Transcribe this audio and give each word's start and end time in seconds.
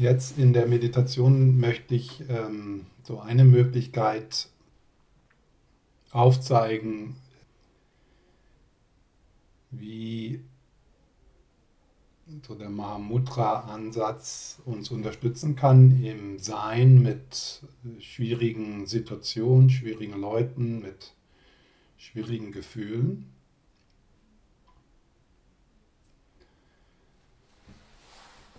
Jetzt 0.00 0.38
in 0.38 0.54
der 0.54 0.66
Meditation 0.66 1.60
möchte 1.60 1.94
ich 1.94 2.24
ähm, 2.30 2.86
so 3.02 3.20
eine 3.20 3.44
Möglichkeit 3.44 4.48
aufzeigen, 6.10 7.16
wie 9.70 10.40
so 12.46 12.54
der 12.54 12.70
Mahamudra-Ansatz 12.70 14.62
uns 14.64 14.90
unterstützen 14.90 15.54
kann 15.54 16.02
im 16.02 16.38
Sein 16.38 17.02
mit 17.02 17.60
schwierigen 17.98 18.86
Situationen, 18.86 19.68
schwierigen 19.68 20.18
Leuten, 20.18 20.80
mit 20.80 21.12
schwierigen 21.98 22.52
Gefühlen. 22.52 23.26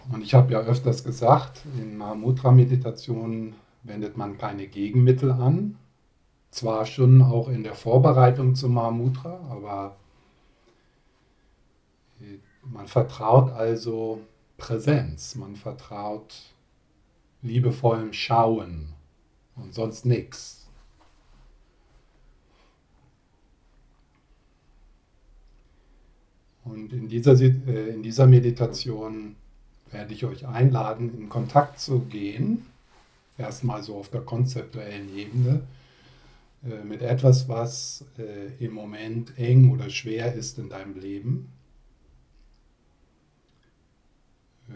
Und 0.09 0.23
ich 0.23 0.33
habe 0.33 0.53
ja 0.53 0.59
öfters 0.59 1.03
gesagt, 1.03 1.61
in 1.77 1.97
Mahamudra-Meditationen 1.97 3.53
wendet 3.83 4.17
man 4.17 4.37
keine 4.37 4.67
Gegenmittel 4.67 5.31
an. 5.31 5.77
Zwar 6.49 6.85
schon 6.85 7.21
auch 7.21 7.47
in 7.47 7.63
der 7.63 7.75
Vorbereitung 7.75 8.55
zum 8.55 8.73
Mahamudra, 8.73 9.39
aber 9.49 9.95
man 12.63 12.87
vertraut 12.87 13.51
also 13.51 14.21
Präsenz, 14.57 15.35
man 15.35 15.55
vertraut 15.55 16.35
liebevollem 17.41 18.13
Schauen 18.13 18.93
und 19.55 19.73
sonst 19.73 20.05
nichts. 20.05 20.67
Und 26.63 26.93
in 26.93 27.07
dieser, 27.07 27.33
äh, 27.33 27.89
in 27.89 28.03
dieser 28.03 28.27
Meditation 28.27 29.35
werde 29.91 30.13
ich 30.13 30.25
euch 30.25 30.47
einladen, 30.47 31.13
in 31.17 31.29
Kontakt 31.29 31.79
zu 31.79 31.99
gehen, 31.99 32.65
erstmal 33.37 33.83
so 33.83 33.97
auf 33.97 34.09
der 34.09 34.21
konzeptuellen 34.21 35.15
Ebene, 35.17 35.61
äh, 36.63 36.83
mit 36.83 37.01
etwas, 37.01 37.49
was 37.49 38.05
äh, 38.17 38.63
im 38.63 38.73
Moment 38.73 39.37
eng 39.37 39.71
oder 39.71 39.89
schwer 39.89 40.33
ist 40.33 40.59
in 40.59 40.69
deinem 40.69 40.99
Leben. 40.99 41.49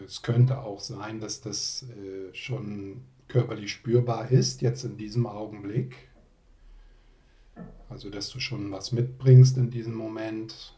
Es 0.04 0.22
könnte 0.22 0.60
auch 0.60 0.80
sein, 0.80 1.20
dass 1.20 1.40
das 1.40 1.84
äh, 1.84 2.34
schon 2.34 3.02
körperlich 3.28 3.72
spürbar 3.72 4.30
ist, 4.30 4.62
jetzt 4.62 4.84
in 4.84 4.96
diesem 4.96 5.26
Augenblick. 5.26 6.08
Also, 7.88 8.10
dass 8.10 8.30
du 8.30 8.40
schon 8.40 8.70
was 8.72 8.92
mitbringst 8.92 9.56
in 9.56 9.70
diesem 9.70 9.94
Moment, 9.94 10.75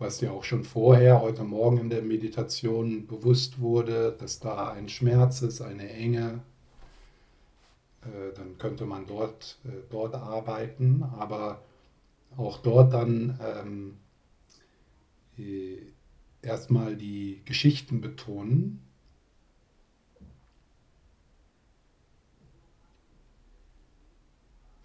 was 0.00 0.16
dir 0.18 0.32
auch 0.32 0.44
schon 0.44 0.64
vorher, 0.64 1.20
heute 1.20 1.44
Morgen 1.44 1.76
in 1.76 1.90
der 1.90 2.00
Meditation 2.00 3.06
bewusst 3.06 3.60
wurde, 3.60 4.16
dass 4.18 4.40
da 4.40 4.70
ein 4.70 4.88
Schmerz 4.88 5.42
ist, 5.42 5.60
eine 5.60 5.90
Enge, 5.90 6.40
äh, 8.02 8.34
dann 8.34 8.56
könnte 8.56 8.86
man 8.86 9.06
dort, 9.06 9.58
äh, 9.66 9.68
dort 9.90 10.14
arbeiten, 10.14 11.04
aber 11.18 11.62
auch 12.38 12.58
dort 12.58 12.94
dann 12.94 13.38
ähm, 13.42 13.96
äh, 15.36 15.76
erstmal 16.40 16.96
die 16.96 17.42
Geschichten 17.44 18.00
betonen. 18.00 18.80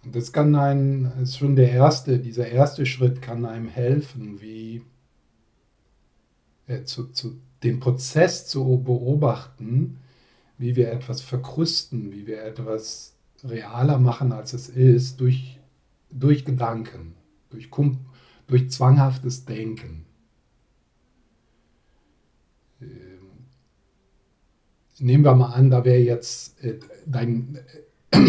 Und 0.04 0.14
das 0.14 0.30
kann 0.30 0.54
einem, 0.54 1.10
ist 1.22 1.38
schon 1.38 1.56
der 1.56 1.72
erste, 1.72 2.18
dieser 2.18 2.48
erste 2.48 2.84
Schritt 2.84 3.22
kann 3.22 3.46
einem 3.46 3.68
helfen, 3.68 4.42
wie 4.42 4.82
äh, 6.66 6.82
zu, 6.84 7.12
zu, 7.12 7.40
den 7.62 7.80
Prozess 7.80 8.46
zu 8.46 8.82
beobachten, 8.84 9.98
wie 10.58 10.76
wir 10.76 10.90
etwas 10.90 11.20
verkrüsten, 11.20 12.12
wie 12.12 12.26
wir 12.26 12.42
etwas 12.42 13.14
realer 13.44 13.98
machen, 13.98 14.32
als 14.32 14.52
es 14.52 14.68
ist, 14.68 15.20
durch, 15.20 15.58
durch 16.10 16.44
Gedanken, 16.44 17.14
durch, 17.50 17.70
durch 18.46 18.70
zwanghaftes 18.70 19.44
Denken. 19.44 20.06
Ähm, 22.80 22.88
nehmen 24.98 25.24
wir 25.24 25.34
mal 25.34 25.52
an, 25.52 25.70
da 25.70 25.84
wäre 25.84 26.00
jetzt 26.00 26.62
äh, 26.64 26.78
dein, 27.06 27.58
äh, 28.10 28.20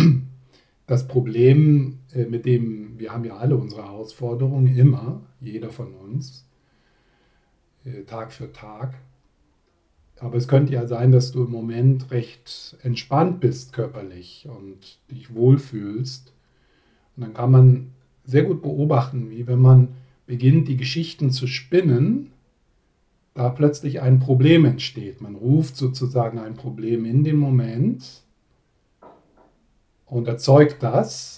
das 0.85 1.07
Problem, 1.07 1.99
mit 2.29 2.45
dem 2.45 2.97
wir 2.97 3.11
haben 3.11 3.25
ja 3.25 3.35
alle 3.37 3.57
unsere 3.57 3.83
Herausforderungen, 3.83 4.75
immer, 4.75 5.21
jeder 5.41 5.69
von 5.69 5.93
uns. 5.93 6.46
Äh, 7.87 8.03
Tag 8.03 8.31
für 8.31 8.51
Tag. 8.51 8.95
Aber 10.19 10.35
es 10.35 10.47
könnte 10.47 10.73
ja 10.73 10.87
sein, 10.87 11.11
dass 11.11 11.31
du 11.31 11.43
im 11.43 11.51
Moment 11.51 12.09
recht 12.11 12.75
entspannt 12.81 13.39
bist 13.39 13.71
körperlich 13.71 14.47
und 14.49 14.99
dich 15.11 15.33
wohlfühlst. 15.33 16.33
Und 17.15 17.23
dann 17.23 17.33
kann 17.33 17.51
man 17.51 17.91
sehr 18.25 18.43
gut 18.43 18.61
beobachten, 18.61 19.29
wie 19.29 19.45
wenn 19.45 19.59
man 19.59 19.89
beginnt, 20.25 20.67
die 20.67 20.77
Geschichten 20.77 21.29
zu 21.29 21.45
spinnen, 21.45 22.31
da 23.35 23.49
plötzlich 23.49 24.01
ein 24.01 24.19
Problem 24.19 24.65
entsteht. 24.65 25.21
Man 25.21 25.35
ruft 25.35 25.77
sozusagen 25.77 26.39
ein 26.39 26.55
Problem 26.55 27.05
in 27.05 27.23
den 27.23 27.37
Moment 27.37 28.23
und 30.07 30.27
erzeugt 30.27 30.81
das 30.81 31.36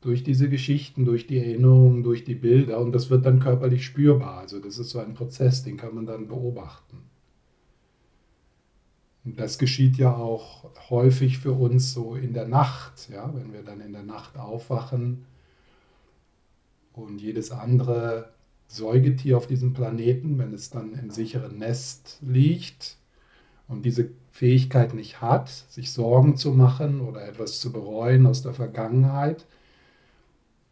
durch 0.00 0.22
diese 0.22 0.48
Geschichten, 0.48 1.04
durch 1.04 1.26
die 1.26 1.38
Erinnerungen, 1.38 2.02
durch 2.02 2.24
die 2.24 2.34
Bilder 2.34 2.78
und 2.78 2.92
das 2.92 3.10
wird 3.10 3.26
dann 3.26 3.40
körperlich 3.40 3.84
spürbar. 3.84 4.38
Also 4.38 4.60
das 4.60 4.78
ist 4.78 4.90
so 4.90 5.00
ein 5.00 5.14
Prozess, 5.14 5.62
den 5.64 5.76
kann 5.76 5.94
man 5.94 6.06
dann 6.06 6.28
beobachten. 6.28 6.98
Und 9.24 9.40
das 9.40 9.58
geschieht 9.58 9.96
ja 9.98 10.14
auch 10.14 10.70
häufig 10.88 11.38
für 11.38 11.52
uns 11.52 11.92
so 11.92 12.14
in 12.14 12.32
der 12.32 12.46
Nacht, 12.46 13.10
ja, 13.10 13.30
wenn 13.34 13.52
wir 13.52 13.62
dann 13.62 13.80
in 13.80 13.92
der 13.92 14.04
Nacht 14.04 14.38
aufwachen 14.38 15.24
und 16.92 17.20
jedes 17.20 17.50
andere 17.50 18.30
Säugetier 18.68 19.36
auf 19.36 19.46
diesem 19.46 19.72
Planeten, 19.72 20.38
wenn 20.38 20.52
es 20.52 20.70
dann 20.70 20.94
im 20.94 21.10
sicheren 21.10 21.58
Nest 21.58 22.18
liegt 22.22 22.96
und 23.66 23.84
diese 23.84 24.10
Fähigkeit 24.30 24.94
nicht 24.94 25.20
hat, 25.20 25.48
sich 25.48 25.92
Sorgen 25.92 26.36
zu 26.36 26.52
machen 26.52 27.00
oder 27.00 27.26
etwas 27.26 27.60
zu 27.60 27.72
bereuen 27.72 28.26
aus 28.26 28.42
der 28.42 28.54
Vergangenheit, 28.54 29.46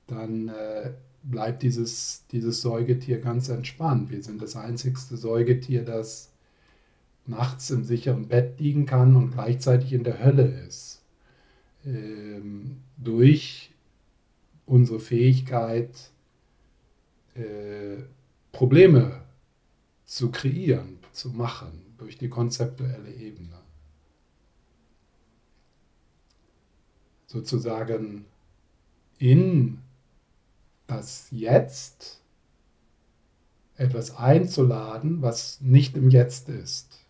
dann 0.07 0.49
äh, 0.49 0.93
bleibt 1.23 1.63
dieses, 1.63 2.25
dieses 2.31 2.61
Säugetier 2.61 3.21
ganz 3.21 3.49
entspannt. 3.49 4.11
Wir 4.11 4.23
sind 4.23 4.41
das 4.41 4.57
einzigste 4.57 5.17
Säugetier, 5.17 5.85
das 5.85 6.33
nachts 7.27 7.71
im 7.71 7.85
sicheren 7.85 8.29
Bett 8.29 8.61
liegen 8.61 8.87
kann 8.87 9.17
und 9.17 9.33
gleichzeitig 9.33 9.93
in 9.93 10.05
der 10.05 10.23
Hölle 10.23 10.47
ist. 10.67 11.03
Ähm, 11.85 12.79
durch 12.97 13.73
unsere 14.65 15.01
Fähigkeit, 15.01 16.11
äh, 17.35 18.03
Probleme 18.53 19.23
zu 20.05 20.31
kreieren, 20.31 20.99
zu 21.13 21.31
machen, 21.31 21.95
durch 21.99 22.17
die 22.19 22.29
konzeptuelle 22.29 23.13
Ebene. 23.13 23.59
Sozusagen 27.27 28.25
in 29.19 29.79
das 30.87 31.29
Jetzt 31.31 32.21
etwas 33.77 34.17
einzuladen, 34.17 35.23
was 35.23 35.61
nicht 35.61 35.97
im 35.97 36.11
Jetzt 36.11 36.49
ist. 36.49 37.07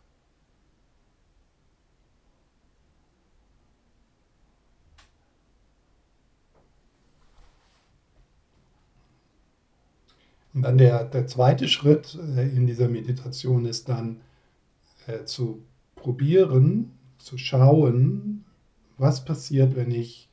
Und 10.57 10.63
dann 10.63 10.79
der, 10.79 11.05
der 11.05 11.27
zweite 11.27 11.69
Schritt 11.69 12.19
äh, 12.35 12.49
in 12.49 12.67
dieser 12.67 12.89
Meditation 12.89 13.67
ist 13.67 13.91
dann 13.91 14.23
äh, 15.07 15.25
zu 15.25 15.63
probieren, 15.97 16.93
zu 17.19 17.37
schauen, 17.37 18.47
was 18.97 19.25
passiert, 19.27 19.77
wenn 19.77 19.91
ich 19.91 20.31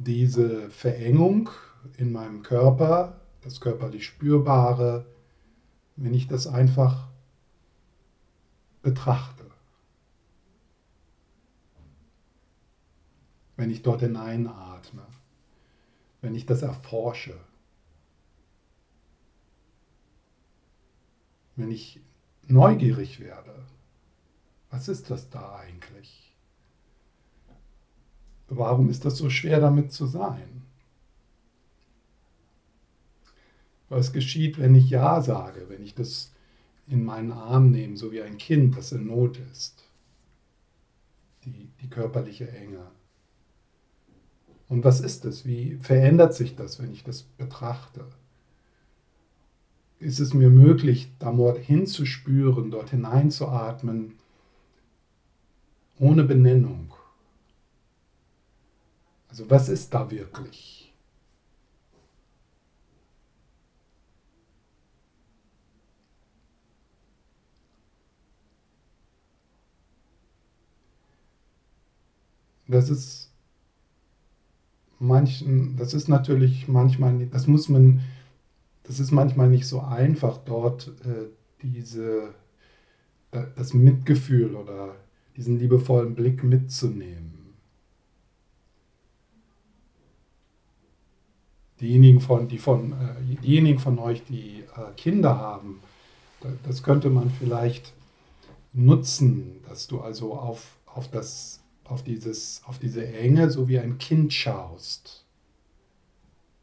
diese 0.00 0.70
Verengung 0.70 1.50
in 1.98 2.10
meinem 2.10 2.42
Körper, 2.42 3.20
das 3.42 3.60
körperlich 3.60 4.06
Spürbare, 4.06 5.06
wenn 5.96 6.14
ich 6.14 6.26
das 6.26 6.46
einfach 6.46 7.08
betrachte. 8.82 9.44
Wenn 13.56 13.70
ich 13.70 13.82
dort 13.82 14.00
hineinatme, 14.00 15.06
wenn 16.22 16.34
ich 16.34 16.46
das 16.46 16.62
erforsche, 16.62 17.36
wenn 21.56 21.70
ich 21.70 22.00
neugierig 22.46 23.20
werde, 23.20 23.54
was 24.70 24.88
ist 24.88 25.10
das 25.10 25.28
da 25.28 25.56
eigentlich? 25.56 26.29
Warum 28.50 28.90
ist 28.90 29.04
das 29.04 29.16
so 29.16 29.30
schwer 29.30 29.60
damit 29.60 29.92
zu 29.92 30.06
sein? 30.06 30.62
Was 33.88 34.12
geschieht, 34.12 34.58
wenn 34.58 34.74
ich 34.74 34.90
Ja 34.90 35.22
sage, 35.22 35.66
wenn 35.68 35.82
ich 35.82 35.94
das 35.94 36.32
in 36.88 37.04
meinen 37.04 37.32
Arm 37.32 37.70
nehmen, 37.70 37.96
so 37.96 38.10
wie 38.12 38.22
ein 38.22 38.36
Kind, 38.36 38.76
das 38.76 38.92
in 38.92 39.06
Not 39.06 39.38
ist. 39.52 39.84
Die, 41.44 41.68
die 41.80 41.88
körperliche 41.88 42.50
Enge. 42.50 42.90
Und 44.68 44.84
was 44.84 45.00
ist 45.00 45.24
es? 45.24 45.46
Wie 45.46 45.76
verändert 45.76 46.34
sich 46.34 46.56
das, 46.56 46.82
wenn 46.82 46.92
ich 46.92 47.04
das 47.04 47.22
betrachte? 47.22 48.04
Ist 50.00 50.18
es 50.18 50.34
mir 50.34 50.50
möglich, 50.50 51.12
da 51.18 51.32
hinzuspüren, 51.54 52.70
dort 52.70 52.90
hineinzuatmen, 52.90 54.14
ohne 55.98 56.24
Benennung? 56.24 56.89
Also 59.30 59.48
was 59.48 59.68
ist 59.70 59.94
da 59.94 60.10
wirklich? 60.10 60.80
das 72.70 72.88
ist 72.90 73.30
manchen, 74.98 75.76
das 75.76 75.94
ist 75.94 76.08
natürlich 76.08 76.68
manchmal, 76.68 77.26
das 77.26 77.46
muss 77.46 77.68
man, 77.68 78.00
das 78.84 79.00
ist 79.00 79.10
manchmal 79.10 79.48
nicht 79.48 79.66
so 79.66 79.80
einfach, 79.80 80.38
dort 80.38 80.88
äh, 81.04 81.28
diese, 81.62 82.34
das 83.30 83.74
Mitgefühl 83.74 84.54
oder 84.54 84.94
diesen 85.36 85.58
liebevollen 85.58 86.14
Blick 86.14 86.42
mitzunehmen. 86.44 87.29
Diejenigen 91.80 92.20
von, 92.20 92.48
die 92.48 92.58
von, 92.58 92.92
äh, 92.92 93.36
diejenigen 93.42 93.78
von 93.78 93.98
euch, 93.98 94.22
die 94.24 94.64
äh, 94.76 94.92
Kinder 94.96 95.38
haben, 95.38 95.80
das 96.64 96.82
könnte 96.82 97.10
man 97.10 97.30
vielleicht 97.30 97.92
nutzen, 98.72 99.62
dass 99.68 99.86
du 99.86 100.00
also 100.00 100.34
auf, 100.34 100.76
auf 100.86 101.10
das 101.10 101.60
auf, 101.90 102.02
dieses, 102.02 102.62
auf 102.66 102.78
diese 102.78 103.06
Enge, 103.06 103.50
so 103.50 103.68
wie 103.68 103.78
ein 103.78 103.98
Kind 103.98 104.32
schaust. 104.32 105.24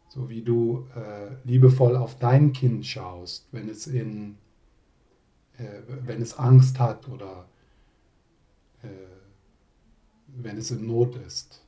So 0.09 0.29
wie 0.29 0.41
du 0.41 0.87
äh, 0.95 1.35
liebevoll 1.43 1.95
auf 1.95 2.17
dein 2.17 2.53
Kind 2.53 2.85
schaust, 2.85 3.47
wenn 3.51 3.69
es, 3.69 3.87
in, 3.87 4.37
äh, 5.57 5.81
wenn 5.87 6.21
es 6.21 6.37
Angst 6.37 6.79
hat 6.79 7.07
oder 7.07 7.45
äh, 8.81 8.87
wenn 10.27 10.57
es 10.57 10.71
in 10.71 10.87
Not 10.87 11.15
ist. 11.17 11.61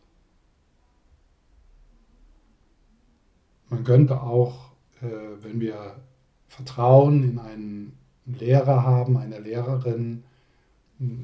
Man 3.69 3.83
könnte 3.83 4.21
auch, 4.21 4.71
äh, 5.01 5.05
wenn 5.41 5.59
wir 5.59 5.95
Vertrauen 6.47 7.23
in 7.23 7.39
einen 7.39 7.97
Lehrer 8.25 8.83
haben, 8.83 9.17
eine 9.17 9.39
Lehrerin, 9.39 10.23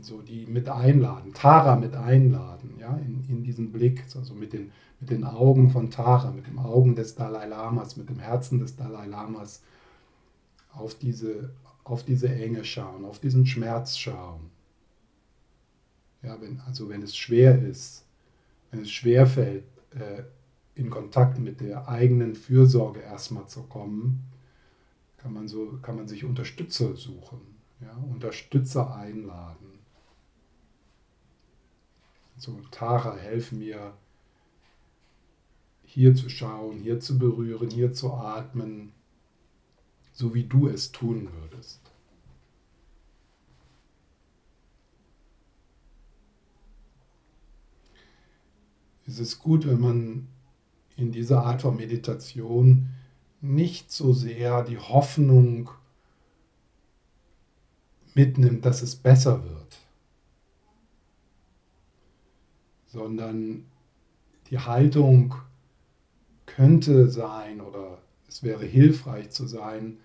so 0.01 0.21
die 0.21 0.45
mit 0.45 0.69
einladen, 0.69 1.33
Tara 1.33 1.75
mit 1.75 1.95
einladen, 1.95 2.75
ja, 2.79 2.95
in, 2.97 3.25
in 3.27 3.43
diesen 3.43 3.71
Blick, 3.71 4.03
also 4.15 4.33
mit 4.33 4.53
den, 4.53 4.71
mit 5.01 5.09
den 5.09 5.25
Augen 5.25 5.69
von 5.69 5.89
Tara, 5.91 6.31
mit 6.31 6.47
den 6.47 6.59
Augen 6.59 6.95
des 6.95 7.15
Dalai 7.15 7.45
Lamas, 7.45 7.97
mit 7.97 8.09
dem 8.09 8.19
Herzen 8.19 8.59
des 8.59 8.77
Dalai 8.77 9.05
Lamas 9.07 9.61
auf 10.71 10.95
diese, 10.95 11.51
auf 11.83 12.03
diese 12.03 12.33
Enge 12.33 12.63
schauen, 12.63 13.03
auf 13.03 13.19
diesen 13.19 13.45
Schmerz 13.45 13.97
schauen. 13.97 14.49
Ja, 16.23 16.39
wenn, 16.41 16.61
also 16.61 16.89
wenn 16.89 17.01
es 17.03 17.15
schwer 17.15 17.61
ist, 17.61 18.05
wenn 18.71 18.81
es 18.81 18.91
schwer 18.91 19.27
fällt, 19.27 19.65
äh, 19.91 20.23
in 20.75 20.89
Kontakt 20.89 21.39
mit 21.39 21.61
der 21.61 21.87
eigenen 21.87 22.35
Fürsorge 22.35 22.99
erstmal 22.99 23.47
zu 23.47 23.63
kommen, 23.63 24.23
kann 25.17 25.33
man, 25.33 25.47
so, 25.47 25.79
kann 25.81 25.95
man 25.95 26.07
sich 26.07 26.23
Unterstützer 26.23 26.95
suchen 26.95 27.55
ja, 27.81 27.93
Unterstützer 28.11 28.95
einladen. 28.95 29.79
So, 32.37 32.59
Tara, 32.71 33.15
helf 33.15 33.51
mir, 33.51 33.93
hier 35.83 36.13
zu 36.15 36.29
schauen, 36.29 36.79
hier 36.79 36.99
zu 36.99 37.17
berühren, 37.17 37.69
hier 37.69 37.93
zu 37.93 38.13
atmen, 38.13 38.91
so 40.11 40.33
wie 40.33 40.43
du 40.43 40.67
es 40.67 40.91
tun 40.91 41.29
würdest. 41.41 41.79
Es 49.07 49.19
ist 49.19 49.39
gut, 49.39 49.65
wenn 49.65 49.79
man 49.79 50.27
in 50.95 51.11
dieser 51.11 51.43
Art 51.43 51.61
von 51.61 51.75
Meditation 51.75 52.89
nicht 53.41 53.91
so 53.91 54.13
sehr 54.13 54.63
die 54.63 54.77
Hoffnung 54.77 55.69
mitnimmt, 58.13 58.65
dass 58.65 58.81
es 58.81 58.95
besser 58.95 59.43
wird, 59.43 59.77
sondern 62.87 63.65
die 64.49 64.59
Haltung 64.59 65.35
könnte 66.45 67.09
sein 67.09 67.59
oder 67.59 67.97
es 68.27 68.41
wäre 68.41 68.65
hilfreich 68.65 69.31
zu 69.31 69.47
sein, 69.47 69.97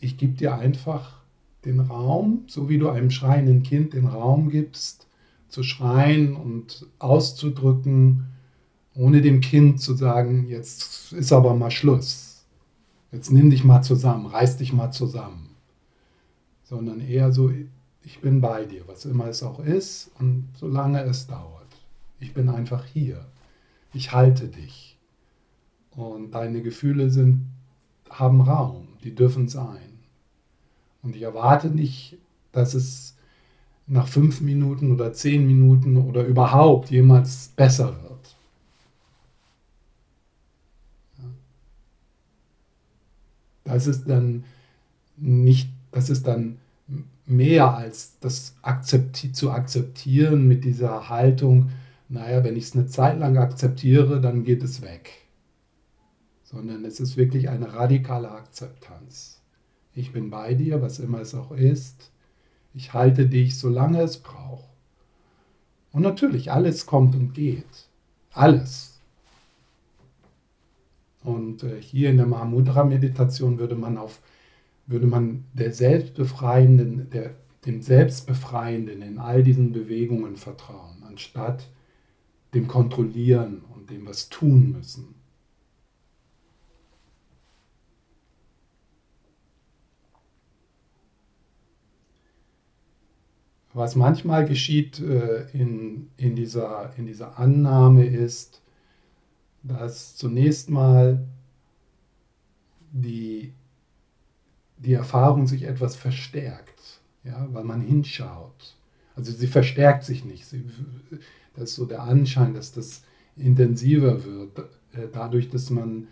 ich 0.00 0.16
gebe 0.16 0.34
dir 0.34 0.56
einfach 0.56 1.20
den 1.64 1.80
Raum, 1.80 2.44
so 2.46 2.68
wie 2.68 2.78
du 2.78 2.88
einem 2.88 3.10
schreienden 3.10 3.62
Kind 3.62 3.92
den 3.92 4.06
Raum 4.06 4.48
gibst, 4.50 5.06
zu 5.48 5.62
schreien 5.62 6.36
und 6.36 6.86
auszudrücken, 6.98 8.26
ohne 8.96 9.20
dem 9.20 9.40
Kind 9.40 9.80
zu 9.80 9.94
sagen, 9.94 10.46
jetzt 10.48 11.12
ist 11.12 11.32
aber 11.32 11.54
mal 11.54 11.70
Schluss. 11.70 12.44
Jetzt 13.12 13.30
nimm 13.30 13.50
dich 13.50 13.64
mal 13.64 13.82
zusammen, 13.82 14.26
reiß 14.26 14.56
dich 14.56 14.72
mal 14.72 14.90
zusammen 14.90 15.46
sondern 16.68 17.00
eher 17.00 17.32
so, 17.32 17.52
ich 18.02 18.20
bin 18.20 18.40
bei 18.40 18.64
dir, 18.64 18.82
was 18.86 19.04
immer 19.04 19.26
es 19.26 19.42
auch 19.42 19.60
ist 19.60 20.10
und 20.18 20.48
solange 20.56 21.02
es 21.02 21.26
dauert. 21.26 21.66
Ich 22.18 22.34
bin 22.34 22.48
einfach 22.48 22.84
hier. 22.84 23.24
Ich 23.92 24.12
halte 24.12 24.48
dich. 24.48 24.98
Und 25.90 26.32
deine 26.32 26.62
Gefühle 26.62 27.10
sind, 27.10 27.46
haben 28.10 28.40
Raum, 28.40 28.88
die 29.02 29.14
dürfen 29.14 29.48
sein. 29.48 30.00
Und 31.02 31.16
ich 31.16 31.22
erwarte 31.22 31.68
nicht, 31.68 32.18
dass 32.52 32.74
es 32.74 33.16
nach 33.86 34.08
fünf 34.08 34.40
Minuten 34.40 34.92
oder 34.92 35.12
zehn 35.12 35.46
Minuten 35.46 35.96
oder 35.96 36.24
überhaupt 36.24 36.90
jemals 36.90 37.52
besser 37.54 37.96
wird. 38.02 38.15
Das 43.66 43.86
ist 43.86 44.08
dann 44.08 44.44
nicht 45.18 45.68
das 45.96 46.10
ist 46.10 46.26
dann 46.26 46.58
mehr 47.24 47.74
als 47.74 48.18
das 48.20 48.54
akzepti 48.62 49.32
zu 49.32 49.50
akzeptieren 49.50 50.46
mit 50.46 50.64
dieser 50.64 51.08
Haltung, 51.08 51.70
naja, 52.08 52.44
wenn 52.44 52.56
ich 52.56 52.64
es 52.64 52.74
eine 52.74 52.86
Zeit 52.86 53.18
lang 53.18 53.36
akzeptiere, 53.38 54.20
dann 54.20 54.44
geht 54.44 54.62
es 54.62 54.82
weg. 54.82 55.10
Sondern 56.44 56.84
es 56.84 57.00
ist 57.00 57.16
wirklich 57.16 57.48
eine 57.48 57.74
radikale 57.74 58.30
Akzeptanz. 58.30 59.40
Ich 59.94 60.12
bin 60.12 60.30
bei 60.30 60.54
dir, 60.54 60.82
was 60.82 60.98
immer 60.98 61.20
es 61.20 61.34
auch 61.34 61.50
ist. 61.50 62.12
Ich 62.74 62.92
halte 62.92 63.26
dich, 63.26 63.58
solange 63.58 64.02
es 64.02 64.18
braucht. 64.18 64.68
Und 65.92 66.02
natürlich, 66.02 66.52
alles 66.52 66.84
kommt 66.84 67.14
und 67.14 67.32
geht. 67.32 67.88
Alles. 68.32 68.95
Und 71.26 71.64
äh, 71.64 71.82
hier 71.82 72.08
in 72.10 72.16
der 72.16 72.26
Mahamudra-Meditation 72.26 73.58
würde 73.58 73.74
man 73.74 73.98
auf 73.98 74.20
würde 74.86 75.06
man 75.06 75.44
der 75.52 75.72
Selbstbefreienden, 75.72 77.10
der, 77.10 77.34
dem 77.66 77.82
Selbstbefreienden 77.82 79.02
in 79.02 79.18
all 79.18 79.42
diesen 79.42 79.72
Bewegungen 79.72 80.36
vertrauen, 80.36 81.02
anstatt 81.06 81.68
dem 82.54 82.68
Kontrollieren 82.68 83.62
und 83.74 83.90
dem 83.90 84.06
was 84.06 84.28
tun 84.28 84.72
müssen. 84.72 85.16
Was 93.74 93.94
manchmal 93.94 94.46
geschieht 94.46 95.00
äh, 95.00 95.50
in, 95.50 96.08
in, 96.16 96.34
dieser, 96.34 96.94
in 96.96 97.06
dieser 97.06 97.38
Annahme 97.38 98.06
ist, 98.06 98.62
dass 99.66 100.16
zunächst 100.16 100.70
mal 100.70 101.26
die 102.92 103.52
die 104.78 104.92
Erfahrung 104.92 105.46
sich 105.46 105.62
etwas 105.62 105.96
verstärkt, 105.96 107.00
ja, 107.24 107.48
weil 107.52 107.64
man 107.64 107.80
hinschaut. 107.80 108.76
Also 109.14 109.32
sie 109.32 109.46
verstärkt 109.46 110.04
sich 110.04 110.24
nicht. 110.24 110.46
Sie, 110.46 110.64
das 111.54 111.70
ist 111.70 111.76
so 111.76 111.86
der 111.86 112.02
Anschein, 112.02 112.54
dass 112.54 112.72
das 112.72 113.02
intensiver 113.36 114.24
wird, 114.24 114.58
äh, 114.92 115.08
dadurch, 115.12 115.48
dass 115.48 115.70
man 115.70 116.08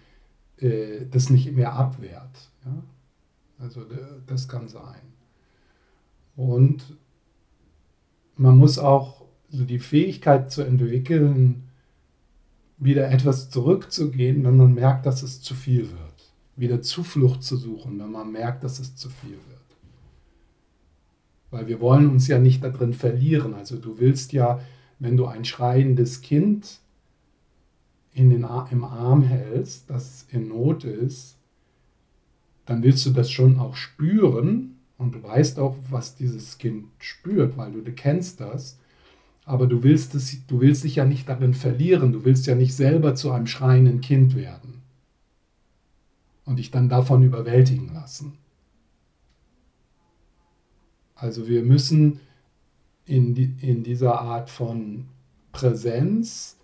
äh, 0.59 1.05
das 1.11 1.31
nicht 1.31 1.53
mehr 1.53 1.75
abwehrt. 1.75 2.51
Ja? 2.65 2.83
Also 3.59 3.85
das 4.27 4.49
kann 4.49 4.69
sein. 4.69 5.01
Und 6.37 6.97
man 8.37 8.57
muss 8.57 8.79
auch 8.79 9.25
so 9.51 9.65
die 9.65 9.79
Fähigkeit 9.79 10.51
zu 10.51 10.63
entwickeln, 10.63 11.63
wieder 12.85 13.11
etwas 13.11 13.50
zurückzugehen, 13.50 14.45
wenn 14.45 14.57
man 14.57 14.75
merkt, 14.75 15.07
dass 15.07 15.23
es 15.23 15.41
zu 15.43 15.55
viel 15.55 15.91
wird 15.91 16.14
wieder 16.57 16.83
Zuflucht 16.83 17.43
zu 17.43 17.57
suchen, 17.57 17.99
wenn 17.99 18.11
man 18.11 18.31
merkt, 18.31 18.64
dass 18.64 18.79
es 18.79 18.95
zu 18.95 19.09
viel 19.09 19.31
wird. 19.31 19.41
Weil 21.50 21.67
wir 21.67 21.81
wollen 21.81 22.11
uns 22.11 22.29
ja 22.29 22.38
nicht 22.38 22.62
darin 22.62 22.93
verlieren. 22.93 23.55
Also 23.55 23.76
du 23.76 23.99
willst 23.99 24.33
ja, 24.33 24.61
wenn 24.99 25.17
du 25.17 25.26
ein 25.26 25.45
schreiendes 25.45 26.21
Kind 26.21 26.81
in 28.12 28.31
den, 28.31 28.47
im 28.71 28.85
Arm 28.85 29.23
hältst, 29.23 29.91
das 29.91 30.26
in 30.31 30.49
Not 30.49 30.85
ist, 30.85 31.37
dann 32.67 32.83
willst 32.83 33.05
du 33.05 33.11
das 33.11 33.31
schon 33.31 33.59
auch 33.59 33.76
spüren 33.76 34.76
und 34.97 35.14
du 35.14 35.23
weißt 35.23 35.59
auch, 35.59 35.76
was 35.91 36.17
dieses 36.17 36.57
Kind 36.59 36.87
spürt, 36.99 37.57
weil 37.57 37.73
du, 37.73 37.83
du 37.83 37.93
kennst 37.93 38.41
das. 38.41 38.79
Aber 39.45 39.67
du 39.67 39.83
willst, 39.83 40.15
es, 40.15 40.47
du 40.47 40.61
willst 40.61 40.85
dich 40.85 40.97
ja 40.97 41.05
nicht 41.05 41.29
darin 41.29 41.55
verlieren, 41.55 42.13
du 42.13 42.25
willst 42.25 42.47
ja 42.47 42.55
nicht 42.55 42.75
selber 42.75 43.15
zu 43.15 43.31
einem 43.31 43.47
schreienden 43.47 44.01
Kind 44.01 44.35
werden 44.35 44.83
und 46.45 46.59
dich 46.59 46.71
dann 46.71 46.89
davon 46.89 47.23
überwältigen 47.23 47.93
lassen. 47.93 48.35
Also 51.15 51.47
wir 51.47 51.63
müssen 51.63 52.21
in, 53.07 53.35
die, 53.35 53.55
in 53.61 53.83
dieser 53.83 54.21
Art 54.21 54.51
von 54.51 55.07
Präsenz 55.53 56.57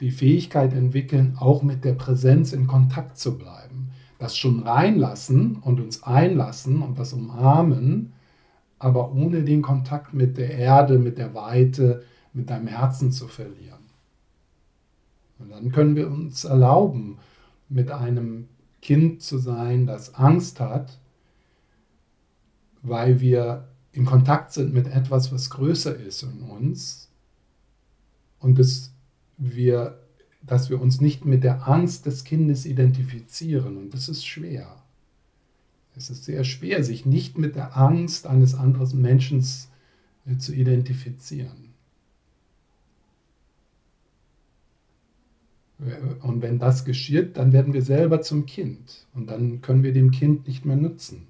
die 0.00 0.10
Fähigkeit 0.10 0.74
entwickeln, 0.74 1.36
auch 1.38 1.62
mit 1.62 1.84
der 1.84 1.94
Präsenz 1.94 2.52
in 2.52 2.66
Kontakt 2.66 3.18
zu 3.18 3.38
bleiben. 3.38 3.90
Das 4.18 4.36
schon 4.36 4.60
reinlassen 4.60 5.56
und 5.56 5.80
uns 5.80 6.02
einlassen 6.02 6.82
und 6.82 6.98
das 6.98 7.12
umarmen, 7.12 8.12
aber 8.78 9.12
ohne 9.12 9.42
den 9.42 9.62
Kontakt 9.62 10.14
mit 10.14 10.36
der 10.36 10.50
Erde, 10.50 10.98
mit 10.98 11.18
der 11.18 11.34
Weite, 11.34 12.02
mit 12.36 12.50
deinem 12.50 12.66
Herzen 12.66 13.10
zu 13.12 13.28
verlieren. 13.28 13.86
Und 15.38 15.50
dann 15.50 15.72
können 15.72 15.96
wir 15.96 16.08
uns 16.08 16.44
erlauben, 16.44 17.18
mit 17.68 17.90
einem 17.90 18.48
Kind 18.82 19.22
zu 19.22 19.38
sein, 19.38 19.86
das 19.86 20.14
Angst 20.14 20.60
hat, 20.60 20.98
weil 22.82 23.20
wir 23.20 23.68
in 23.92 24.04
Kontakt 24.04 24.52
sind 24.52 24.74
mit 24.74 24.86
etwas, 24.86 25.32
was 25.32 25.50
größer 25.50 25.96
ist 25.96 26.22
in 26.22 26.42
uns 26.42 27.08
und 28.38 28.58
das 28.58 28.92
wir, 29.38 29.98
dass 30.42 30.70
wir 30.70 30.80
uns 30.80 31.00
nicht 31.00 31.24
mit 31.24 31.42
der 31.42 31.66
Angst 31.66 32.06
des 32.06 32.24
Kindes 32.24 32.66
identifizieren. 32.66 33.76
Und 33.76 33.92
das 33.92 34.08
ist 34.08 34.26
schwer. 34.26 34.82
Es 35.96 36.10
ist 36.10 36.24
sehr 36.24 36.44
schwer, 36.44 36.84
sich 36.84 37.06
nicht 37.06 37.38
mit 37.38 37.56
der 37.56 37.76
Angst 37.76 38.26
eines 38.26 38.54
anderen 38.54 39.00
Menschen 39.00 39.44
äh, 40.26 40.36
zu 40.36 40.54
identifizieren. 40.54 41.65
Und 45.78 46.40
wenn 46.40 46.58
das 46.58 46.84
geschieht, 46.84 47.36
dann 47.36 47.52
werden 47.52 47.74
wir 47.74 47.82
selber 47.82 48.22
zum 48.22 48.46
Kind 48.46 49.06
und 49.14 49.28
dann 49.28 49.60
können 49.60 49.82
wir 49.82 49.92
dem 49.92 50.10
Kind 50.10 50.46
nicht 50.46 50.64
mehr 50.64 50.76
nützen. 50.76 51.26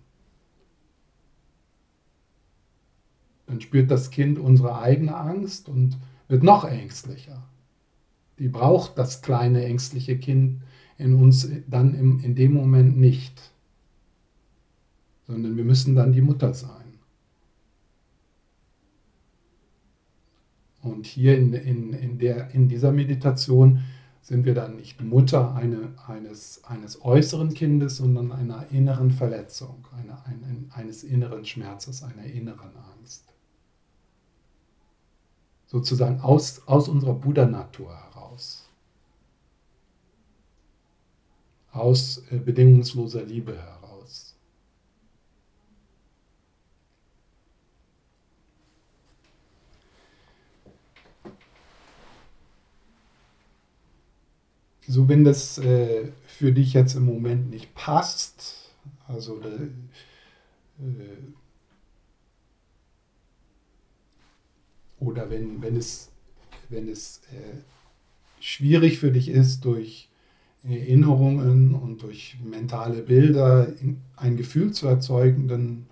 Dann 3.47 3.61
spürt 3.61 3.91
das 3.91 4.11
Kind 4.11 4.39
unsere 4.39 4.79
eigene 4.79 5.17
Angst 5.17 5.69
und 5.69 5.97
wird 6.29 6.43
noch 6.43 6.65
ängstlicher. 6.65 7.43
Die 8.39 8.49
braucht 8.49 8.99
das 8.99 9.23
kleine 9.23 9.65
ängstliche 9.65 10.19
Kind 10.19 10.63
in 10.99 11.15
uns 11.15 11.49
dann 11.67 11.95
im, 11.95 12.21
in 12.21 12.35
dem 12.35 12.53
Moment 12.53 12.97
nicht, 12.99 13.53
sondern 15.27 15.57
wir 15.57 15.65
müssen 15.65 15.95
dann 15.95 16.13
die 16.13 16.23
Mutter 16.23 16.55
sein. 16.55 16.71
Und 20.83 21.07
hier 21.07 21.37
in, 21.37 21.53
in, 21.53 21.93
in, 21.93 22.19
der, 22.19 22.51
in 22.53 22.69
dieser 22.69 22.93
Meditation 22.93 23.81
sind 24.27 24.45
wir 24.45 24.55
dann 24.55 24.75
nicht 24.75 25.01
Mutter 25.01 25.55
eine, 25.55 25.95
eines, 26.09 26.65
eines 26.65 27.05
äußeren 27.05 27.55
Kindes, 27.55 27.99
sondern 27.99 28.33
einer 28.33 28.67
inneren 28.73 29.13
Verletzung, 29.13 29.87
eine, 29.97 30.19
ein, 30.25 30.69
eines 30.75 31.05
inneren 31.05 31.45
Schmerzes, 31.45 32.03
einer 32.03 32.25
inneren 32.25 32.73
Angst. 32.99 33.23
Sozusagen 35.69 36.21
aus, 36.23 36.67
aus 36.67 36.89
unserer 36.89 37.15
Buddha-Natur 37.15 37.95
heraus. 37.95 38.69
Aus 41.71 42.25
äh, 42.33 42.39
bedingungsloser 42.39 43.23
Liebe 43.23 43.57
heraus. 43.57 43.76
So, 54.89 55.09
wenn 55.09 55.25
das 55.25 55.59
äh, 55.59 56.13
für 56.27 56.53
dich 56.53 56.73
jetzt 56.73 56.95
im 56.95 57.05
Moment 57.05 57.51
nicht 57.51 57.75
passt, 57.75 58.71
also 59.09 59.41
äh, 59.41 59.69
oder 65.01 65.29
wenn, 65.31 65.61
wenn 65.61 65.77
es, 65.77 66.11
wenn 66.69 66.89
es 66.89 67.21
äh, 67.33 67.59
schwierig 68.41 68.99
für 68.99 69.11
dich 69.11 69.29
ist, 69.29 69.65
durch 69.65 70.09
Erinnerungen 70.63 71.75
und 71.75 72.03
durch 72.03 72.37
mentale 72.45 73.03
Bilder 73.03 73.73
ein 74.17 74.37
Gefühl 74.37 74.73
zu 74.73 74.87
erzeugen, 74.89 75.49
dann 75.49 75.87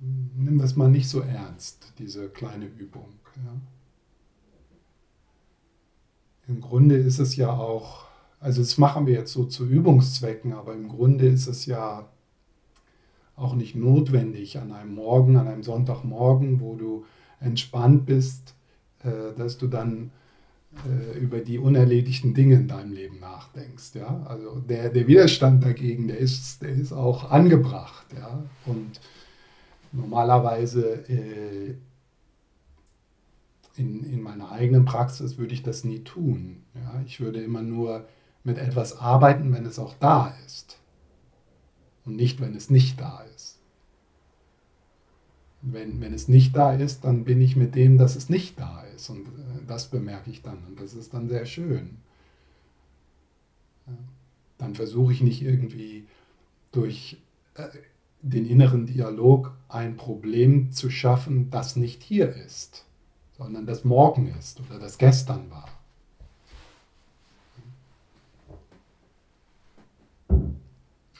nimm 0.00 0.58
das 0.58 0.76
mal 0.76 0.90
nicht 0.90 1.08
so 1.08 1.20
ernst, 1.20 1.92
diese 1.98 2.28
kleine 2.28 2.66
Übung. 2.66 3.08
Ja. 3.36 3.73
Im 6.46 6.60
Grunde 6.60 6.96
ist 6.96 7.18
es 7.18 7.36
ja 7.36 7.50
auch, 7.50 8.04
also 8.40 8.60
das 8.60 8.78
machen 8.78 9.06
wir 9.06 9.14
jetzt 9.14 9.32
so 9.32 9.44
zu 9.44 9.66
Übungszwecken, 9.66 10.52
aber 10.52 10.74
im 10.74 10.88
Grunde 10.88 11.26
ist 11.26 11.46
es 11.46 11.66
ja 11.66 12.06
auch 13.36 13.54
nicht 13.54 13.74
notwendig 13.74 14.58
an 14.58 14.72
einem 14.72 14.94
Morgen, 14.94 15.36
an 15.36 15.48
einem 15.48 15.62
Sonntagmorgen, 15.62 16.60
wo 16.60 16.76
du 16.76 17.04
entspannt 17.40 18.06
bist, 18.06 18.54
äh, 19.02 19.36
dass 19.36 19.58
du 19.58 19.66
dann 19.66 20.10
äh, 20.86 21.18
über 21.18 21.38
die 21.38 21.58
unerledigten 21.58 22.34
Dinge 22.34 22.56
in 22.56 22.68
deinem 22.68 22.92
Leben 22.92 23.20
nachdenkst. 23.20 23.94
Ja? 23.94 24.24
Also 24.26 24.60
der, 24.60 24.90
der 24.90 25.06
Widerstand 25.06 25.64
dagegen, 25.64 26.08
der 26.08 26.18
ist, 26.18 26.62
der 26.62 26.70
ist 26.70 26.92
auch 26.92 27.30
angebracht. 27.30 28.06
Ja? 28.14 28.42
Und 28.66 29.00
normalerweise 29.92 31.08
äh, 31.08 31.74
in, 33.76 34.04
in 34.04 34.22
meiner 34.22 34.52
eigenen 34.52 34.84
Praxis 34.84 35.38
würde 35.38 35.54
ich 35.54 35.62
das 35.62 35.84
nie 35.84 36.00
tun. 36.00 36.62
Ja? 36.74 37.02
Ich 37.06 37.20
würde 37.20 37.42
immer 37.42 37.62
nur 37.62 38.06
mit 38.44 38.58
etwas 38.58 38.98
arbeiten, 38.98 39.52
wenn 39.52 39.66
es 39.66 39.78
auch 39.78 39.94
da 39.98 40.34
ist. 40.46 40.78
Und 42.04 42.16
nicht, 42.16 42.40
wenn 42.40 42.54
es 42.54 42.70
nicht 42.70 43.00
da 43.00 43.24
ist. 43.34 43.58
Wenn, 45.62 46.00
wenn 46.00 46.12
es 46.12 46.28
nicht 46.28 46.54
da 46.54 46.74
ist, 46.74 47.04
dann 47.04 47.24
bin 47.24 47.40
ich 47.40 47.56
mit 47.56 47.74
dem, 47.74 47.96
dass 47.96 48.16
es 48.16 48.28
nicht 48.28 48.58
da 48.60 48.82
ist. 48.94 49.08
Und 49.08 49.26
äh, 49.26 49.66
das 49.66 49.88
bemerke 49.88 50.30
ich 50.30 50.42
dann. 50.42 50.58
Und 50.68 50.80
das 50.80 50.94
ist 50.94 51.14
dann 51.14 51.28
sehr 51.28 51.46
schön. 51.46 51.96
Dann 54.58 54.74
versuche 54.74 55.12
ich 55.12 55.22
nicht 55.22 55.42
irgendwie 55.42 56.06
durch 56.70 57.18
äh, 57.54 57.68
den 58.20 58.46
inneren 58.46 58.86
Dialog 58.86 59.54
ein 59.68 59.96
Problem 59.96 60.72
zu 60.72 60.90
schaffen, 60.90 61.50
das 61.50 61.76
nicht 61.76 62.02
hier 62.02 62.34
ist, 62.34 62.83
sondern 63.36 63.66
das 63.66 63.84
morgen 63.84 64.34
ist 64.38 64.60
oder 64.60 64.78
das 64.78 64.98
gestern 64.98 65.50
war. 65.50 65.68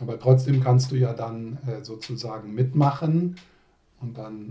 Aber 0.01 0.19
trotzdem 0.19 0.63
kannst 0.63 0.91
du 0.91 0.97
ja 0.97 1.13
dann 1.13 1.59
äh, 1.67 1.85
sozusagen 1.85 2.53
mitmachen 2.55 3.37
und 4.01 4.19
dann 4.19 4.49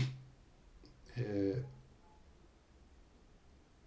äh, 1.16 1.60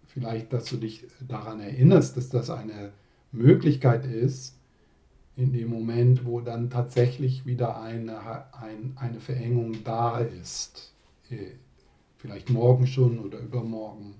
vielleicht, 0.06 0.52
dass 0.52 0.64
du 0.66 0.76
dich 0.76 1.06
daran 1.20 1.60
erinnerst, 1.60 2.16
dass 2.16 2.28
das 2.28 2.50
eine 2.50 2.92
Möglichkeit 3.32 4.06
ist, 4.06 4.56
in 5.36 5.52
dem 5.52 5.68
Moment, 5.68 6.24
wo 6.24 6.40
dann 6.40 6.70
tatsächlich 6.70 7.46
wieder 7.46 7.80
eine, 7.80 8.52
ein, 8.54 8.94
eine 8.96 9.20
Verengung 9.20 9.84
da 9.84 10.18
ist. 10.18 10.92
Äh, 11.30 11.52
vielleicht 12.18 12.50
morgen 12.50 12.86
schon 12.86 13.18
oder 13.20 13.38
übermorgen. 13.38 14.14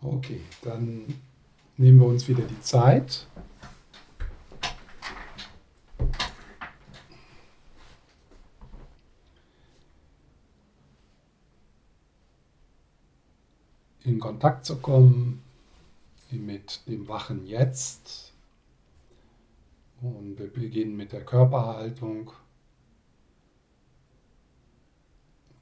Okay, 0.00 0.40
dann 0.62 1.04
nehmen 1.76 2.00
wir 2.00 2.06
uns 2.06 2.26
wieder 2.26 2.42
die 2.42 2.60
Zeit. 2.60 3.26
in 14.04 14.18
Kontakt 14.18 14.64
zu 14.64 14.76
kommen 14.76 15.42
mit 16.30 16.80
dem 16.86 17.06
Wachen 17.08 17.46
Jetzt. 17.46 18.31
Und 20.02 20.36
wir 20.36 20.52
beginnen 20.52 20.96
mit 20.96 21.12
der 21.12 21.24
Körperhaltung, 21.24 22.32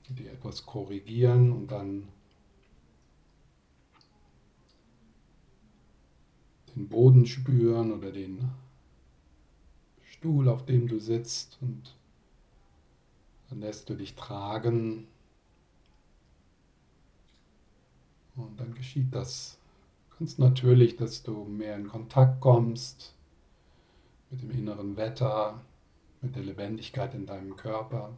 die 0.08 0.26
etwas 0.26 0.64
korrigieren 0.64 1.52
und 1.52 1.70
dann 1.70 2.08
den 6.74 6.88
Boden 6.88 7.26
spüren 7.26 7.92
oder 7.92 8.10
den 8.10 8.50
Stuhl, 10.04 10.48
auf 10.48 10.64
dem 10.64 10.88
du 10.88 10.98
sitzt. 10.98 11.58
Und 11.60 11.94
dann 13.50 13.60
lässt 13.60 13.90
du 13.90 13.94
dich 13.94 14.14
tragen. 14.14 15.06
Und 18.36 18.58
dann 18.58 18.74
geschieht 18.74 19.14
das 19.14 19.58
ganz 20.18 20.38
natürlich, 20.38 20.96
dass 20.96 21.22
du 21.22 21.44
mehr 21.44 21.76
in 21.76 21.88
Kontakt 21.88 22.40
kommst 22.40 23.14
mit 24.30 24.42
dem 24.42 24.50
inneren 24.50 24.96
Wetter, 24.96 25.60
mit 26.20 26.36
der 26.36 26.44
Lebendigkeit 26.44 27.14
in 27.14 27.26
deinem 27.26 27.56
Körper. 27.56 28.16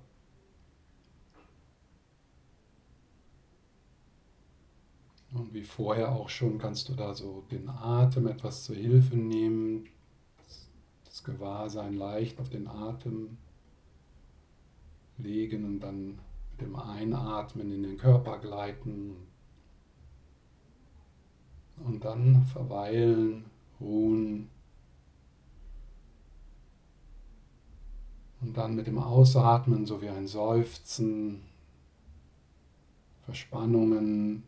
Und 5.33 5.55
wie 5.55 5.65
vorher 5.65 6.13
auch 6.13 6.29
schon 6.29 6.59
kannst 6.59 6.91
du 6.91 6.95
da 6.95 7.15
so 7.15 7.43
den 7.51 7.69
Atem 7.71 8.27
etwas 8.27 8.65
zur 8.65 8.77
Hilfe 8.77 9.17
nehmen, 9.17 9.89
das 11.07 11.25
Gewahrsein 11.25 11.95
leicht 11.95 12.39
auf 12.39 12.51
den 12.51 12.69
Atem 12.69 13.39
legen 15.17 15.65
und 15.65 15.81
dann 15.81 16.19
mit 16.51 16.61
dem 16.61 16.77
Einatmen 16.77 17.73
in 17.73 17.83
den 17.83 17.97
Körper 17.97 18.39
gleiten 18.39 19.17
und 21.83 22.05
dann 22.05 22.45
verweilen, 22.45 23.47
ruhen 23.81 24.51
und 28.43 28.57
dann 28.57 28.75
mit 28.75 28.87
dem 28.87 28.99
Ausatmen 28.99 29.87
so 29.87 30.03
wie 30.03 30.09
ein 30.09 30.27
Seufzen, 30.27 31.43
Verspannungen 33.25 34.43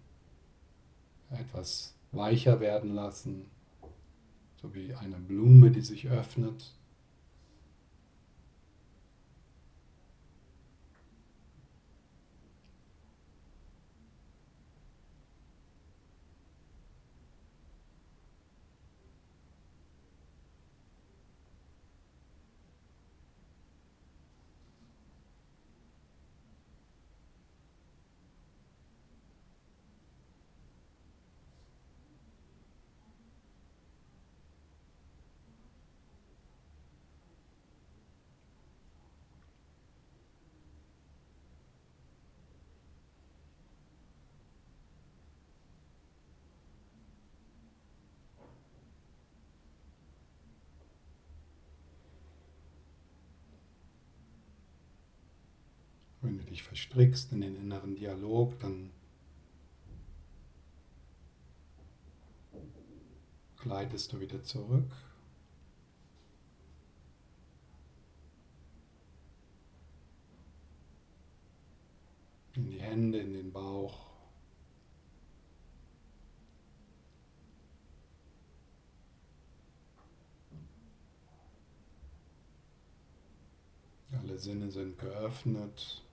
etwas 1.30 1.94
weicher 2.12 2.60
werden 2.60 2.94
lassen, 2.94 3.46
so 4.60 4.74
wie 4.74 4.94
eine 4.94 5.16
Blume, 5.16 5.70
die 5.70 5.80
sich 5.80 6.08
öffnet. 6.08 6.74
Wenn 56.34 56.44
du 56.44 56.50
dich 56.50 56.64
verstrickst 56.64 57.30
in 57.30 57.42
den 57.42 57.54
inneren 57.54 57.94
Dialog, 57.94 58.58
dann 58.58 58.90
gleitest 63.56 64.12
du 64.12 64.18
wieder 64.18 64.42
zurück. 64.42 64.90
In 72.54 72.66
die 72.66 72.80
Hände, 72.80 73.20
in 73.20 73.32
den 73.34 73.52
Bauch. 73.52 74.10
Alle 84.10 84.36
Sinne 84.36 84.72
sind 84.72 84.98
geöffnet. 84.98 86.03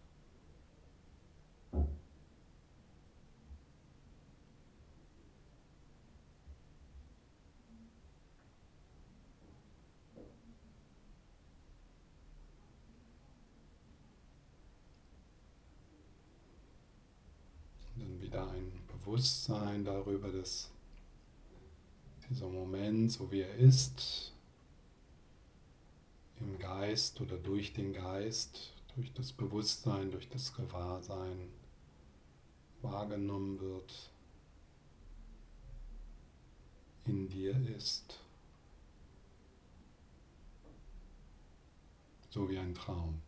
Bewusstsein 19.12 19.84
darüber, 19.84 20.32
dass 20.32 20.70
dieser 22.30 22.48
Moment, 22.48 23.12
so 23.12 23.30
wie 23.30 23.42
er 23.42 23.56
ist, 23.56 24.32
im 26.40 26.58
Geist 26.58 27.20
oder 27.20 27.38
durch 27.38 27.74
den 27.74 27.92
Geist, 27.92 28.72
durch 28.96 29.12
das 29.14 29.34
Bewusstsein, 29.34 30.12
durch 30.12 30.30
das 30.30 30.54
Gewahrsein 30.56 31.50
wahrgenommen 32.82 33.60
wird, 33.60 34.12
in 37.06 37.28
dir 37.30 37.56
ist, 37.76 38.20
so 42.30 42.50
wie 42.50 42.58
ein 42.58 42.74
Traum. 42.74 43.22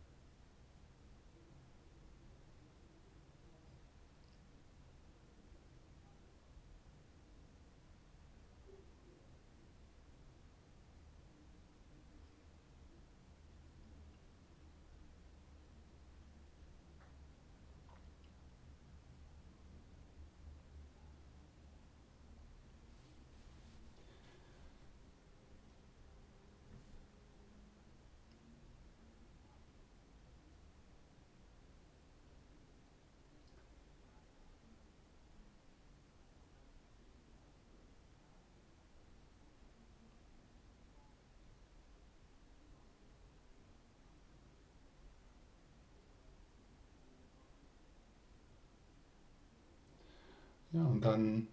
Ja, 50.74 50.84
und 50.86 51.02
dann 51.02 51.46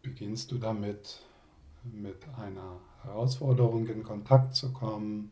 beginnst 0.00 0.50
du 0.50 0.56
damit, 0.56 1.20
mit 1.84 2.26
einer 2.38 2.80
Herausforderung 3.02 3.86
in 3.88 4.02
Kontakt 4.02 4.54
zu 4.54 4.72
kommen. 4.72 5.30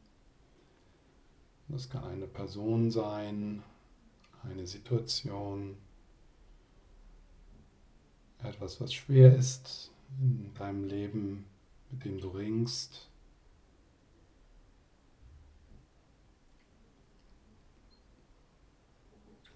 Das 1.68 1.88
kann 1.88 2.04
eine 2.04 2.26
Person 2.26 2.90
sein, 2.90 3.62
eine 4.42 4.66
Situation, 4.66 5.78
etwas, 8.42 8.78
was 8.80 8.92
schwer 8.92 9.34
ist 9.34 9.90
in 10.20 10.52
deinem 10.54 10.84
Leben, 10.84 11.46
mit 11.90 12.04
dem 12.04 12.20
du 12.20 12.28
ringst. 12.28 13.09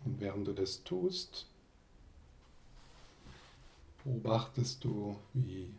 Und 0.04 0.20
während 0.20 0.46
du 0.46 0.52
das 0.52 0.84
tust, 0.84 1.46
beobachtest 4.04 4.84
du, 4.84 5.16
wie 5.32 5.74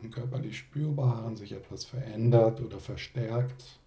im 0.00 0.10
körperlich 0.10 0.58
Spürbaren 0.58 1.36
sich 1.36 1.52
etwas 1.52 1.84
verändert 1.84 2.60
oder 2.60 2.78
verstärkt. 2.80 3.78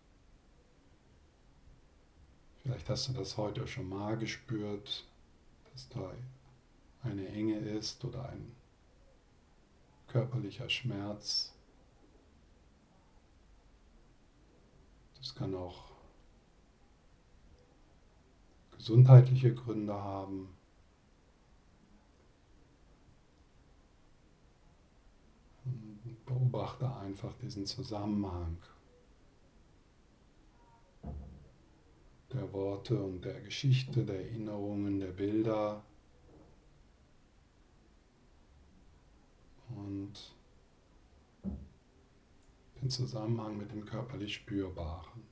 Vielleicht 2.64 2.90
hast 2.90 3.10
du 3.10 3.14
das 3.14 3.38
heute 3.38 3.68
schon 3.68 3.88
mal 3.88 4.18
gespürt, 4.18 5.06
dass 5.72 5.90
da 5.90 6.14
eine 7.04 7.28
Enge 7.28 7.58
ist 7.58 8.04
oder 8.04 8.30
ein 8.30 8.56
körperlicher 10.08 10.70
Schmerz. 10.70 11.54
Das 15.18 15.36
kann 15.36 15.54
auch 15.54 15.89
gesundheitliche 18.80 19.54
Gründe 19.54 19.94
haben. 19.94 20.48
Beobachte 26.26 26.96
einfach 26.96 27.34
diesen 27.42 27.66
Zusammenhang 27.66 28.58
der 32.32 32.54
Worte 32.54 33.02
und 33.04 33.26
der 33.26 33.42
Geschichte, 33.42 34.06
der 34.06 34.22
Erinnerungen, 34.22 35.00
der 35.00 35.08
Bilder. 35.08 35.84
Und 39.70 40.36
den 42.82 42.90
Zusammenhang 42.90 43.58
mit 43.58 43.72
dem 43.72 43.86
körperlich 43.86 44.36
Spürbaren. 44.36 45.30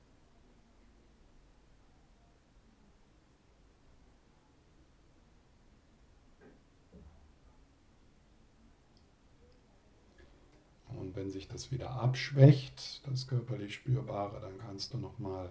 Und 10.88 11.07
wenn 11.18 11.30
sich 11.30 11.48
das 11.48 11.72
wieder 11.72 11.90
abschwächt, 11.90 13.04
das 13.08 13.26
körperlich 13.26 13.74
Spürbare, 13.74 14.40
dann 14.40 14.56
kannst 14.58 14.94
du 14.94 14.98
nochmal 14.98 15.50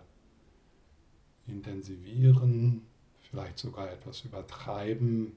intensivieren, 1.45 2.87
vielleicht 3.29 3.59
sogar 3.59 3.91
etwas 3.91 4.21
übertreiben 4.21 5.35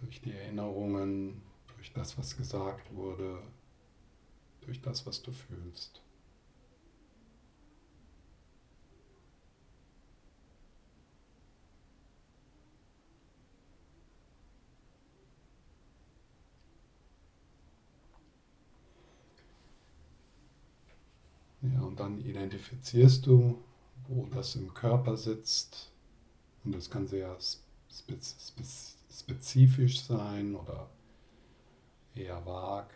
durch 0.00 0.20
die 0.22 0.32
Erinnerungen, 0.32 1.40
durch 1.76 1.92
das, 1.92 2.18
was 2.18 2.36
gesagt 2.36 2.92
wurde, 2.92 3.40
durch 4.62 4.82
das, 4.82 5.06
was 5.06 5.22
du 5.22 5.30
fühlst. 5.30 6.03
Ja, 21.72 21.80
und 21.80 21.98
dann 21.98 22.20
identifizierst 22.20 23.26
du, 23.26 23.62
wo 24.08 24.26
das 24.26 24.54
im 24.56 24.74
Körper 24.74 25.16
sitzt. 25.16 25.90
Und 26.62 26.74
das 26.74 26.90
kann 26.90 27.06
sehr 27.06 27.36
spezifisch 29.10 30.02
sein 30.02 30.54
oder 30.54 30.90
eher 32.14 32.44
vag. 32.44 32.88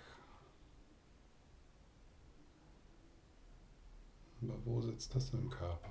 Aber 4.42 4.54
wo 4.64 4.82
sitzt 4.82 5.14
das 5.14 5.30
im 5.30 5.48
Körper? 5.48 5.88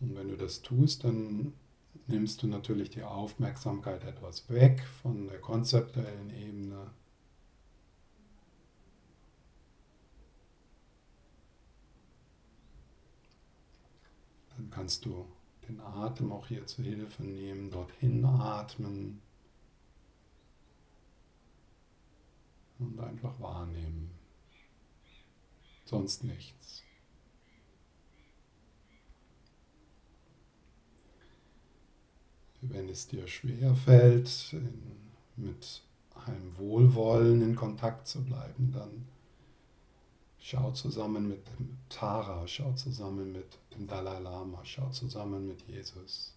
Und 0.00 0.14
wenn 0.14 0.28
du 0.28 0.36
das 0.36 0.62
tust, 0.62 1.04
dann 1.04 1.52
nimmst 2.08 2.42
du 2.42 2.46
natürlich 2.46 2.90
die 2.90 3.02
Aufmerksamkeit 3.02 4.04
etwas 4.04 4.48
weg 4.48 4.82
von 5.02 5.26
der 5.26 5.40
konzeptuellen 5.40 6.30
Ebene. 6.30 6.90
Dann 14.56 14.70
kannst 14.70 15.04
du 15.04 15.26
den 15.68 15.80
Atem 15.80 16.32
auch 16.32 16.46
hier 16.46 16.66
zur 16.66 16.84
Hilfe 16.84 17.24
nehmen, 17.24 17.70
dorthin 17.70 18.24
atmen 18.24 19.20
und 22.78 23.00
einfach 23.00 23.38
wahrnehmen. 23.40 24.10
Sonst 25.84 26.24
nichts. 26.24 26.85
Wenn 32.70 32.88
es 32.88 33.06
dir 33.08 33.26
schwer 33.26 33.74
fällt, 33.74 34.54
mit 35.36 35.82
einem 36.26 36.56
Wohlwollen 36.58 37.42
in 37.42 37.56
Kontakt 37.56 38.06
zu 38.06 38.24
bleiben, 38.24 38.72
dann 38.72 39.06
schau 40.38 40.70
zusammen 40.72 41.28
mit 41.28 41.46
dem 41.58 41.76
Tara, 41.88 42.46
schau 42.46 42.72
zusammen 42.72 43.32
mit 43.32 43.58
dem 43.74 43.86
Dalai 43.86 44.20
Lama, 44.20 44.60
schau 44.64 44.88
zusammen 44.90 45.46
mit 45.46 45.62
Jesus. 45.62 46.34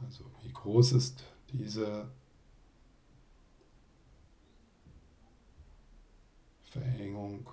Also 0.00 0.24
wie 0.42 0.52
groß 0.52 0.92
ist 0.92 1.22
diese 1.52 2.08
Verengung. 6.72 7.50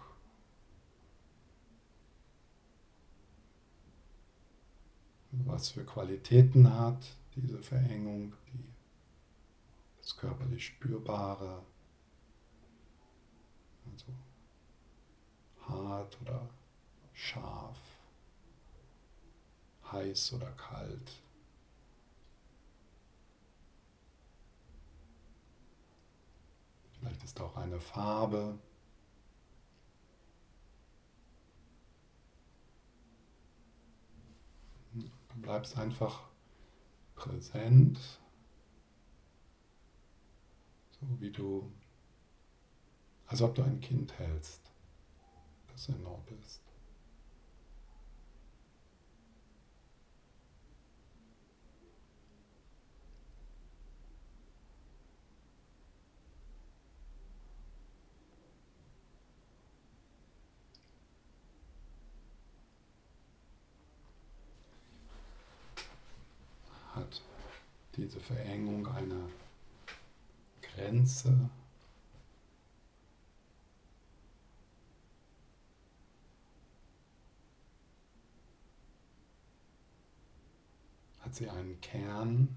Was 5.31 5.69
für 5.71 5.85
Qualitäten 5.85 6.73
hat 6.73 7.05
diese 7.35 7.61
Verengung, 7.61 8.33
die, 8.47 8.63
das 9.97 10.15
körperlich 10.15 10.65
Spürbare, 10.65 11.63
also 13.91 14.13
hart 15.67 16.17
oder 16.21 16.49
scharf, 17.13 17.77
heiß 19.91 20.33
oder 20.33 20.51
kalt. 20.51 21.21
Vielleicht 26.99 27.23
ist 27.23 27.39
auch 27.41 27.55
eine 27.57 27.79
Farbe. 27.79 28.57
Du 34.93 35.28
bleibst 35.41 35.77
einfach 35.77 36.29
präsent, 37.15 37.99
so 40.91 41.07
wie 41.19 41.31
du, 41.31 41.71
als 43.27 43.41
ob 43.41 43.55
du 43.55 43.63
ein 43.63 43.79
Kind 43.79 44.17
hältst, 44.17 44.71
das 45.67 45.89
in 45.89 46.01
Not 46.03 46.29
ist. 46.45 46.61
Diese 67.99 68.19
Verengung 68.19 68.87
einer 68.87 69.29
Grenze. 70.61 71.49
Hat 81.19 81.35
sie 81.35 81.49
einen 81.49 81.79
Kern? 81.81 82.55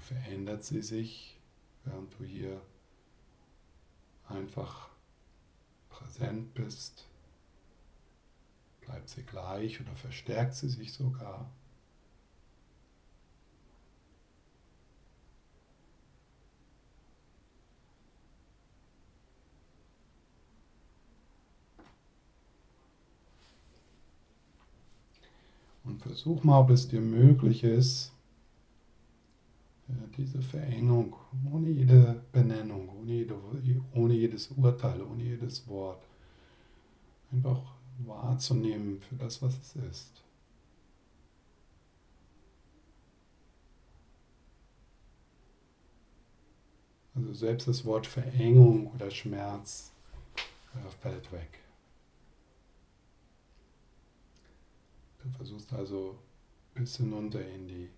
Verändert 0.00 0.64
sie 0.64 0.82
sich, 0.82 1.38
während 1.84 2.12
du 2.18 2.24
hier 2.24 2.60
einfach 4.30 4.88
präsent 5.88 6.54
bist, 6.54 7.06
bleibt 8.80 9.08
sie 9.08 9.22
gleich 9.22 9.80
oder 9.80 9.94
verstärkt 9.94 10.54
sie 10.54 10.68
sich 10.68 10.92
sogar. 10.92 11.50
Und 25.84 26.02
versuch 26.02 26.44
mal, 26.44 26.60
ob 26.60 26.70
es 26.70 26.88
dir 26.88 27.00
möglich 27.00 27.64
ist, 27.64 28.12
diese 30.16 30.42
Verengung, 30.42 31.14
ohne 31.50 31.68
jede 31.68 32.22
Benennung, 32.32 32.88
ohne, 32.88 33.12
jede, 33.12 33.34
ohne 33.94 34.14
jedes 34.14 34.48
Urteil, 34.48 35.00
ohne 35.02 35.22
jedes 35.22 35.66
Wort, 35.68 36.02
einfach 37.32 37.60
wahrzunehmen 37.98 39.00
für 39.00 39.16
das, 39.16 39.40
was 39.42 39.58
es 39.58 39.76
ist. 39.76 40.22
Also 47.14 47.32
selbst 47.34 47.68
das 47.68 47.84
Wort 47.84 48.06
Verengung 48.06 48.92
oder 48.94 49.10
Schmerz 49.10 49.92
äh, 50.74 50.90
fällt 51.02 51.30
weg. 51.32 51.60
Du 55.22 55.28
versuchst 55.30 55.72
also 55.72 56.18
bis 56.74 56.96
hinunter 56.96 57.46
in 57.46 57.68
die 57.68 57.90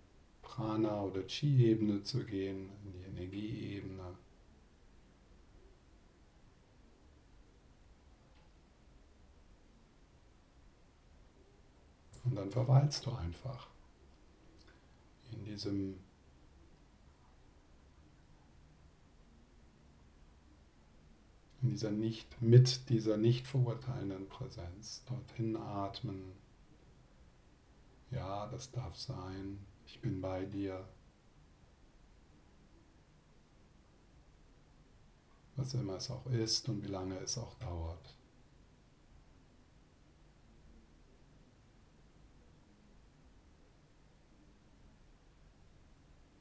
Prana- 0.53 1.01
oder 1.01 1.25
Chi-Ebene 1.25 2.03
zu 2.03 2.23
gehen, 2.23 2.69
in 2.85 2.93
die 2.93 3.03
Energieebene. 3.05 4.15
Und 12.23 12.35
dann 12.35 12.51
verweilst 12.51 13.03
du 13.07 13.13
einfach 13.13 13.67
in 15.31 15.43
diesem 15.43 15.99
in 21.63 21.71
dieser 21.71 21.89
nicht 21.89 22.41
mit 22.43 22.89
dieser 22.89 23.17
nicht 23.17 23.47
verurteilenden 23.47 24.29
Präsenz 24.29 25.03
dorthin 25.05 25.57
atmen. 25.57 26.33
Ja, 28.11 28.45
das 28.51 28.69
darf 28.69 28.95
sein. 28.95 29.72
Ich 29.85 29.99
bin 30.01 30.21
bei 30.21 30.45
dir. 30.45 30.87
Was 35.55 35.73
immer 35.75 35.95
es 35.95 36.09
auch 36.09 36.25
ist 36.27 36.67
und 36.69 36.83
wie 36.83 36.87
lange 36.87 37.17
es 37.19 37.37
auch 37.37 37.53
dauert. 37.55 38.15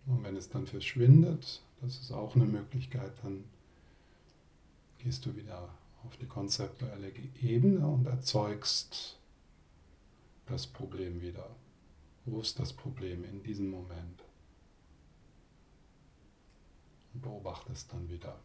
Und 0.06 0.24
wenn 0.24 0.36
es 0.36 0.48
dann 0.48 0.66
verschwindet, 0.66 1.62
das 1.80 1.98
ist 1.98 2.12
auch 2.12 2.34
eine 2.34 2.44
Möglichkeit, 2.44 3.12
dann 3.22 3.44
gehst 4.98 5.26
du 5.26 5.34
wieder 5.36 5.68
auf 6.04 6.16
die 6.16 6.26
konzeptuelle 6.26 7.12
Ebene 7.40 7.86
und 7.86 8.06
erzeugst 8.06 9.18
das 10.46 10.66
Problem 10.66 11.20
wieder. 11.20 11.48
Wo 12.24 12.40
ist 12.40 12.58
das 12.58 12.72
Problem 12.72 13.24
in 13.24 13.42
diesem 13.42 13.68
Moment? 13.68 14.22
Und 17.12 17.20
beobachtest 17.20 17.92
dann 17.92 18.08
wieder. 18.08 18.38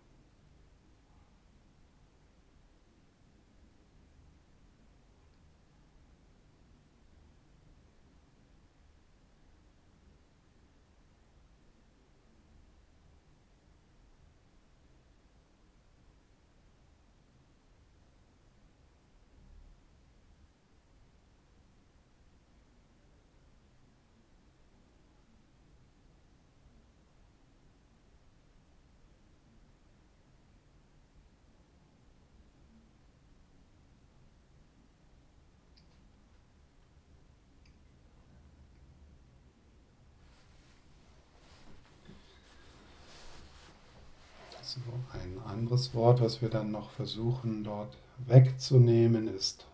So, 44.67 44.81
ein 45.13 45.39
anderes 45.45 45.93
Wort, 45.93 46.19
was 46.19 46.41
wir 46.41 46.49
dann 46.49 46.71
noch 46.71 46.91
versuchen 46.91 47.63
dort 47.63 47.97
wegzunehmen, 48.25 49.29
ist 49.29 49.65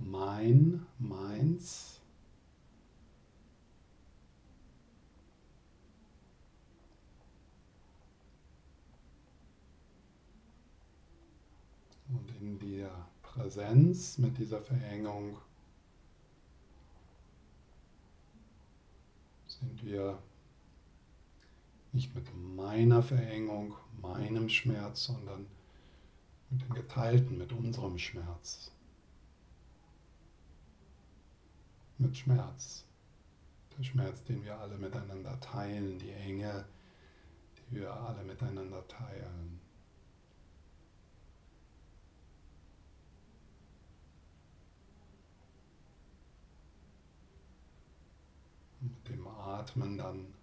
mein, 0.00 0.84
meins. 0.98 2.00
Und 12.08 12.28
in 12.40 12.58
der 12.58 12.90
Präsenz 13.22 14.18
mit 14.18 14.36
dieser 14.36 14.60
Verengung 14.60 15.38
sind 19.46 19.84
wir 19.84 20.18
nicht 21.92 22.12
mit 22.16 22.26
meiner 22.56 23.04
Verengung, 23.04 23.76
meinem 24.00 24.48
Schmerz, 24.48 25.04
sondern 25.04 25.46
mit 26.50 26.62
dem 26.62 26.74
Geteilten, 26.74 27.38
mit 27.38 27.52
unserem 27.52 27.98
Schmerz. 27.98 28.70
Mit 31.98 32.16
Schmerz. 32.16 32.84
Der 33.76 33.84
Schmerz, 33.84 34.22
den 34.24 34.44
wir 34.44 34.58
alle 34.58 34.76
miteinander 34.76 35.38
teilen, 35.40 35.98
die 35.98 36.10
Enge, 36.10 36.64
die 37.56 37.76
wir 37.76 37.92
alle 37.92 38.22
miteinander 38.24 38.86
teilen. 38.88 39.60
mit 48.82 49.08
dem 49.08 49.26
Atmen 49.28 49.96
dann 49.96 50.34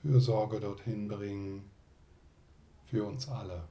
Fürsorge 0.00 0.60
dorthin 0.60 1.08
bringen 1.08 1.68
für 2.90 3.04
uns 3.04 3.28
alle. 3.28 3.62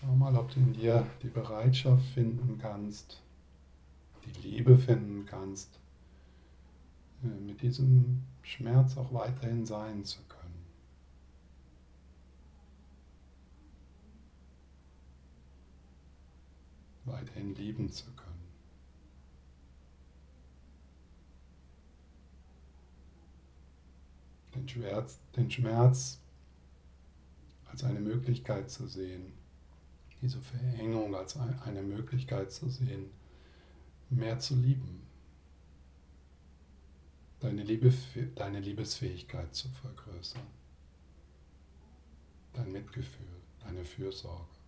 Schau 0.00 0.16
mal, 0.16 0.34
ob 0.34 0.48
du 0.54 0.60
in 0.60 0.72
dir 0.72 1.06
die 1.22 1.28
Bereitschaft 1.28 2.06
finden 2.14 2.56
kannst, 2.56 3.20
die 4.24 4.48
Liebe 4.48 4.78
finden 4.78 5.26
kannst, 5.26 5.78
äh, 7.22 7.26
mit 7.26 7.60
diesem 7.60 8.22
Schmerz 8.40 8.96
auch 8.96 9.12
weiterhin 9.12 9.66
sein 9.66 10.02
zu 10.06 10.22
können. 10.22 10.64
Weiterhin 17.04 17.54
lieben 17.54 17.90
zu 17.90 18.06
können. 18.12 18.48
Den 24.54 24.66
Schmerz, 24.66 25.20
den 25.36 25.50
Schmerz 25.50 26.20
als 27.70 27.84
eine 27.84 28.00
Möglichkeit 28.00 28.70
zu 28.70 28.86
sehen, 28.86 29.39
diese 30.22 30.40
Verengung 30.40 31.14
als 31.14 31.36
eine 31.36 31.82
Möglichkeit 31.82 32.52
zu 32.52 32.68
sehen, 32.68 33.10
mehr 34.10 34.38
zu 34.38 34.54
lieben, 34.54 35.06
deine, 37.40 37.62
Liebe, 37.62 37.92
deine 38.34 38.60
Liebesfähigkeit 38.60 39.54
zu 39.54 39.68
vergrößern, 39.68 40.46
dein 42.52 42.72
Mitgefühl, 42.72 43.26
deine 43.60 43.84
Fürsorge. 43.84 44.59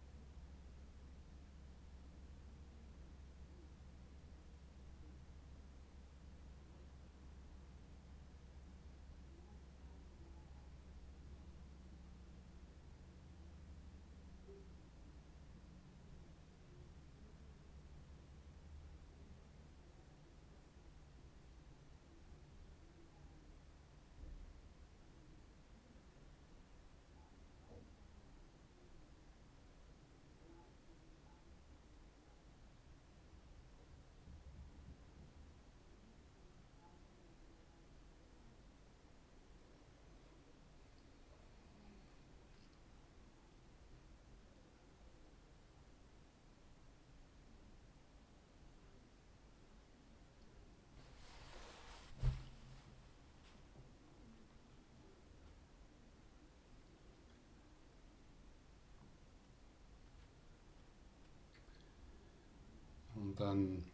Und 63.32 63.40
dann 63.40 63.84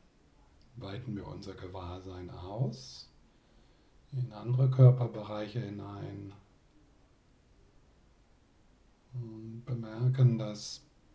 weiten 0.78 1.14
wir 1.14 1.24
unser 1.28 1.54
Gewahrsein 1.54 2.28
aus 2.28 3.08
in 4.10 4.32
andere 4.32 4.68
Körperbereiche 4.68 5.60
hinein 5.60 6.32
und 9.14 9.62
bemerken, 9.64 10.38
dass 10.38 10.84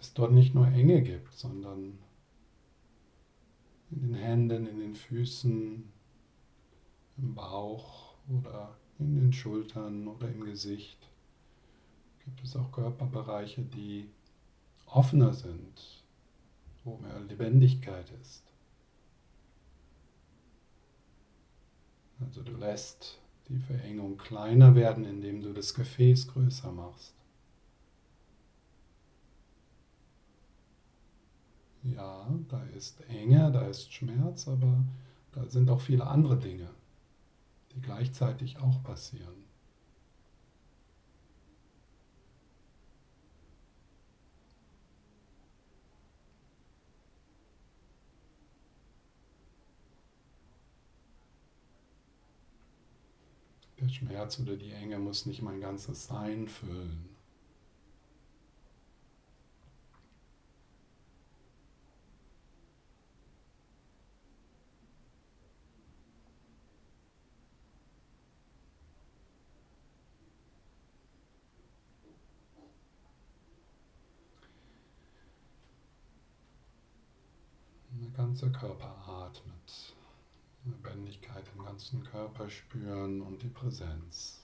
es 0.00 0.12
dort 0.14 0.32
nicht 0.32 0.52
nur 0.52 0.66
Enge 0.66 1.00
gibt, 1.00 1.32
sondern 1.32 1.96
in 3.92 4.00
den 4.00 4.14
Händen, 4.14 4.66
in 4.66 4.80
den 4.80 4.96
Füßen, 4.96 5.92
im 7.18 7.34
Bauch 7.36 8.16
oder 8.28 8.76
in 8.98 9.14
den 9.14 9.32
Schultern 9.32 10.08
oder 10.08 10.28
im 10.28 10.44
Gesicht 10.44 10.98
gibt 12.24 12.42
es 12.42 12.56
auch 12.56 12.72
Körperbereiche, 12.72 13.62
die 13.62 14.08
offener 14.94 15.32
sind, 15.32 16.04
wo 16.84 16.96
mehr 16.98 17.20
Lebendigkeit 17.20 18.10
ist. 18.20 18.42
Also 22.20 22.42
du 22.42 22.52
lässt 22.52 23.18
die 23.48 23.58
Verengung 23.58 24.16
kleiner 24.16 24.74
werden, 24.74 25.04
indem 25.04 25.42
du 25.42 25.52
das 25.52 25.74
Gefäß 25.74 26.28
größer 26.28 26.70
machst. 26.70 27.14
Ja, 31.82 32.28
da 32.48 32.62
ist 32.76 33.00
Enge, 33.08 33.50
da 33.50 33.66
ist 33.66 33.92
Schmerz, 33.92 34.46
aber 34.46 34.84
da 35.32 35.48
sind 35.48 35.68
auch 35.68 35.80
viele 35.80 36.06
andere 36.06 36.38
Dinge, 36.38 36.70
die 37.74 37.80
gleichzeitig 37.80 38.58
auch 38.58 38.82
passieren. 38.84 39.41
Der 53.82 53.88
Schmerz 53.88 54.38
oder 54.38 54.54
die 54.54 54.70
Enge 54.70 54.96
muss 54.96 55.26
nicht 55.26 55.42
mein 55.42 55.60
ganzes 55.60 56.06
Sein 56.06 56.46
füllen. 56.46 57.08
Der 77.90 78.10
ganze 78.10 78.52
Körper 78.52 78.94
atmet. 79.08 79.96
Lebendigkeit 80.64 81.44
im 81.56 81.64
ganzen 81.82 82.04
Körper 82.04 82.48
spüren 82.48 83.20
und 83.22 83.42
die 83.42 83.48
Präsenz. 83.48 84.42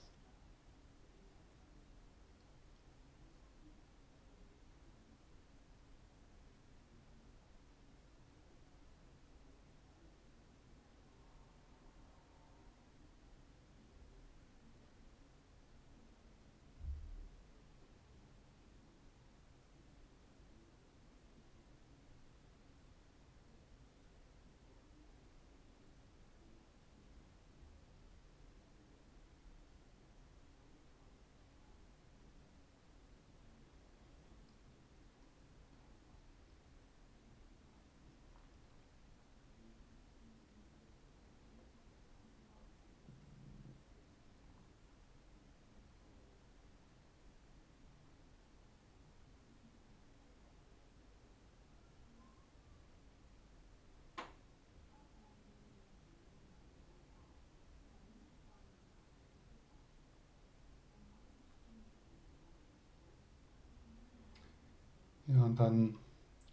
Ja, 65.29 65.38
und 65.49 65.59
dann 65.59 65.95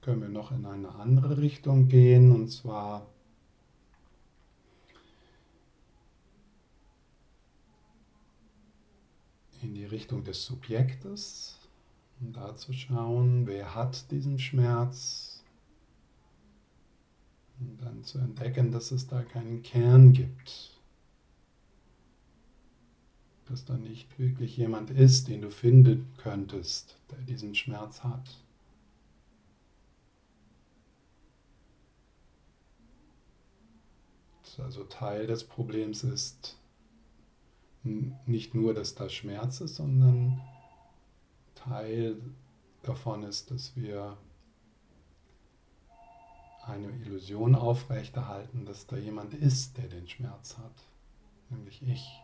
können 0.00 0.22
wir 0.22 0.30
noch 0.30 0.52
in 0.52 0.64
eine 0.64 0.94
andere 0.94 1.36
Richtung 1.36 1.88
gehen, 1.88 2.32
und 2.32 2.48
zwar 2.48 3.06
in 9.62 9.74
die 9.74 9.84
Richtung 9.84 10.24
des 10.24 10.46
Subjektes, 10.46 11.58
um 12.20 12.32
da 12.32 12.56
zu 12.56 12.72
schauen, 12.72 13.46
wer 13.46 13.74
hat 13.74 14.10
diesen 14.10 14.38
Schmerz, 14.38 15.44
und 17.60 17.82
dann 17.82 18.02
zu 18.02 18.18
entdecken, 18.18 18.72
dass 18.72 18.92
es 18.92 19.06
da 19.06 19.22
keinen 19.22 19.62
Kern 19.62 20.14
gibt 20.14 20.72
dass 23.48 23.64
da 23.64 23.76
nicht 23.76 24.18
wirklich 24.18 24.56
jemand 24.56 24.90
ist, 24.90 25.28
den 25.28 25.42
du 25.42 25.52
finden 25.52 26.08
könntest, 26.16 26.96
der 27.12 27.18
diesen 27.18 27.54
Schmerz 27.54 28.02
hat. 28.02 28.45
Also 34.58 34.84
Teil 34.84 35.26
des 35.26 35.44
Problems 35.44 36.02
ist 36.02 36.56
nicht 37.82 38.54
nur, 38.54 38.74
dass 38.74 38.94
da 38.94 39.08
Schmerz 39.08 39.60
ist, 39.60 39.76
sondern 39.76 40.40
Teil 41.54 42.16
davon 42.82 43.22
ist, 43.22 43.50
dass 43.50 43.76
wir 43.76 44.16
eine 46.66 46.88
Illusion 47.04 47.54
aufrechterhalten, 47.54 48.66
dass 48.66 48.86
da 48.86 48.96
jemand 48.96 49.34
ist, 49.34 49.76
der 49.76 49.88
den 49.88 50.08
Schmerz 50.08 50.58
hat, 50.58 50.82
nämlich 51.50 51.80
ich. 51.82 52.20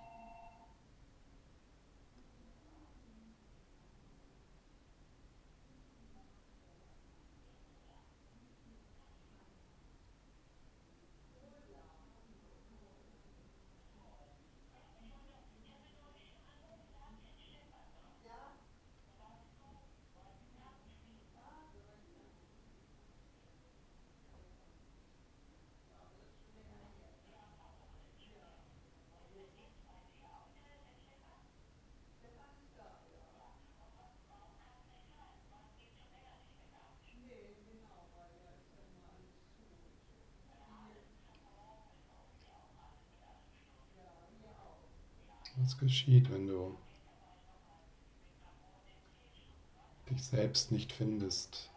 Was 45.56 45.71
geschieht, 45.82 46.30
wenn 46.30 46.46
du 46.46 46.76
dich 50.08 50.22
selbst 50.22 50.72
nicht 50.72 50.92
findest? 50.92 51.71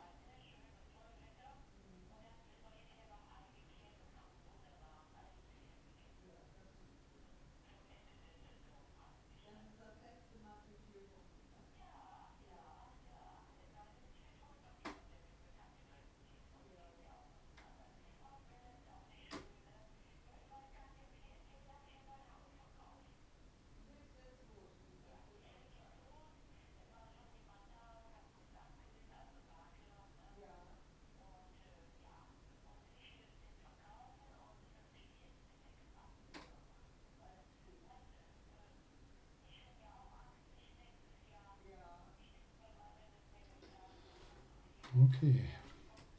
Okay. 45.05 45.39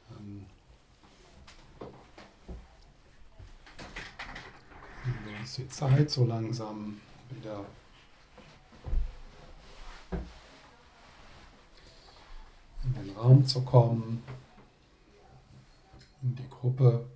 Dann 0.08 0.46
nehmen 5.04 5.24
wir 5.24 5.40
uns 5.40 5.54
die 5.56 5.68
Zeit, 5.68 6.10
so 6.10 6.24
langsam 6.24 7.00
wieder 7.30 7.64
in 12.84 12.94
den 12.94 13.16
Raum 13.16 13.44
zu 13.46 13.62
kommen, 13.62 14.22
in 16.22 16.36
die 16.36 16.48
Gruppe. 16.48 17.06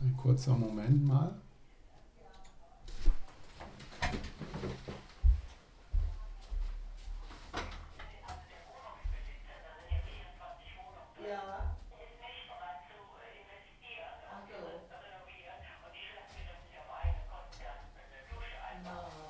Ein 0.00 0.16
kurzer 0.32 0.56
Moment 0.56 1.04
mal. 1.04 1.34
Ja. 11.20 11.76
Also. 14.34 14.82
Nein. 18.84 19.22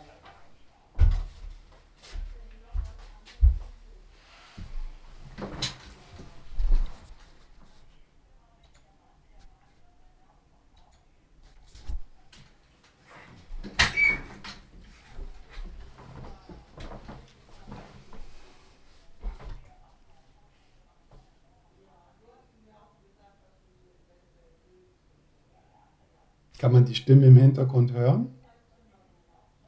Kann 26.63 26.71
man 26.71 26.85
die 26.85 26.95
Stimme 26.95 27.27
im 27.27 27.37
Hintergrund 27.37 27.93
hören? 27.93 28.29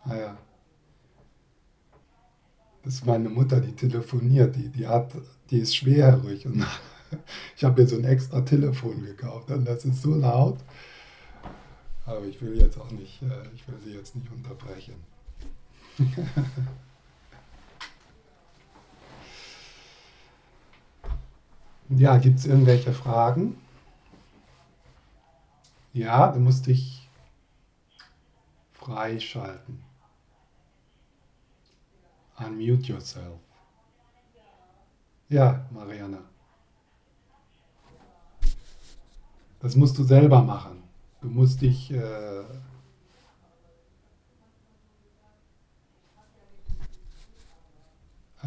Ah 0.05 0.14
ja. 0.14 0.38
Das 2.84 2.95
ist 2.95 3.05
meine 3.05 3.28
Mutter, 3.28 3.61
die 3.61 3.72
telefoniert, 3.72 4.55
die, 4.55 4.68
die, 4.68 4.86
hat, 4.86 5.11
die 5.51 5.59
ist 5.59 5.74
schwerhörig. 5.74 6.47
Und 6.47 6.64
ich 7.57 7.64
habe 7.64 7.82
mir 7.82 7.88
so 7.88 7.97
ein 7.97 8.05
extra 8.05 8.42
Telefon 8.42 9.05
gekauft 9.05 9.51
und 9.51 9.64
das 9.64 9.84
ist 9.84 10.03
so 10.03 10.14
laut. 10.14 10.59
Aber 12.07 12.24
ich 12.26 12.40
will 12.40 12.57
jetzt 12.61 12.78
auch 12.78 12.92
nicht, 12.92 13.20
äh, 13.22 13.42
ich 13.57 13.66
will 13.66 13.74
sie 13.84 13.95
jetzt 13.95 14.14
nicht 14.14 14.30
unterbrechen. 14.30 14.95
Ja, 21.90 22.16
gibt 22.16 22.38
es 22.38 22.47
irgendwelche 22.47 22.95
Fragen? 22.95 23.59
Ja, 25.95 26.30
du 26.30 26.40
musst 26.40 26.66
dich 26.66 27.09
freischalten. 28.72 29.82
Unmute 32.36 32.92
yourself. 32.92 33.38
Ja, 35.28 35.64
Mariana. 35.70 36.18
Das 39.61 39.76
musst 39.76 39.97
du 39.97 40.03
selber 40.03 40.42
machen. 40.42 40.82
Du 41.20 41.28
musst 41.28 41.62
dich... 41.62 41.90
Äh, 41.90 42.42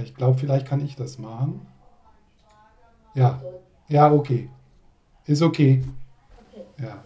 ich 0.04 0.14
glaube, 0.14 0.38
vielleicht 0.38 0.68
kann 0.68 0.82
ich 0.82 0.96
das 0.96 1.18
machen. 1.18 1.66
Ja, 3.16 3.42
ja, 3.88 4.12
okay. 4.12 4.50
Ist 5.26 5.42
okay. 5.42 5.84
okay. 6.52 6.66
Ja. 6.78 7.04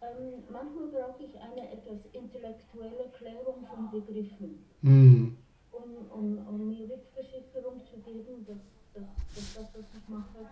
Ähm, 0.00 0.42
manchmal 0.50 0.88
brauche 0.88 1.22
ich 1.22 1.38
eine 1.40 1.72
etwas 1.72 2.00
intellektuelle 2.82 3.10
Klärung 3.16 3.66
von 3.66 3.90
Begriffen, 3.90 4.64
Hm. 4.82 5.36
um, 5.72 5.82
um, 6.18 6.46
um 6.48 6.68
mir 6.68 6.88
Rückversicherung 6.90 7.80
zu 7.86 7.96
geben, 8.00 8.44
dass, 8.46 8.56
dass, 8.94 9.04
dass 9.34 9.54
das, 9.54 9.66
was 9.74 9.84
ich 9.96 10.08
mache, 10.08 10.46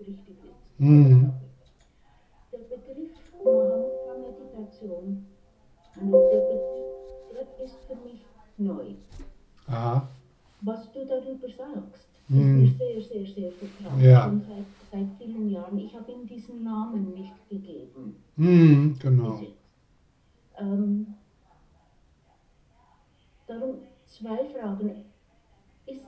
richtig 0.00 0.36
ist. 0.44 0.80
Mhm. 0.80 1.32
Der 2.52 2.58
Begriff 2.58 3.10
Mahamudra-Meditation, 3.44 5.26
also 6.00 6.28
der 6.30 6.40
Begriff 6.40 7.48
ist 7.64 7.78
für 7.86 7.94
mich 7.96 8.20
neu. 8.58 8.94
Aha. 9.68 10.08
Was 10.62 10.92
du 10.92 11.04
darüber 11.06 11.48
sagst, 11.48 12.08
Mhm. 12.28 12.64
ist 12.64 12.78
mir 12.78 13.00
sehr, 13.00 13.00
sehr, 13.02 13.26
sehr 13.26 13.50
vertraut. 13.52 14.00
Ja. 14.00 14.24
Schon 14.24 14.42
seit, 14.42 14.64
seit 14.92 15.08
vielen 15.18 15.50
Jahren. 15.50 15.76
Ich 15.78 15.94
habe 15.94 16.12
ihm 16.12 16.26
diesen 16.26 16.62
Namen 16.62 17.12
nicht 17.14 17.48
gegeben. 17.48 18.16
Hm, 18.36 18.96
genau. 18.98 19.40
Ähm, 20.58 21.14
darum 23.52 23.76
zwei 24.06 24.44
Fragen. 24.46 25.04
Ist, 25.86 26.06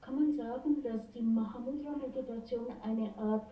kann 0.00 0.14
man 0.14 0.32
sagen, 0.32 0.82
dass 0.82 1.10
die 1.12 1.22
Mahamudra-Meditation 1.22 2.66
eine 2.82 3.16
Art 3.18 3.46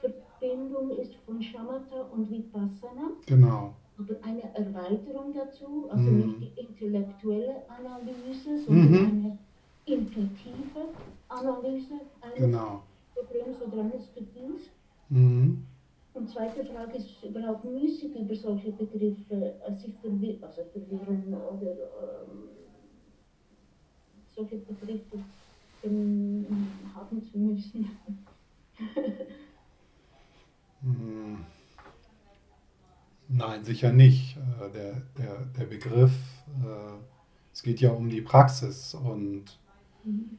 Verbindung 0.00 0.90
ist 0.98 1.14
von 1.26 1.42
Shamatha 1.42 2.02
und 2.12 2.30
Vipassana, 2.30 3.10
Genau. 3.26 3.74
aber 3.98 4.14
eine 4.22 4.42
Erweiterung 4.54 5.32
dazu, 5.34 5.88
also 5.90 6.10
Mhm. 6.10 6.16
nicht 6.18 6.40
die 6.56 6.60
intellektuelle 6.60 7.62
Analyse, 7.68 8.58
sondern 8.58 8.90
Mhm. 8.90 9.08
eine 9.24 9.38
intuitive 9.86 10.88
Analyse 11.28 11.94
eines 12.20 12.38
Genau. 12.38 12.82
Problems 13.14 13.56
oder 13.62 13.82
eines 13.82 14.12
Gefühls? 14.14 14.70
Mhm. 15.08 15.64
Und 16.18 16.28
zweite 16.28 16.64
Frage 16.64 16.96
ist 16.96 17.22
überhaupt 17.22 17.64
müßig 17.64 18.16
über 18.16 18.34
solche 18.34 18.72
Begriffe 18.72 19.54
äh, 19.64 19.72
sich 19.76 19.94
verwir 20.00 20.36
also 20.42 20.64
verwirren 20.72 21.32
oder 21.32 21.70
ähm, 21.70 22.48
solche 24.34 24.56
Begriffe 24.56 25.20
ähm, 25.84 26.44
haben 26.92 27.22
zu 27.22 27.38
müssen. 27.38 27.88
Nein, 33.28 33.64
sicher 33.64 33.92
nicht. 33.92 34.36
Äh, 34.36 34.70
Der, 34.70 35.02
der, 35.16 35.44
der 35.56 35.64
Begriff, 35.66 36.12
äh, 36.64 36.96
es 37.52 37.62
geht 37.62 37.80
ja 37.80 37.90
um 37.90 38.08
die 38.08 38.22
Praxis 38.22 38.92
und 38.94 39.44
ähm, 40.04 40.38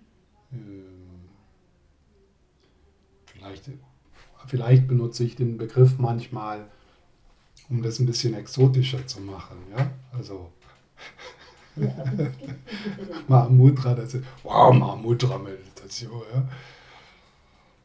vielleicht, 3.27 3.69
vielleicht 4.49 4.87
benutze 4.87 5.23
ich 5.23 5.35
den 5.35 5.57
Begriff 5.57 5.97
manchmal, 5.97 6.65
um 7.69 7.81
das 7.81 7.99
ein 7.99 8.05
bisschen 8.05 8.33
exotischer 8.33 9.05
zu 9.07 9.21
machen. 9.21 9.57
Ja? 9.77 9.91
Also 10.11 10.49
Ja. 11.79 12.03
Mahamudra, 13.27 13.93
das 13.93 14.13
ist, 14.13 14.25
wow, 14.43 14.73
Mahamudra-Meditation, 14.73 16.21
ja. 16.33 16.43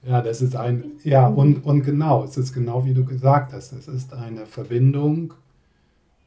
Ja, 0.06 0.20
das 0.20 0.42
ist 0.42 0.54
ein, 0.54 0.92
ja, 1.02 1.26
und, 1.26 1.64
und 1.64 1.82
genau, 1.82 2.24
es 2.24 2.36
ist 2.36 2.52
genau 2.52 2.84
wie 2.84 2.92
du 2.92 3.04
gesagt 3.04 3.52
hast, 3.52 3.72
es 3.72 3.88
ist 3.88 4.12
eine 4.12 4.44
Verbindung 4.46 5.32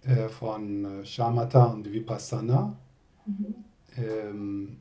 äh, 0.03 0.29
von 0.29 0.85
äh, 0.85 1.05
Shamatha 1.05 1.65
und 1.65 1.91
Vipassana. 1.91 2.75
Mhm. 3.25 3.55
Ähm, 3.97 4.77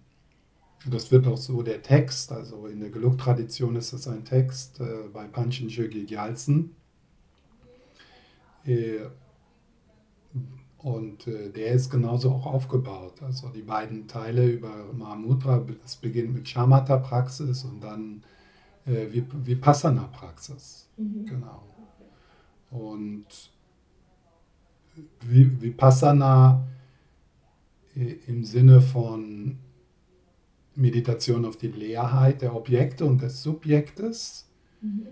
das 0.85 1.11
wird 1.11 1.27
auch 1.27 1.37
so 1.37 1.62
der 1.62 1.83
Text, 1.83 2.33
also 2.33 2.66
in 2.66 2.81
der 2.81 2.91
Geluk-Tradition 2.91 3.77
ist 3.77 3.93
das 3.93 4.07
ein 4.07 4.24
Text 4.24 4.81
äh, 4.81 5.09
bei 5.12 5.27
Panchen 5.27 5.68
Jyogi 5.68 6.05
Gyaltsen. 6.05 6.77
Äh, 8.64 9.07
und 10.79 11.27
äh, 11.27 11.51
der 11.51 11.72
ist 11.72 11.91
genauso 11.91 12.31
auch 12.31 12.47
aufgebaut. 12.47 13.22
Also 13.22 13.49
die 13.49 13.62
beiden 13.62 14.07
Teile 14.07 14.47
über 14.49 14.93
Mahamudra, 14.93 15.64
das 15.83 15.97
beginnt 15.97 16.35
mit 16.35 16.49
Shamatha-Praxis 16.49 17.64
und 17.64 17.81
dann 17.81 18.22
äh, 18.85 19.07
Vip- 19.07 19.45
Vipassana-Praxis. 19.45 20.89
Mhm. 20.97 21.27
Genau. 21.27 21.62
Und 22.70 23.27
Vi- 25.20 25.61
Vipassana 25.61 26.66
äh, 27.97 28.16
im 28.29 28.45
Sinne 28.45 28.81
von 28.81 29.59
Meditation 30.77 31.45
auf 31.45 31.57
die 31.57 31.68
Leerheit 31.68 32.43
der 32.43 32.55
Objekte 32.55 33.05
und 33.05 33.22
des 33.22 33.43
Subjektes, 33.43 34.47
Mhm. 34.81 35.07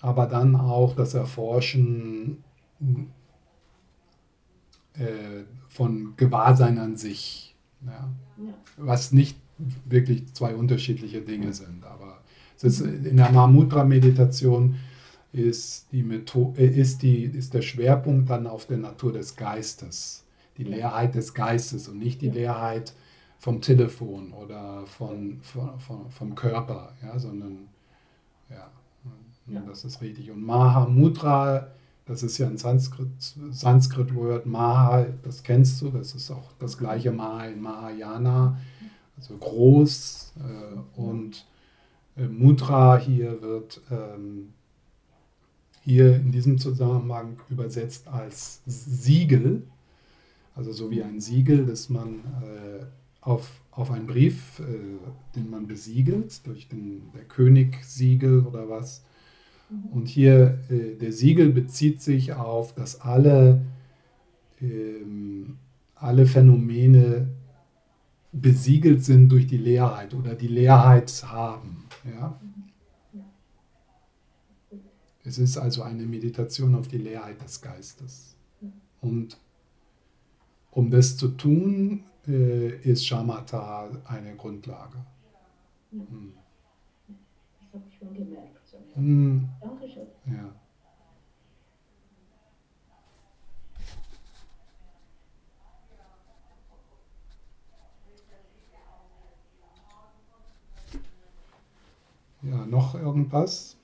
aber 0.00 0.26
dann 0.26 0.56
auch 0.56 0.96
das 0.96 1.14
Erforschen 1.14 2.42
äh, 4.94 5.44
von 5.68 6.14
Gewahrsein 6.16 6.78
an 6.78 6.96
sich. 6.96 7.54
Ja. 7.84 8.10
ja. 8.38 8.54
Was 8.78 9.12
nicht 9.12 9.38
wirklich 9.84 10.32
zwei 10.34 10.54
unterschiedliche 10.54 11.20
Dinge 11.20 11.52
sind. 11.52 11.84
Aber 11.84 12.22
ist 12.60 12.80
in 12.80 13.16
der 13.16 13.30
Mahamudra-Meditation 13.32 14.76
ist, 15.32 15.92
die 15.92 16.02
Methode, 16.02 16.62
äh, 16.62 16.66
ist, 16.80 17.02
die, 17.02 17.24
ist 17.24 17.54
der 17.54 17.62
Schwerpunkt 17.62 18.30
dann 18.30 18.46
auf 18.46 18.66
der 18.66 18.78
Natur 18.78 19.12
des 19.12 19.36
Geistes, 19.36 20.24
die 20.56 20.64
Leerheit 20.64 21.14
des 21.14 21.34
Geistes 21.34 21.88
und 21.88 21.98
nicht 21.98 22.22
die 22.22 22.30
Leerheit 22.30 22.94
vom 23.38 23.60
Telefon 23.60 24.32
oder 24.32 24.86
von, 24.86 25.38
von, 25.42 25.78
von 25.78 26.10
vom 26.10 26.34
Körper, 26.34 26.92
ja, 27.02 27.18
sondern 27.18 27.68
ja, 28.50 28.70
ja, 29.46 29.60
das 29.66 29.84
ist 29.84 30.00
richtig. 30.00 30.30
Und 30.30 30.44
Mahamudra, 30.44 31.68
das 32.06 32.22
ist 32.22 32.38
ja 32.38 32.46
ein 32.46 32.56
Sanskrit-Wort, 32.56 33.54
Sanskrit 33.54 34.46
Maha, 34.46 35.06
das 35.22 35.42
kennst 35.42 35.80
du, 35.82 35.90
das 35.90 36.14
ist 36.14 36.30
auch 36.30 36.52
das 36.58 36.78
gleiche 36.78 37.12
Maha 37.12 37.46
in 37.46 37.60
Mahayana, 37.60 38.58
also 39.16 39.36
groß 39.36 40.34
äh, 40.38 41.00
und 41.00 41.46
äh, 42.16 42.26
Mudra 42.26 42.98
hier 42.98 43.40
wird 43.42 43.80
ähm, 43.90 44.52
hier 45.82 46.16
in 46.16 46.32
diesem 46.32 46.58
Zusammenhang 46.58 47.38
übersetzt 47.48 48.08
als 48.08 48.60
Siegel, 48.66 49.62
also 50.54 50.72
so 50.72 50.90
wie 50.90 51.02
ein 51.02 51.20
Siegel, 51.20 51.66
das 51.66 51.88
man 51.88 52.20
äh, 52.42 52.86
auf, 53.26 53.60
auf 53.72 53.90
einen 53.90 54.06
Brief, 54.06 54.60
äh, 54.60 54.64
den 55.34 55.50
man 55.50 55.66
besiegelt, 55.66 56.46
durch 56.46 56.68
den 56.68 57.10
der 57.12 57.24
Königsiegel 57.24 58.46
oder 58.46 58.68
was. 58.68 59.04
Mhm. 59.68 59.84
Und 59.92 60.08
hier 60.08 60.60
äh, 60.70 60.94
der 60.94 61.12
Siegel 61.12 61.50
bezieht 61.50 62.00
sich 62.00 62.32
auf, 62.32 62.74
dass 62.74 63.00
alle, 63.00 63.62
ähm, 64.62 65.58
alle 65.96 66.26
Phänomene 66.26 67.28
besiegelt 68.30 69.04
sind 69.04 69.28
durch 69.30 69.46
die 69.48 69.56
Leerheit 69.56 70.14
oder 70.14 70.34
die 70.34 70.48
Leerheit 70.48 71.24
haben. 71.26 71.84
Ja? 72.04 72.40
Es 75.24 75.38
ist 75.38 75.56
also 75.56 75.82
eine 75.82 76.06
Meditation 76.06 76.76
auf 76.76 76.86
die 76.86 76.98
Leerheit 76.98 77.42
des 77.42 77.60
Geistes. 77.60 78.36
Und 79.00 79.36
um 80.76 80.90
das 80.90 81.16
zu 81.16 81.28
tun, 81.28 82.04
äh, 82.28 82.68
ist 82.82 83.06
Shamatha 83.06 83.88
eine 84.04 84.36
Grundlage. 84.36 84.98
Hm. 85.90 86.34
Das 87.08 87.72
habe 87.72 87.84
ich 87.88 87.98
schon 87.98 88.12
gemerkt. 88.12 88.60
Hm. 88.94 89.48
Dankeschön. 89.58 90.06
Ja. 90.26 90.54
Ja, 102.42 102.66
noch 102.66 102.94
irgendwas? 102.94 103.78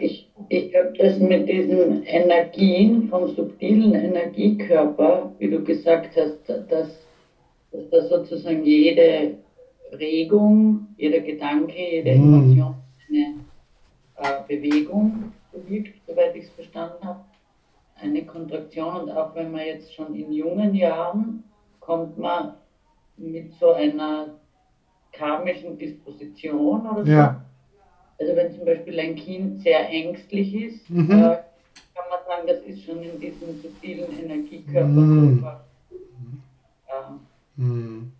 Ich, 0.00 0.30
ich 0.48 0.70
glaube, 0.70 0.92
das 0.98 1.18
mit 1.18 1.48
diesen 1.48 2.02
Energien 2.04 3.08
vom 3.08 3.28
subtilen 3.28 3.94
Energiekörper, 3.94 5.32
wie 5.38 5.48
du 5.48 5.62
gesagt 5.62 6.16
hast, 6.16 6.48
dass, 6.48 7.06
dass 7.70 7.90
da 7.90 8.02
sozusagen 8.02 8.64
jede 8.64 9.36
Regung, 9.92 10.88
jeder 10.96 11.20
Gedanke, 11.20 11.76
jede 11.76 12.16
mhm. 12.16 12.34
Emotion 12.34 12.74
eine 13.08 13.34
äh, 14.16 14.42
Bewegung 14.48 15.32
bewirkt, 15.52 15.94
soweit 16.06 16.34
ich 16.36 16.44
es 16.44 16.50
verstanden 16.50 17.04
habe, 17.04 17.20
eine 17.96 18.24
Kontraktion. 18.24 19.02
Und 19.02 19.10
auch 19.10 19.34
wenn 19.34 19.50
man 19.50 19.66
jetzt 19.66 19.92
schon 19.94 20.14
in 20.14 20.32
jungen 20.32 20.74
Jahren 20.74 21.44
kommt 21.80 22.18
man 22.18 22.54
mit 23.16 23.52
so 23.54 23.72
einer 23.72 24.38
karmischen 25.12 25.76
Disposition 25.76 26.86
oder 26.86 27.04
so. 27.04 27.10
Ja 27.10 27.44
also 28.20 28.36
wenn 28.36 28.52
zum 28.52 28.66
Beispiel 28.66 29.00
ein 29.00 29.16
Kind 29.16 29.62
sehr 29.62 29.88
ängstlich 29.88 30.54
ist, 30.54 30.90
mhm. 30.90 31.10
äh, 31.10 31.38
kann 31.94 32.04
man 32.10 32.24
sagen, 32.26 32.46
das 32.46 32.60
ist 32.64 32.84
schon 32.84 33.02
in 33.02 33.18
diesem 33.18 33.60
subtilen 33.62 34.18
Energiekörper 34.18 34.88
mhm. 34.88 35.46
äh, 36.86 37.60
mhm. 37.60 38.12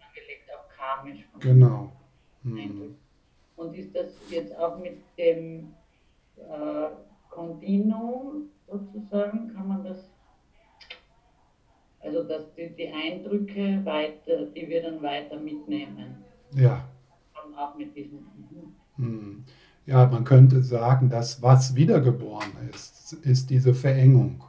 angelegt, 0.00 0.50
auch 0.50 0.76
karmisch. 0.76 1.28
Genau. 1.40 1.92
Mhm. 2.42 2.96
Und 3.56 3.76
ist 3.76 3.94
das 3.94 4.06
jetzt 4.30 4.56
auch 4.56 4.78
mit 4.78 4.96
dem 5.18 5.74
äh, 6.38 6.88
Continuum 7.28 8.48
sozusagen, 8.66 9.52
kann 9.54 9.68
man 9.68 9.84
das, 9.84 10.10
also 12.00 12.22
dass 12.24 12.54
die, 12.54 12.70
die 12.70 12.88
Eindrücke 12.88 13.84
weiter, 13.84 14.46
die 14.46 14.68
wir 14.68 14.82
dann 14.82 15.02
weiter 15.02 15.38
mitnehmen. 15.38 16.24
Ja. 16.54 16.88
Und 17.44 17.54
auch 17.58 17.74
mit 17.76 17.94
diesem. 17.94 18.20
Mhm. 18.20 18.75
Hm. 18.96 19.44
Ja, 19.86 20.06
man 20.06 20.24
könnte 20.24 20.62
sagen, 20.62 21.10
dass 21.10 21.42
was 21.42 21.74
wiedergeboren 21.76 22.50
ist, 22.72 23.12
ist 23.22 23.50
diese 23.50 23.72
Verengung. 23.72 24.42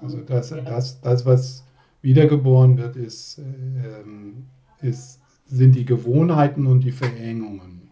Also 0.00 0.20
das, 0.22 0.48
das, 0.50 1.00
das 1.00 1.26
was 1.26 1.64
wiedergeboren 2.00 2.76
wird, 2.76 2.96
ist, 2.96 3.38
äh, 3.38 4.86
ist, 4.86 5.20
sind 5.46 5.76
die 5.76 5.84
Gewohnheiten 5.84 6.66
und 6.66 6.80
die 6.80 6.90
Verengungen. 6.92 7.90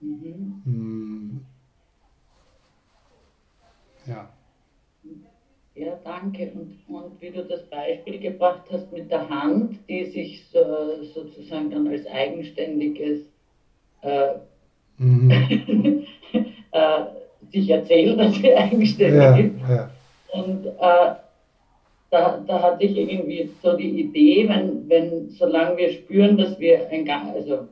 Mhm. 0.00 0.62
Hm. 0.64 1.40
Ja. 4.06 4.33
Ja, 5.84 5.98
danke. 6.02 6.50
Und, 6.54 6.78
und 6.88 7.20
wie 7.20 7.30
du 7.30 7.44
das 7.44 7.62
Beispiel 7.68 8.18
gebracht 8.18 8.62
hast 8.70 8.90
mit 8.92 9.10
der 9.10 9.28
Hand, 9.28 9.78
die 9.88 10.04
sich 10.06 10.46
so, 10.50 11.02
sozusagen 11.12 11.70
dann 11.70 11.88
als 11.88 12.06
eigenständiges 12.06 13.20
äh, 14.02 14.28
mhm. 14.96 15.30
äh, 16.72 17.04
sich 17.52 17.68
erzählt, 17.68 18.18
dass 18.18 18.34
sie 18.34 18.54
eigenständig 18.54 19.20
ja, 19.20 19.36
ist. 19.36 19.54
Ja. 19.68 19.90
Und 20.32 20.66
äh, 20.66 21.14
da, 22.10 22.42
da 22.46 22.62
hatte 22.62 22.84
ich 22.84 22.96
irgendwie 22.96 23.50
so 23.62 23.76
die 23.76 24.00
Idee, 24.00 24.48
wenn, 24.48 24.88
wenn 24.88 25.30
solange 25.30 25.76
wir 25.76 25.90
spüren, 25.90 26.38
dass 26.38 26.58
wir 26.58 26.88
ein 26.88 27.08
also 27.10 27.68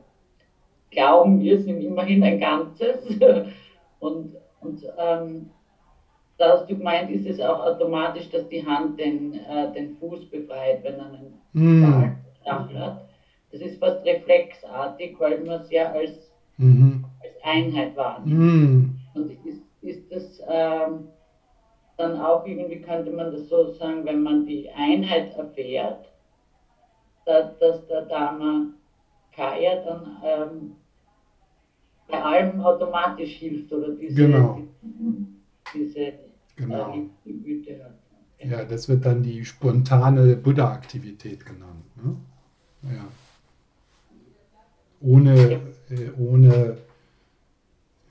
glauben, 0.91 1.41
wir 1.41 1.59
sind 1.59 1.81
immerhin 1.81 2.21
ein 2.23 2.39
Ganzes 2.39 3.07
und, 3.99 4.35
und 4.61 4.83
ähm, 4.99 5.49
da 6.37 6.53
hast 6.53 6.69
du 6.69 6.75
gemeint, 6.75 7.11
ist 7.11 7.25
es 7.25 7.39
auch 7.39 7.59
automatisch, 7.59 8.29
dass 8.29 8.47
die 8.49 8.65
Hand 8.65 8.99
den, 8.99 9.33
äh, 9.33 9.71
den 9.73 9.95
Fuß 9.97 10.25
befreit, 10.29 10.83
wenn 10.83 10.99
er 10.99 11.05
einen. 11.05 11.39
Stachel 12.41 12.79
hat. 12.79 13.05
Das 13.51 13.61
ist 13.61 13.79
fast 13.79 14.03
reflexartig, 14.05 15.15
weil 15.19 15.39
man 15.41 15.61
es 15.61 15.69
ja 15.69 15.91
als, 15.91 16.31
mhm. 16.57 17.05
als 17.21 17.33
Einheit 17.43 17.95
wahrnimmt. 17.95 18.39
Mm. 18.39 18.99
Und 19.13 19.45
ist, 19.45 19.61
ist 19.81 20.11
das 20.11 20.41
ähm, 20.47 21.03
dann 21.97 22.19
auch 22.19 22.45
irgendwie, 22.45 22.81
könnte 22.81 23.11
man 23.11 23.31
das 23.31 23.47
so 23.47 23.67
sagen, 23.73 24.05
wenn 24.05 24.23
man 24.23 24.45
die 24.45 24.69
Einheit 24.71 25.35
erfährt, 25.35 26.09
dass, 27.25 27.57
dass 27.59 27.85
der 27.87 28.01
Dharma 28.01 28.65
Kaya 29.31 29.75
dann 29.83 30.17
ähm, 30.23 30.71
bei 32.07 32.21
allem 32.21 32.59
automatisch 32.59 33.33
hilft 33.35 33.71
oder 33.71 33.89
diese, 33.91 34.27
genau. 34.27 34.59
Diese 35.73 36.13
Genau. 36.55 36.95
Ja, 38.39 38.65
das 38.65 38.89
wird 38.89 39.05
dann 39.05 39.23
die 39.23 39.45
spontane 39.45 40.35
Buddha-Aktivität 40.35 41.45
genannt. 41.45 41.85
Ne? 41.95 42.15
Ja. 42.93 43.07
Ohne, 44.99 45.61
äh, 45.89 46.09
ohne, 46.17 46.77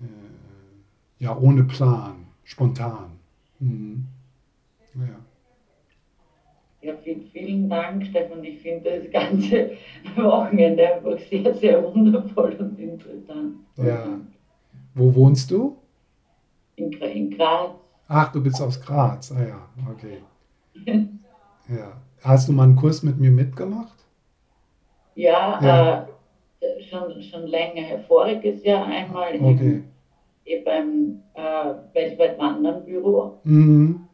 äh, 0.00 0.04
ja, 1.18 1.36
ohne 1.36 1.64
Plan, 1.64 2.26
spontan. 2.44 3.12
Mhm. 3.60 4.06
Ja. 4.94 5.20
Ja, 6.80 6.94
vielen 7.32 7.68
Dank, 7.68 8.06
Stefan. 8.06 8.42
Ich 8.42 8.60
finde 8.60 9.00
das 9.00 9.10
ganze 9.12 9.72
Wochenende 10.16 10.94
einfach 10.94 11.18
sehr, 11.30 11.54
sehr 11.54 11.94
wundervoll 11.94 12.54
und 12.58 12.78
interessant. 12.78 13.56
Ja. 13.76 14.20
Wo 14.94 15.14
wohnst 15.14 15.50
du? 15.50 15.81
In, 16.82 16.92
in 16.92 17.30
Graz. 17.30 17.70
Ach, 18.08 18.32
du 18.32 18.42
bist 18.42 18.60
aus 18.60 18.80
Graz. 18.80 19.32
Ah 19.32 19.42
ja, 19.42 19.68
okay. 19.90 20.18
Ja. 21.68 21.92
Hast 22.22 22.48
du 22.48 22.52
mal 22.52 22.64
einen 22.64 22.76
Kurs 22.76 23.02
mit 23.02 23.18
mir 23.18 23.30
mitgemacht? 23.30 23.98
Ja, 25.14 25.60
ja. 25.62 26.08
Äh, 26.60 26.82
schon, 26.82 27.22
schon 27.22 27.46
länger. 27.46 28.00
Voriges 28.08 28.64
Jahr 28.64 28.84
einmal 28.86 29.34
okay. 29.40 29.82
im, 30.44 30.64
beim 30.64 31.22
äh, 31.34 31.94
Weltweit 31.94 32.38
Wandernbüro. 32.38 33.38
Mhm. 33.44 34.08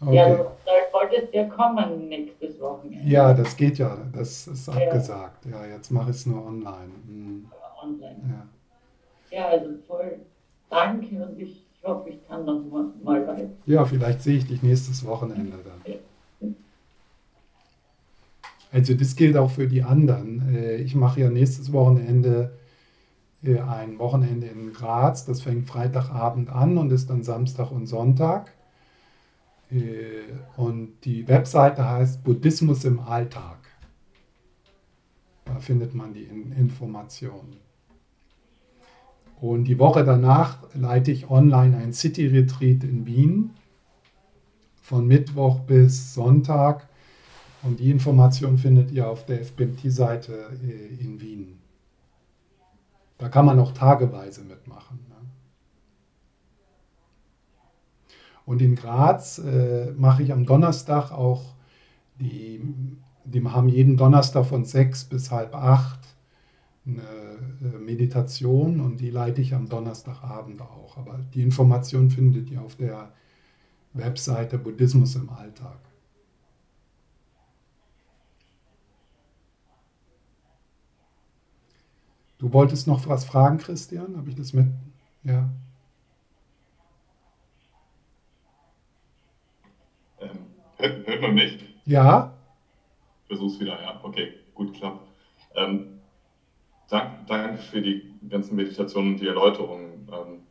Okay. 0.00 0.14
Ja, 0.14 0.28
du 0.36 0.44
wolltest 0.92 1.32
ja 1.32 1.44
kommen 1.44 2.08
nächstes 2.08 2.60
Wochenende. 2.60 3.08
Ja, 3.08 3.32
das 3.32 3.56
geht 3.56 3.78
ja. 3.78 3.96
Das 4.14 4.46
ist 4.46 4.68
abgesagt. 4.68 5.46
Ja, 5.46 5.64
ja 5.64 5.74
jetzt 5.74 5.90
mache 5.90 6.10
ich 6.10 6.16
es 6.16 6.26
nur 6.26 6.44
online. 6.44 6.92
Mhm. 7.06 7.46
Online. 7.82 8.46
Ja. 9.30 9.38
ja, 9.38 9.48
also 9.48 9.70
voll 9.86 10.20
danke 10.72 11.22
und 11.22 11.38
ich 11.38 11.61
hoffe, 11.84 12.10
ich 12.10 12.28
kann 12.28 12.44
noch 12.44 12.62
mal 13.02 13.26
weiter. 13.26 13.50
Ja, 13.66 13.84
vielleicht 13.84 14.22
sehe 14.22 14.38
ich 14.38 14.46
dich 14.46 14.62
nächstes 14.62 15.04
Wochenende 15.04 15.58
dann. 15.64 15.94
Also 18.72 18.94
das 18.94 19.16
gilt 19.16 19.36
auch 19.36 19.50
für 19.50 19.68
die 19.68 19.82
anderen. 19.82 20.54
Äh, 20.54 20.76
ich 20.76 20.94
mache 20.94 21.20
ja 21.20 21.30
nächstes 21.30 21.72
Wochenende 21.72 22.56
äh, 23.44 23.58
ein 23.58 23.98
Wochenende 23.98 24.46
in 24.46 24.72
Graz. 24.72 25.26
Das 25.26 25.42
fängt 25.42 25.66
Freitagabend 25.66 26.48
an 26.48 26.78
und 26.78 26.90
ist 26.90 27.10
dann 27.10 27.22
Samstag 27.22 27.70
und 27.70 27.86
Sonntag. 27.86 28.50
Äh, 29.70 30.22
und 30.56 30.94
die 31.04 31.28
Webseite 31.28 31.88
heißt 31.88 32.24
Buddhismus 32.24 32.84
im 32.84 33.00
Alltag. 33.00 33.58
Da 35.44 35.58
findet 35.58 35.94
man 35.94 36.14
die 36.14 36.24
Informationen. 36.24 37.58
Und 39.42 39.64
die 39.64 39.80
Woche 39.80 40.04
danach 40.04 40.58
leite 40.72 41.10
ich 41.10 41.28
online 41.28 41.76
ein 41.76 41.92
City 41.92 42.28
Retreat 42.28 42.84
in 42.84 43.06
Wien 43.06 43.50
von 44.80 45.04
Mittwoch 45.04 45.58
bis 45.58 46.14
Sonntag. 46.14 46.88
Und 47.64 47.80
die 47.80 47.90
Information 47.90 48.56
findet 48.56 48.92
ihr 48.92 49.08
auf 49.08 49.26
der 49.26 49.44
FBMT-Seite 49.44 50.32
äh, 50.62 50.94
in 50.94 51.20
Wien. 51.20 51.58
Da 53.18 53.28
kann 53.28 53.44
man 53.44 53.58
auch 53.58 53.72
tageweise 53.72 54.42
mitmachen. 54.44 55.00
Ne? 55.08 55.16
Und 58.46 58.62
in 58.62 58.76
Graz 58.76 59.38
äh, 59.38 59.90
mache 59.96 60.22
ich 60.22 60.32
am 60.32 60.46
Donnerstag 60.46 61.10
auch, 61.10 61.56
die, 62.20 62.60
die 63.24 63.44
haben 63.44 63.68
jeden 63.68 63.96
Donnerstag 63.96 64.46
von 64.46 64.64
sechs 64.64 65.02
bis 65.02 65.32
halb 65.32 65.52
acht 65.56 66.01
eine 66.84 67.02
äh, 67.62 67.78
Meditation 67.78 68.80
und 68.80 69.00
die 69.00 69.10
leite 69.10 69.40
ich 69.40 69.54
am 69.54 69.68
Donnerstagabend 69.68 70.60
auch. 70.60 70.96
Aber 70.96 71.18
die 71.34 71.42
Information 71.42 72.10
findet 72.10 72.50
ihr 72.50 72.60
auf 72.60 72.76
der 72.76 73.12
Webseite 73.92 74.58
Buddhismus 74.58 75.14
im 75.14 75.30
Alltag. 75.30 75.78
Du 82.38 82.52
wolltest 82.52 82.88
noch 82.88 83.06
was 83.06 83.24
fragen, 83.24 83.58
Christian? 83.58 84.16
Habe 84.16 84.28
ich 84.30 84.34
das 84.34 84.52
mit? 84.52 84.66
Ja. 85.22 85.48
Ähm, 90.18 90.30
hört, 90.78 91.06
hört, 91.06 91.22
man 91.22 91.34
mich? 91.34 91.64
Ja. 91.84 92.34
Versuch's 93.28 93.60
wieder, 93.60 93.80
ja. 93.80 94.00
Okay, 94.02 94.32
gut, 94.54 94.74
klar. 94.74 94.98
Ähm, 95.54 96.00
Dank, 96.92 97.26
danke 97.26 97.58
für 97.62 97.80
die 97.80 98.02
ganzen 98.28 98.54
Meditationen 98.54 99.12
und 99.12 99.20
die 99.20 99.26
Erläuterungen. 99.26 100.06
Ähm, 100.12 100.42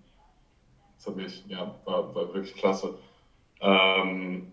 das 0.96 1.06
hat 1.06 1.16
mich, 1.16 1.44
ja, 1.48 1.76
war, 1.86 2.16
war 2.16 2.34
wirklich 2.34 2.56
klasse. 2.56 2.96
Ähm, 3.60 4.48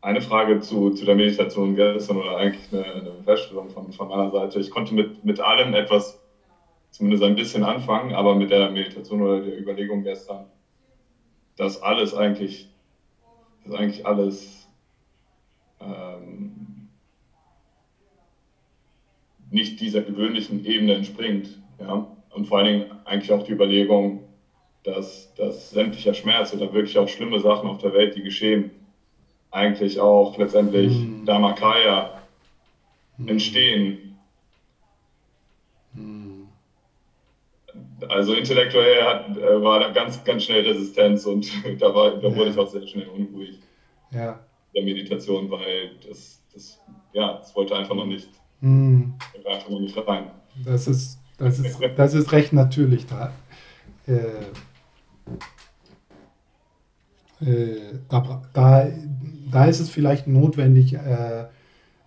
eine 0.00 0.22
Frage 0.22 0.60
zu, 0.60 0.88
zu 0.88 1.04
der 1.04 1.16
Meditation 1.16 1.74
gestern 1.74 2.16
oder 2.16 2.38
eigentlich 2.38 2.72
eine, 2.72 2.94
eine 2.94 3.22
Feststellung 3.24 3.68
von, 3.68 3.92
von 3.92 4.08
meiner 4.08 4.30
Seite. 4.30 4.58
Ich 4.58 4.70
konnte 4.70 4.94
mit, 4.94 5.22
mit 5.22 5.38
allem 5.38 5.74
etwas, 5.74 6.18
zumindest 6.92 7.22
ein 7.24 7.34
bisschen 7.34 7.62
anfangen, 7.62 8.14
aber 8.14 8.34
mit 8.34 8.48
der 8.48 8.70
Meditation 8.70 9.20
oder 9.20 9.40
der 9.42 9.58
Überlegung 9.58 10.02
gestern, 10.02 10.46
dass 11.56 11.82
alles 11.82 12.14
eigentlich, 12.14 12.70
dass 13.64 13.74
eigentlich 13.74 14.06
alles 14.06 14.66
ähm, 15.78 16.73
nicht 19.54 19.80
dieser 19.80 20.02
gewöhnlichen 20.02 20.64
Ebene 20.66 20.94
entspringt. 20.94 21.48
Ja? 21.78 22.08
Und 22.30 22.46
vor 22.46 22.58
allen 22.58 22.66
Dingen 22.66 22.90
eigentlich 23.04 23.30
auch 23.30 23.44
die 23.44 23.52
Überlegung, 23.52 24.24
dass, 24.82 25.32
dass 25.34 25.70
sämtlicher 25.70 26.12
Schmerz 26.12 26.52
oder 26.52 26.72
wirklich 26.72 26.98
auch 26.98 27.08
schlimme 27.08 27.38
Sachen 27.38 27.68
auf 27.68 27.78
der 27.78 27.92
Welt, 27.94 28.16
die 28.16 28.22
geschehen, 28.22 28.72
eigentlich 29.52 30.00
auch 30.00 30.36
letztendlich 30.36 30.98
mm. 30.98 31.24
Dharmakaya 31.24 32.20
mm. 33.16 33.28
entstehen. 33.28 34.18
Mm. 35.94 36.42
Also 38.08 38.34
intellektuell 38.34 39.04
hat, 39.04 39.38
äh, 39.38 39.62
war 39.62 39.78
da 39.78 39.90
ganz, 39.90 40.22
ganz 40.24 40.42
schnell 40.42 40.66
Resistenz 40.66 41.24
und 41.24 41.48
da, 41.80 41.94
war, 41.94 42.16
da 42.16 42.28
ja. 42.28 42.36
wurde 42.36 42.50
ich 42.50 42.58
auch 42.58 42.66
sehr 42.66 42.86
schnell 42.86 43.06
unruhig. 43.06 43.60
Ja. 44.10 44.40
Der 44.74 44.82
Meditation, 44.82 45.48
weil 45.48 45.92
das, 46.06 46.42
das, 46.52 46.80
ja, 47.12 47.34
das 47.34 47.54
wollte 47.54 47.76
einfach 47.76 47.94
noch 47.94 48.06
nicht 48.06 48.28
hm. 48.64 49.12
Das 50.64 50.88
ist, 50.88 51.18
das 51.36 51.58
ist, 51.58 51.78
das 51.96 52.14
ist 52.14 52.32
recht 52.32 52.54
natürlich 52.54 53.04
da. 53.06 53.30
Äh, 54.06 54.46
äh, 57.44 57.76
da, 58.08 58.42
da, 58.54 58.88
da, 59.50 59.64
ist 59.66 59.80
es 59.80 59.90
vielleicht 59.90 60.26
notwendig, 60.26 60.94
äh, 60.94 61.44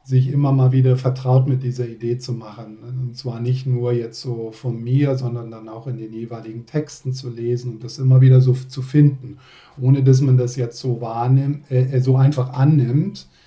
sich 0.03 0.31
immer 0.31 0.51
mal 0.51 0.71
wieder 0.71 0.97
vertraut 0.97 1.47
mit 1.47 1.61
dieser 1.61 1.87
Idee 1.87 2.17
zu 2.17 2.33
machen. 2.33 2.77
Und 2.79 3.15
zwar 3.17 3.39
nicht 3.39 3.67
nur 3.67 3.93
jetzt 3.93 4.19
so 4.19 4.51
von 4.51 4.81
mir, 4.81 5.15
sondern 5.15 5.51
dann 5.51 5.69
auch 5.69 5.85
in 5.85 5.97
den 5.97 6.11
jeweiligen 6.11 6.65
Texten 6.65 7.13
zu 7.13 7.29
lesen 7.29 7.73
und 7.73 7.83
das 7.83 7.99
immer 7.99 8.19
wieder 8.19 8.41
so 8.41 8.53
zu 8.53 8.81
finden, 8.81 9.37
ohne 9.79 10.01
dass 10.01 10.21
man 10.21 10.37
das 10.37 10.55
jetzt 10.55 10.79
so 10.79 11.01
wahrnimmt, 11.01 11.69
äh, 11.69 11.99
so 11.99 12.15
einfach 12.15 12.53
annimmt 12.53 13.27
äh, 13.27 13.37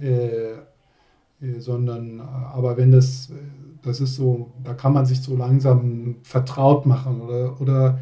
äh, 0.00 0.56
sondern 1.58 2.20
äh, 2.20 2.22
aber 2.22 2.76
wenn 2.76 2.90
das, 2.90 3.30
äh, 3.30 3.34
das 3.82 4.00
ist 4.00 4.16
so, 4.16 4.52
da 4.64 4.74
kann 4.74 4.92
man 4.92 5.06
sich 5.06 5.20
so 5.20 5.36
langsam 5.36 6.16
vertraut 6.22 6.86
machen 6.86 7.20
oder, 7.20 7.60
oder 7.60 8.00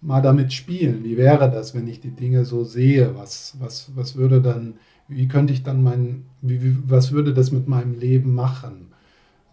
mal 0.00 0.22
damit 0.22 0.52
spielen. 0.52 1.04
Wie 1.04 1.16
wäre 1.16 1.50
das, 1.50 1.74
wenn 1.74 1.86
ich 1.88 2.00
die 2.00 2.10
Dinge 2.10 2.44
so 2.44 2.64
sehe? 2.64 3.14
Was, 3.16 3.56
was, 3.58 3.90
was 3.94 4.16
würde 4.16 4.40
dann, 4.40 4.74
wie 5.08 5.28
könnte 5.28 5.52
ich 5.52 5.62
dann 5.62 5.82
mein, 5.82 6.24
wie, 6.42 6.76
was 6.86 7.12
würde 7.12 7.34
das 7.34 7.52
mit 7.52 7.68
meinem 7.68 7.98
Leben 7.98 8.34
machen? 8.34 8.92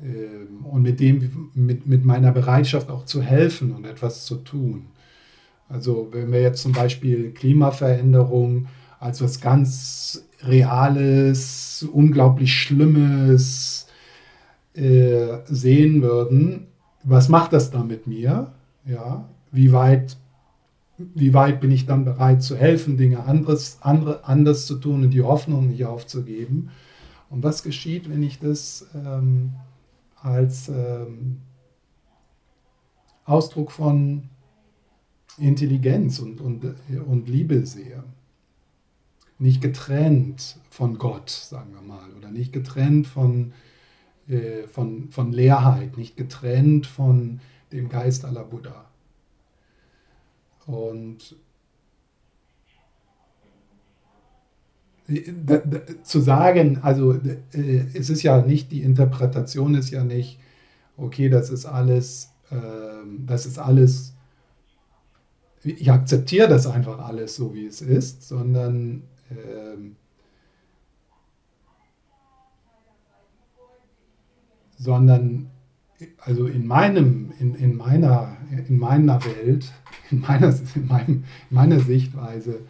Ähm, 0.02 0.66
und 0.66 0.82
mit 0.82 1.00
dem, 1.00 1.50
mit, 1.54 1.88
mit 1.88 2.06
meiner 2.06 2.32
Bereitschaft 2.32 2.90
auch 2.90 3.06
zu 3.06 3.22
helfen 3.22 3.72
und 3.72 3.86
etwas 3.86 4.26
zu 4.26 4.36
tun. 4.36 4.88
Also 5.70 6.10
wenn 6.12 6.32
wir 6.32 6.42
jetzt 6.42 6.62
zum 6.62 6.74
Beispiel 6.74 7.32
Klimaveränderung 7.32 8.68
als 9.02 9.22
was 9.22 9.42
ganz 9.42 10.24
Reales, 10.44 11.86
unglaublich 11.92 12.54
Schlimmes 12.54 13.88
äh, 14.76 15.40
sehen 15.46 16.04
würden, 16.04 16.68
was 17.04 17.28
macht 17.28 17.52
das 17.52 17.72
dann 17.72 17.88
mit 17.88 18.06
mir? 18.06 18.54
Ja, 18.86 19.28
wie 19.52 19.72
weit, 19.72 20.18
wie 20.98 21.34
weit 21.34 21.62
bin 21.62 21.72
ich 21.72 21.88
dann 21.88 22.06
bereit 22.06 22.44
zu 22.44 22.56
helfen, 22.56 22.96
Dinge 22.96 23.24
anderes, 23.26 23.80
andere, 23.82 24.24
anders 24.24 24.68
zu 24.68 24.76
tun 24.76 25.04
und 25.04 25.10
die 25.10 25.24
Hoffnung 25.24 25.68
nicht 25.68 25.84
aufzugeben? 25.84 26.70
Und 27.32 27.44
was 27.44 27.64
geschieht, 27.64 28.08
wenn 28.08 28.22
ich 28.22 28.38
das 28.38 28.88
ähm, 28.94 29.54
als 30.22 30.70
ähm, 30.70 31.38
Ausdruck 33.26 33.72
von 33.72 34.30
Intelligenz 35.40 36.20
und, 36.20 36.40
und, 36.40 36.76
und 37.08 37.30
Liebe 37.30 37.66
sehe? 37.66 38.04
Nicht 39.42 39.62
getrennt 39.62 40.60
von 40.70 40.98
Gott, 40.98 41.30
sagen 41.30 41.74
wir 41.74 41.82
mal, 41.82 42.12
oder 42.18 42.30
nicht 42.30 42.54
getrennt 42.54 43.08
von, 43.08 43.54
äh, 44.28 44.68
von, 44.68 45.10
von 45.10 45.34
Leerheit, 45.34 45.98
nicht 45.98 46.16
getrennt 46.16 46.86
von 46.86 47.42
dem 47.72 47.90
Geist 47.90 48.24
aller 48.24 48.44
Buddha. 48.44 48.86
Und 50.68 51.36
zu 56.04 56.20
sagen, 56.22 56.80
also 56.84 57.14
äh, 57.14 57.86
es 57.94 58.10
ist 58.10 58.24
ja 58.24 58.42
nicht, 58.42 58.72
die 58.72 58.84
Interpretation 58.84 59.76
ist 59.76 59.90
ja 59.90 60.04
nicht, 60.04 60.40
okay, 60.98 61.30
das 61.30 61.50
ist 61.50 61.66
alles, 61.66 62.30
äh, 62.52 62.56
das 63.26 63.48
ist 63.48 63.58
alles, 63.58 64.14
ich 65.64 65.92
akzeptiere 65.92 66.48
das 66.48 66.68
einfach 66.68 67.00
alles 67.00 67.36
so, 67.36 67.54
wie 67.54 67.66
es 67.66 67.82
ist, 67.82 68.28
sondern 68.28 69.04
ähm, 69.32 69.96
sondern 74.78 75.50
also 76.18 76.48
in 76.48 76.66
meinem, 76.66 77.32
in, 77.40 77.56
in 77.56 77.76
meiner, 77.76 78.38
in 78.68 78.80
meiner 78.80 79.24
Welt, 79.24 79.72
in 80.10 80.22
meiner, 80.22 80.50
in, 80.76 80.88
meinem, 80.88 81.24
in 81.50 81.56
meiner 81.56 81.80
Sichtweise 81.80 82.62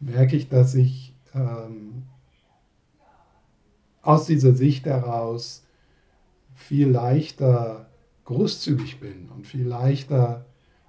merke 0.00 0.36
ich, 0.36 0.48
dass 0.48 0.74
ich 0.74 1.14
ähm, 1.34 2.02
aus 4.02 4.26
dieser 4.26 4.54
Sicht 4.54 4.86
heraus 4.86 5.64
viel 6.54 6.88
leichter 6.88 7.86
großzügig 8.24 9.00
bin 9.00 9.28
und 9.34 9.46
viel 9.46 9.66
leichter 9.66 10.44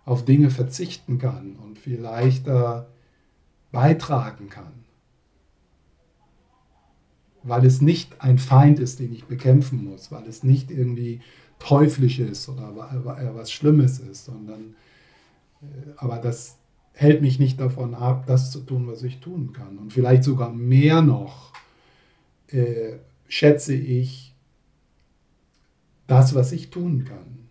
auf 0.05 0.25
Dinge 0.25 0.49
verzichten 0.49 1.17
kann 1.19 1.55
und 1.55 1.77
viel 1.77 1.99
leichter 1.99 2.87
beitragen 3.71 4.49
kann 4.49 4.76
weil 7.47 7.65
es 7.65 7.81
nicht 7.81 8.21
ein 8.21 8.37
Feind 8.37 8.79
ist, 8.79 8.99
den 8.99 9.13
ich 9.13 9.25
bekämpfen 9.25 9.85
muss, 9.85 10.11
weil 10.11 10.27
es 10.27 10.43
nicht 10.43 10.71
irgendwie 10.71 11.21
teuflisch 11.59 12.19
ist 12.19 12.49
oder 12.49 12.73
was 13.35 13.51
Schlimmes 13.51 13.99
ist, 13.99 14.25
sondern 14.25 14.75
äh, 15.61 15.65
aber 15.97 16.17
das 16.17 16.57
hält 16.93 17.21
mich 17.21 17.39
nicht 17.39 17.59
davon 17.59 17.93
ab, 17.93 18.25
das 18.27 18.51
zu 18.51 18.61
tun, 18.61 18.87
was 18.87 19.03
ich 19.03 19.19
tun 19.19 19.53
kann. 19.53 19.77
Und 19.77 19.93
vielleicht 19.93 20.23
sogar 20.23 20.51
mehr 20.51 21.01
noch 21.01 21.53
äh, 22.47 22.97
schätze 23.27 23.75
ich 23.75 24.35
das, 26.07 26.33
was 26.33 26.51
ich 26.51 26.69
tun 26.69 27.05
kann. 27.05 27.49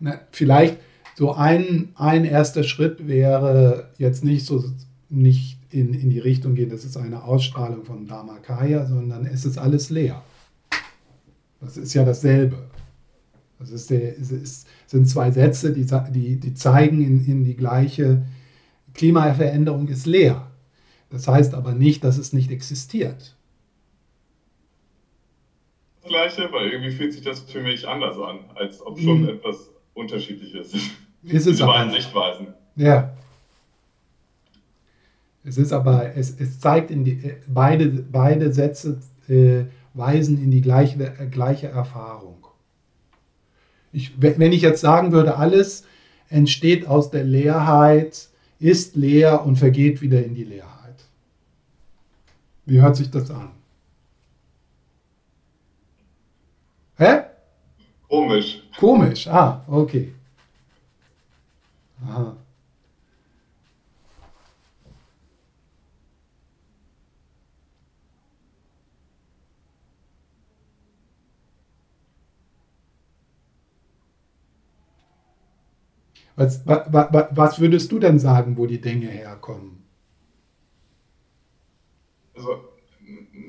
Na, 0.00 0.20
vielleicht 0.32 0.78
so 1.14 1.32
ein, 1.32 1.90
ein 1.94 2.24
erster 2.24 2.64
Schritt 2.64 3.06
wäre 3.06 3.90
jetzt 3.98 4.24
nicht 4.24 4.46
so 4.46 4.64
nicht 5.08 5.58
in, 5.70 5.94
in 5.94 6.10
die 6.10 6.18
Richtung 6.18 6.54
gehen, 6.54 6.70
das 6.70 6.84
ist 6.84 6.96
eine 6.96 7.24
Ausstrahlung 7.24 7.84
von 7.84 8.06
Dharmakaya, 8.06 8.86
sondern 8.86 9.26
es 9.26 9.44
ist 9.44 9.58
alles 9.58 9.90
leer. 9.90 10.22
Das 11.60 11.76
ist 11.76 11.94
ja 11.94 12.04
dasselbe. 12.04 12.68
Das 13.58 13.70
ist 13.70 13.90
der, 13.90 14.18
es 14.18 14.30
ist, 14.30 14.68
sind 14.86 15.06
zwei 15.06 15.30
Sätze, 15.30 15.72
die, 15.72 15.86
die, 16.10 16.36
die 16.36 16.54
zeigen 16.54 17.02
in, 17.02 17.24
in 17.24 17.44
die 17.44 17.56
gleiche 17.56 18.26
Klimaveränderung 18.94 19.88
ist 19.88 20.06
leer. 20.06 20.50
Das 21.10 21.28
heißt 21.28 21.54
aber 21.54 21.72
nicht, 21.72 22.04
dass 22.04 22.18
es 22.18 22.32
nicht 22.32 22.50
existiert. 22.50 23.36
Das 26.02 26.10
Gleiche, 26.10 26.52
weil 26.52 26.68
irgendwie 26.68 26.90
fühlt 26.90 27.12
sich 27.12 27.22
das 27.22 27.40
für 27.40 27.62
mich 27.62 27.88
anders 27.88 28.18
an, 28.18 28.40
als 28.54 28.84
ob 28.84 28.98
schon 28.98 29.26
hm. 29.26 29.28
etwas 29.28 29.70
Unterschiedliches 29.94 30.74
ist. 30.74 30.90
Ist 31.24 31.46
es 31.46 31.58
beiden 31.58 31.92
Sichtweisen. 31.92 32.48
Ja. 32.76 33.14
Es 35.44 35.58
ist 35.58 35.72
aber, 35.72 36.16
es, 36.16 36.38
es 36.40 36.58
zeigt 36.58 36.90
in 36.90 37.04
die, 37.04 37.34
beide, 37.46 37.88
beide 37.88 38.52
Sätze 38.52 39.00
äh, 39.28 39.64
weisen 39.92 40.42
in 40.42 40.50
die 40.50 40.60
gleiche, 40.60 41.02
äh, 41.02 41.26
gleiche 41.26 41.68
Erfahrung. 41.68 42.46
Ich, 43.92 44.12
wenn 44.20 44.52
ich 44.52 44.62
jetzt 44.62 44.80
sagen 44.80 45.12
würde, 45.12 45.36
alles 45.36 45.84
entsteht 46.28 46.86
aus 46.86 47.10
der 47.10 47.24
Leerheit, 47.24 48.28
ist 48.58 48.96
leer 48.96 49.44
und 49.44 49.56
vergeht 49.56 50.00
wieder 50.00 50.24
in 50.24 50.34
die 50.34 50.44
Leerheit. 50.44 51.04
Wie 52.66 52.80
hört 52.80 52.96
sich 52.96 53.10
das 53.10 53.30
an? 53.30 53.50
Hä? 56.96 57.22
Komisch. 58.08 58.62
Komisch, 58.78 59.28
ah, 59.28 59.62
okay. 59.66 60.14
Aha. 62.06 62.36
Was, 76.36 76.66
was, 76.66 77.28
was 77.30 77.60
würdest 77.60 77.92
du 77.92 77.98
denn 78.00 78.18
sagen, 78.18 78.56
wo 78.56 78.66
die 78.66 78.80
Dinge 78.80 79.06
herkommen? 79.06 79.84
Also, 82.34 82.64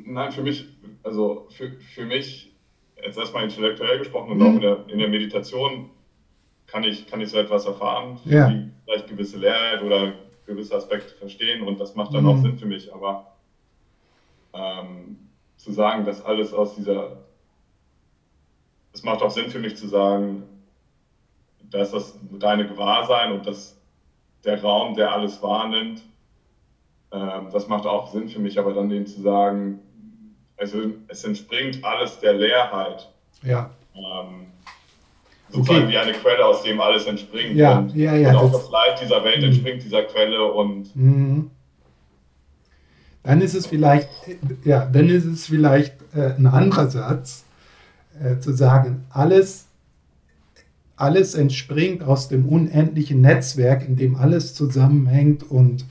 nein, 0.06 0.32
für 0.32 0.44
mich, 0.44 0.68
also 1.02 1.48
für, 1.50 1.72
für 1.72 2.06
mich, 2.06 2.56
jetzt 3.04 3.18
erstmal 3.18 3.44
intellektuell 3.44 3.98
gesprochen 4.00 4.32
und 4.34 4.38
mhm. 4.38 4.46
auch 4.46 4.54
in 4.54 4.62
der, 4.62 4.90
in 4.90 5.00
der 5.00 5.10
Meditation, 5.10 5.90
kann 6.68 6.84
ich, 6.84 7.08
kann 7.08 7.22
ich 7.22 7.30
so 7.30 7.38
etwas 7.38 7.66
erfahren, 7.66 8.20
ja. 8.26 8.52
vielleicht 8.86 9.08
gewisse 9.08 9.38
Lehrheit 9.38 9.82
oder 9.82 10.14
gewisse 10.46 10.76
Aspekte 10.76 11.14
verstehen 11.16 11.64
und 11.64 11.80
das 11.80 11.96
macht 11.96 12.14
dann 12.14 12.24
mhm. 12.24 12.30
auch 12.30 12.38
Sinn 12.38 12.58
für 12.58 12.66
mich. 12.66 12.94
Aber 12.94 13.36
ähm, 14.54 15.18
zu 15.58 15.72
sagen, 15.72 16.06
dass 16.06 16.24
alles 16.24 16.54
aus 16.54 16.76
dieser, 16.76 17.18
es 18.94 19.04
macht 19.04 19.22
auch 19.22 19.32
Sinn 19.32 19.50
für 19.50 19.60
mich 19.60 19.76
zu 19.76 19.88
sagen, 19.88 20.44
da 21.70 21.82
ist 21.82 21.94
das 21.94 22.20
reine 22.40 22.68
Gewahrsein 22.68 23.32
und 23.32 23.46
das, 23.46 23.78
der 24.44 24.62
Raum, 24.62 24.96
der 24.96 25.12
alles 25.12 25.42
wahrnimmt, 25.42 26.04
ähm, 27.12 27.48
das 27.52 27.68
macht 27.68 27.86
auch 27.86 28.12
Sinn 28.12 28.30
für 28.30 28.40
mich, 28.40 28.60
aber 28.60 28.74
dann 28.74 28.90
denen 28.90 29.08
zu 29.08 29.22
sagen, 29.22 29.82
also 30.58 30.78
es 31.08 31.24
entspringt 31.24 31.84
alles 31.84 32.20
der 32.20 32.34
Leerheit. 32.34 33.10
Ja. 33.44 33.72
Ähm, 33.94 34.48
sozusagen 35.50 35.86
okay. 35.86 35.94
wie 35.94 35.98
eine 35.98 36.14
Quelle, 36.14 36.46
aus 36.46 36.64
dem 36.64 36.80
alles 36.82 37.06
entspringt. 37.06 37.56
Ja, 37.56 37.80
und, 37.80 37.96
ja, 37.96 38.16
ja. 38.16 38.30
Und 38.32 38.36
auch 38.36 38.52
das, 38.52 38.62
das 38.64 38.72
Leid 38.72 39.02
dieser 39.02 39.24
Welt 39.24 39.42
mh. 39.42 39.48
entspringt 39.48 39.84
dieser 39.84 40.04
Quelle 40.04 40.44
und. 40.52 40.96
Mhm. 40.96 41.52
Dann 43.24 43.42
ist 43.42 43.56
es 43.56 43.66
vielleicht, 43.66 44.08
ja, 44.64 44.86
dann 44.86 45.10
ist 45.10 45.26
es 45.26 45.48
vielleicht 45.48 45.96
äh, 46.14 46.36
ein 46.38 46.46
anderer 46.46 46.92
Satz, 46.92 47.44
äh, 48.22 48.40
zu 48.40 48.54
sagen, 48.54 49.06
alles, 49.10 49.66
alles 50.96 51.34
entspringt 51.34 52.04
aus 52.04 52.28
dem 52.28 52.48
unendlichen 52.48 53.22
Netzwerk, 53.22 53.88
in 53.88 53.96
dem 53.96 54.16
alles 54.16 54.54
zusammenhängt 54.54 55.44
und 55.50 55.86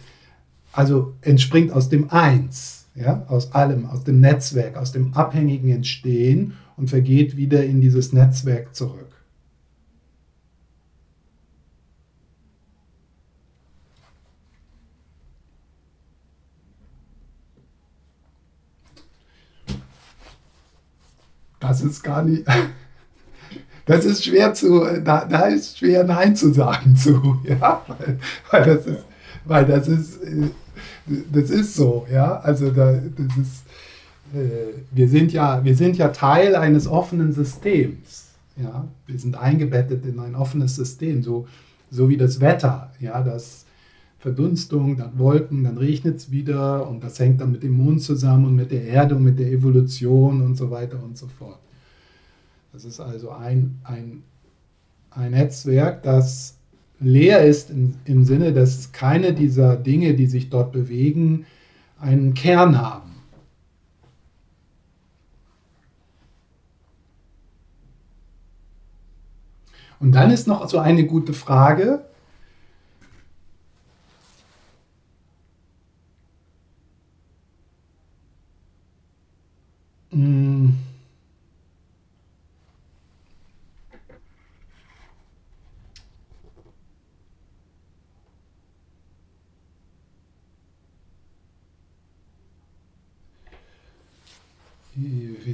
also 0.73 1.15
entspringt 1.23 1.73
aus 1.73 1.89
dem 1.89 2.11
Eins, 2.11 2.87
ja, 2.95 3.25
aus 3.29 3.53
allem, 3.53 3.87
aus 3.87 4.05
dem 4.05 4.21
Netzwerk, 4.21 4.77
aus 4.77 4.93
dem 4.93 5.15
abhängigen 5.15 5.71
Entstehen 5.71 6.55
und 6.77 6.89
vergeht 6.89 7.37
wieder 7.37 7.65
in 7.65 7.81
dieses 7.81 8.13
Netzwerk 8.13 8.75
zurück. 8.75 9.14
Das 21.69 21.83
ist 21.83 22.03
gar 22.03 22.23
nicht. 22.23 22.45
Das 23.87 24.07
ist 24.07 24.25
schwer 24.25 24.55
zu, 24.55 24.83
da, 25.05 25.27
da 25.27 25.41
ist 25.49 25.77
schwer 25.77 26.05
Nein 26.05 26.35
zu 26.35 26.55
sagen 26.55 26.97
zu, 26.97 27.39
ja, 27.45 27.83
weil, 27.87 28.19
weil 28.51 28.65
das 28.65 28.87
ist, 28.87 29.05
weil 29.45 29.67
das 29.67 29.89
ist, 29.89 30.21
das 31.31 31.51
ist 31.51 31.75
so, 31.75 32.07
ja, 32.11 32.41
also 32.41 32.71
da, 32.71 32.93
das 32.95 33.37
ist, 33.37 33.65
äh, 34.35 34.73
wir 34.91 35.07
sind 35.07 35.35
ja, 35.35 35.63
wir 35.63 35.77
sind 35.77 35.99
ja 35.99 36.09
Teil 36.09 36.57
eines 36.57 36.87
offenen 36.87 37.35
Systems, 37.35 38.29
ja, 38.57 38.89
wir 39.07 39.19
sind 39.19 39.37
eingebettet 39.37 40.07
in 40.07 40.19
ein 40.19 40.35
offenes 40.35 40.77
System, 40.77 41.23
so, 41.23 41.47
so 41.91 42.09
wie 42.09 42.17
das 42.17 42.41
Wetter, 42.41 42.91
ja, 43.01 43.21
das 43.21 43.64
Verdunstung, 44.25 44.97
dann 44.97 45.19
Wolken, 45.19 45.65
dann 45.65 45.77
regnet 45.77 46.17
es 46.17 46.31
wieder 46.31 46.89
und 46.89 47.05
das 47.05 47.19
hängt 47.19 47.43
dann 47.43 47.53
mit 47.53 47.63
dem 47.63 47.73
Mond 47.73 48.01
zusammen 48.01 48.47
und 48.47 48.57
mit 48.57 48.71
der 48.71 48.83
Erde 48.85 49.17
und 49.17 49.23
mit 49.23 49.39
der 49.39 49.53
Evolution 49.53 50.41
und 50.41 50.57
so 50.57 50.71
weiter 50.71 50.99
und 51.03 51.19
so 51.19 51.27
fort. 51.27 51.59
Das 52.73 52.87
ist 52.87 53.01
also 53.01 53.33
ein, 53.33 53.79
ein, 53.85 54.23
ein 55.11 55.33
Netzwerk, 55.33 56.03
das 56.05 56.57
leer 57.01 57.45
ist 57.45 57.69
im, 57.69 57.97
im 58.07 58.25
Sinne, 58.25 58.55
dass 58.55 58.93
keine 58.93 59.35
dieser 59.35 59.77
Dinge, 59.77 60.15
die 60.15 60.27
sich 60.27 60.49
dort 60.49 60.73
bewegen, 60.73 61.45
einen 62.01 62.33
Kern 62.33 62.81
haben. 62.81 63.11
Und 70.01 70.13
dann 70.13 70.31
ist 70.31 70.47
noch 70.47 70.67
so 70.67 70.79
eine 70.79 71.05
gute 71.05 71.35
Frage. 71.35 72.07
Hm. 80.15 80.75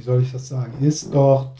Wie 0.01 0.05
soll 0.05 0.23
ich 0.23 0.31
das 0.31 0.47
sagen, 0.47 0.83
ist 0.83 1.13
dort 1.13 1.59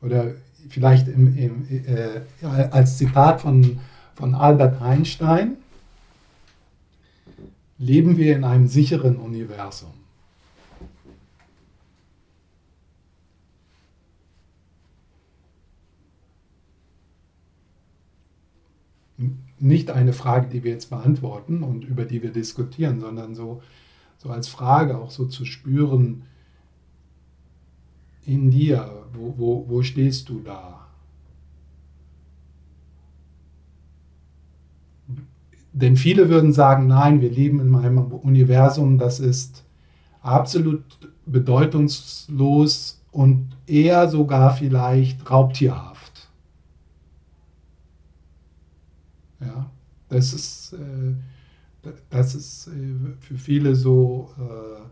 oder 0.00 0.32
vielleicht 0.70 1.06
im, 1.08 1.36
im, 1.36 1.68
äh, 1.68 2.22
als 2.70 2.96
Zitat 2.96 3.42
von, 3.42 3.80
von 4.14 4.34
Albert 4.34 4.80
Einstein, 4.80 5.58
leben 7.76 8.16
wir 8.16 8.34
in 8.34 8.44
einem 8.44 8.66
sicheren 8.66 9.16
Universum. 9.16 9.92
nicht 19.58 19.90
eine 19.90 20.12
Frage, 20.12 20.48
die 20.48 20.64
wir 20.64 20.72
jetzt 20.72 20.90
beantworten 20.90 21.62
und 21.62 21.84
über 21.84 22.04
die 22.04 22.22
wir 22.22 22.32
diskutieren, 22.32 23.00
sondern 23.00 23.34
so, 23.34 23.62
so 24.18 24.30
als 24.30 24.48
Frage 24.48 24.98
auch 24.98 25.10
so 25.10 25.26
zu 25.26 25.44
spüren 25.44 26.24
in 28.24 28.50
dir, 28.50 28.90
wo, 29.12 29.34
wo, 29.36 29.64
wo 29.68 29.82
stehst 29.82 30.28
du 30.28 30.40
da? 30.40 30.86
Denn 35.72 35.96
viele 35.96 36.28
würden 36.28 36.52
sagen, 36.52 36.86
nein, 36.86 37.20
wir 37.20 37.30
leben 37.30 37.60
in 37.60 37.74
einem 37.74 37.98
Universum, 37.98 38.98
das 38.98 39.20
ist 39.20 39.64
absolut 40.22 40.82
bedeutungslos 41.26 43.02
und 43.12 43.50
eher 43.66 44.08
sogar 44.08 44.54
vielleicht 44.54 45.30
raubtierhaft. 45.30 45.95
Das 50.08 50.32
ist, 50.32 50.72
äh, 50.74 51.90
das 52.10 52.34
ist 52.34 52.68
äh, 52.68 52.70
für 53.20 53.38
viele 53.38 53.74
so, 53.74 54.30
äh, 54.38 54.82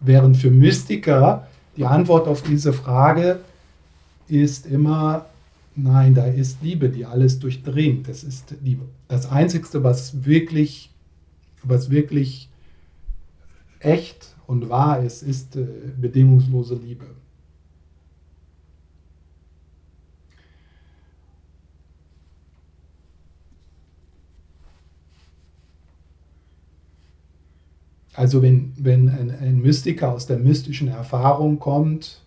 während 0.00 0.36
für 0.36 0.50
Mystiker 0.50 1.46
die 1.76 1.84
Antwort 1.84 2.26
auf 2.26 2.42
diese 2.42 2.72
Frage 2.72 3.40
ist 4.28 4.66
immer, 4.66 5.26
nein, 5.76 6.14
da 6.14 6.24
ist 6.26 6.62
Liebe, 6.62 6.88
die 6.88 7.04
alles 7.04 7.38
durchdringt. 7.38 8.08
Das 8.08 8.24
ist 8.24 8.54
die, 8.60 8.78
das 9.08 9.30
Einzige, 9.30 9.82
was 9.82 10.24
wirklich, 10.24 10.90
was 11.62 11.90
wirklich 11.90 12.48
echt 13.80 14.34
und 14.46 14.68
wahr 14.68 15.02
ist, 15.02 15.22
ist 15.22 15.56
äh, 15.56 15.66
bedingungslose 16.00 16.74
Liebe. 16.74 17.06
Also 28.14 28.42
wenn, 28.42 28.72
wenn 28.76 29.08
ein, 29.08 29.30
ein 29.30 29.60
Mystiker 29.60 30.12
aus 30.12 30.26
der 30.26 30.38
mystischen 30.38 30.88
Erfahrung 30.88 31.58
kommt, 31.58 32.22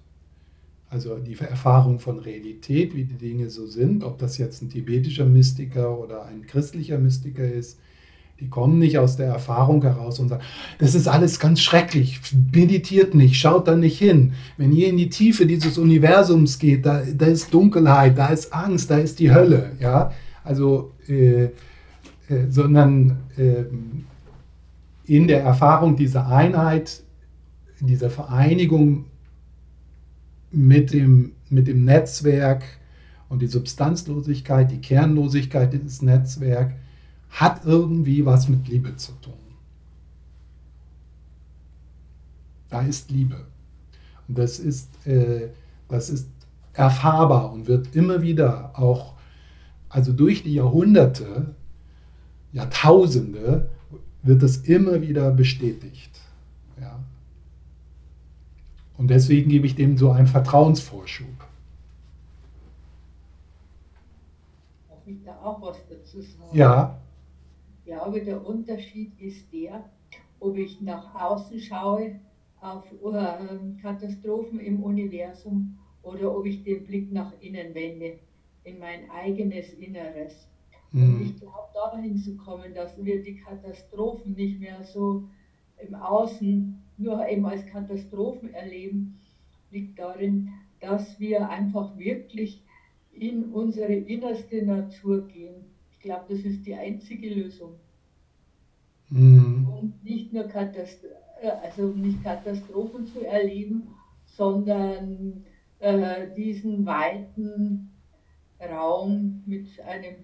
also 0.89 1.17
die 1.17 1.37
Erfahrung 1.39 1.99
von 1.99 2.19
Realität, 2.19 2.95
wie 2.95 3.03
die 3.03 3.17
Dinge 3.17 3.49
so 3.49 3.65
sind, 3.65 4.03
ob 4.03 4.19
das 4.19 4.37
jetzt 4.37 4.61
ein 4.61 4.69
tibetischer 4.69 5.25
Mystiker 5.25 5.97
oder 5.97 6.25
ein 6.25 6.45
christlicher 6.45 6.99
Mystiker 6.99 7.43
ist, 7.43 7.79
die 8.39 8.49
kommen 8.49 8.79
nicht 8.79 8.97
aus 8.97 9.15
der 9.15 9.27
Erfahrung 9.27 9.81
heraus 9.81 10.19
und 10.19 10.29
sagen, 10.29 10.43
das 10.79 10.95
ist 10.95 11.07
alles 11.07 11.39
ganz 11.39 11.61
schrecklich, 11.61 12.19
meditiert 12.51 13.15
nicht, 13.15 13.35
schaut 13.35 13.67
da 13.67 13.75
nicht 13.75 13.97
hin. 13.97 14.33
Wenn 14.57 14.71
ihr 14.71 14.87
in 14.87 14.97
die 14.97 15.09
Tiefe 15.09 15.45
dieses 15.45 15.77
Universums 15.77 16.59
geht, 16.59 16.85
da, 16.85 17.03
da 17.15 17.25
ist 17.25 17.53
Dunkelheit, 17.53 18.17
da 18.17 18.27
ist 18.27 18.53
Angst, 18.53 18.89
da 18.89 18.97
ist 18.97 19.19
die 19.19 19.31
Hölle. 19.31 19.71
Ja? 19.79 20.11
Also, 20.43 20.91
äh, 21.07 21.45
äh, 21.45 21.49
sondern 22.49 23.17
äh, 23.37 23.63
in 25.05 25.27
der 25.27 25.43
Erfahrung 25.43 25.95
dieser 25.95 26.27
Einheit, 26.27 27.03
dieser 27.79 28.09
Vereinigung 28.09 29.05
mit 30.51 30.93
dem, 30.93 31.33
mit 31.49 31.67
dem 31.67 31.83
Netzwerk 31.83 32.63
und 33.29 33.41
die 33.41 33.47
Substanzlosigkeit, 33.47 34.71
die 34.71 34.79
Kernlosigkeit 34.79 35.73
dieses 35.73 36.01
Netzwerks 36.01 36.73
hat 37.29 37.65
irgendwie 37.65 38.25
was 38.25 38.47
mit 38.47 38.67
Liebe 38.67 38.95
zu 38.95 39.11
tun. 39.13 39.33
Da 42.69 42.81
ist 42.81 43.11
Liebe. 43.11 43.47
Und 44.27 44.37
das 44.37 44.59
ist, 44.59 45.05
äh, 45.05 45.49
das 45.89 46.09
ist 46.09 46.27
erfahrbar 46.73 47.51
und 47.51 47.67
wird 47.67 47.95
immer 47.95 48.21
wieder 48.21 48.77
auch, 48.79 49.13
also 49.89 50.13
durch 50.13 50.43
die 50.43 50.53
Jahrhunderte, 50.53 51.55
Jahrtausende, 52.51 53.69
wird 54.23 54.41
es 54.41 54.57
immer 54.65 55.01
wieder 55.01 55.31
bestätigt. 55.31 56.19
Ja. 56.79 56.99
Und 58.97 59.09
deswegen 59.09 59.49
gebe 59.49 59.67
ich 59.67 59.75
dem 59.75 59.97
so 59.97 60.11
einen 60.11 60.27
Vertrauensvorschub. 60.27 61.27
Darf 64.89 64.99
ich 65.05 65.23
da 65.25 65.35
auch 65.43 65.61
was 65.61 65.77
dazu 65.89 66.21
sagen? 66.21 66.57
Ja. 66.57 66.99
Ich 67.79 67.91
glaube, 67.91 68.21
der 68.21 68.45
Unterschied 68.45 69.11
ist 69.19 69.51
der, 69.51 69.83
ob 70.39 70.57
ich 70.57 70.79
nach 70.81 71.13
außen 71.15 71.59
schaue 71.59 72.19
auf 72.61 72.85
äh, 72.91 73.81
Katastrophen 73.81 74.59
im 74.59 74.81
Universum 74.81 75.77
oder 76.01 76.33
ob 76.33 76.45
ich 76.45 76.63
den 76.63 76.85
Blick 76.85 77.11
nach 77.11 77.33
innen 77.41 77.73
wende, 77.75 78.19
in 78.63 78.79
mein 78.79 79.09
eigenes 79.09 79.73
Inneres. 79.73 80.47
Mhm. 80.93 81.15
Und 81.15 81.21
ich 81.21 81.39
glaube, 81.39 81.67
dahin 81.73 82.17
zu 82.17 82.37
kommen, 82.37 82.73
dass 82.73 83.03
wir 83.03 83.21
die 83.21 83.35
Katastrophen 83.35 84.33
nicht 84.33 84.59
mehr 84.59 84.83
so 84.83 85.23
im 85.77 85.95
Außen 85.95 86.81
nur 86.97 87.27
eben 87.27 87.45
als 87.45 87.65
Katastrophen 87.65 88.53
erleben, 88.53 89.19
liegt 89.71 89.99
darin, 89.99 90.49
dass 90.79 91.19
wir 91.19 91.49
einfach 91.49 91.97
wirklich 91.97 92.61
in 93.11 93.51
unsere 93.51 93.93
innerste 93.93 94.65
Natur 94.65 95.27
gehen. 95.27 95.65
Ich 95.91 95.99
glaube, 95.99 96.25
das 96.29 96.39
ist 96.39 96.65
die 96.65 96.75
einzige 96.75 97.33
Lösung. 97.33 97.73
Mhm. 99.09 99.67
Und 99.67 100.03
nicht 100.03 100.31
nur 100.31 100.43
Katast 100.45 101.03
äh, 101.43 101.49
also 101.61 101.87
nicht 101.87 102.23
Katastrophen 102.23 103.05
zu 103.05 103.25
erleben, 103.25 103.89
sondern 104.25 105.43
äh, 105.79 106.27
diesen 106.35 106.85
weiten 106.85 107.91
Raum 108.59 109.43
mit 109.45 109.67
einem 109.81 110.15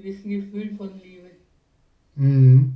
gewissen 0.00 0.30
Gefühl 0.30 0.74
von 0.76 0.90
Liebe. 1.02 1.30
Mhm. 2.16 2.74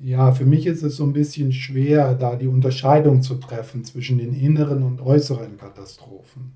Ja, 0.00 0.32
für 0.32 0.44
mich 0.44 0.66
ist 0.66 0.82
es 0.82 0.96
so 0.96 1.04
ein 1.04 1.12
bisschen 1.12 1.52
schwer, 1.52 2.14
da 2.14 2.36
die 2.36 2.48
Unterscheidung 2.48 3.22
zu 3.22 3.36
treffen 3.36 3.84
zwischen 3.84 4.18
den 4.18 4.34
inneren 4.34 4.82
und 4.82 5.00
äußeren 5.00 5.56
Katastrophen. 5.56 6.52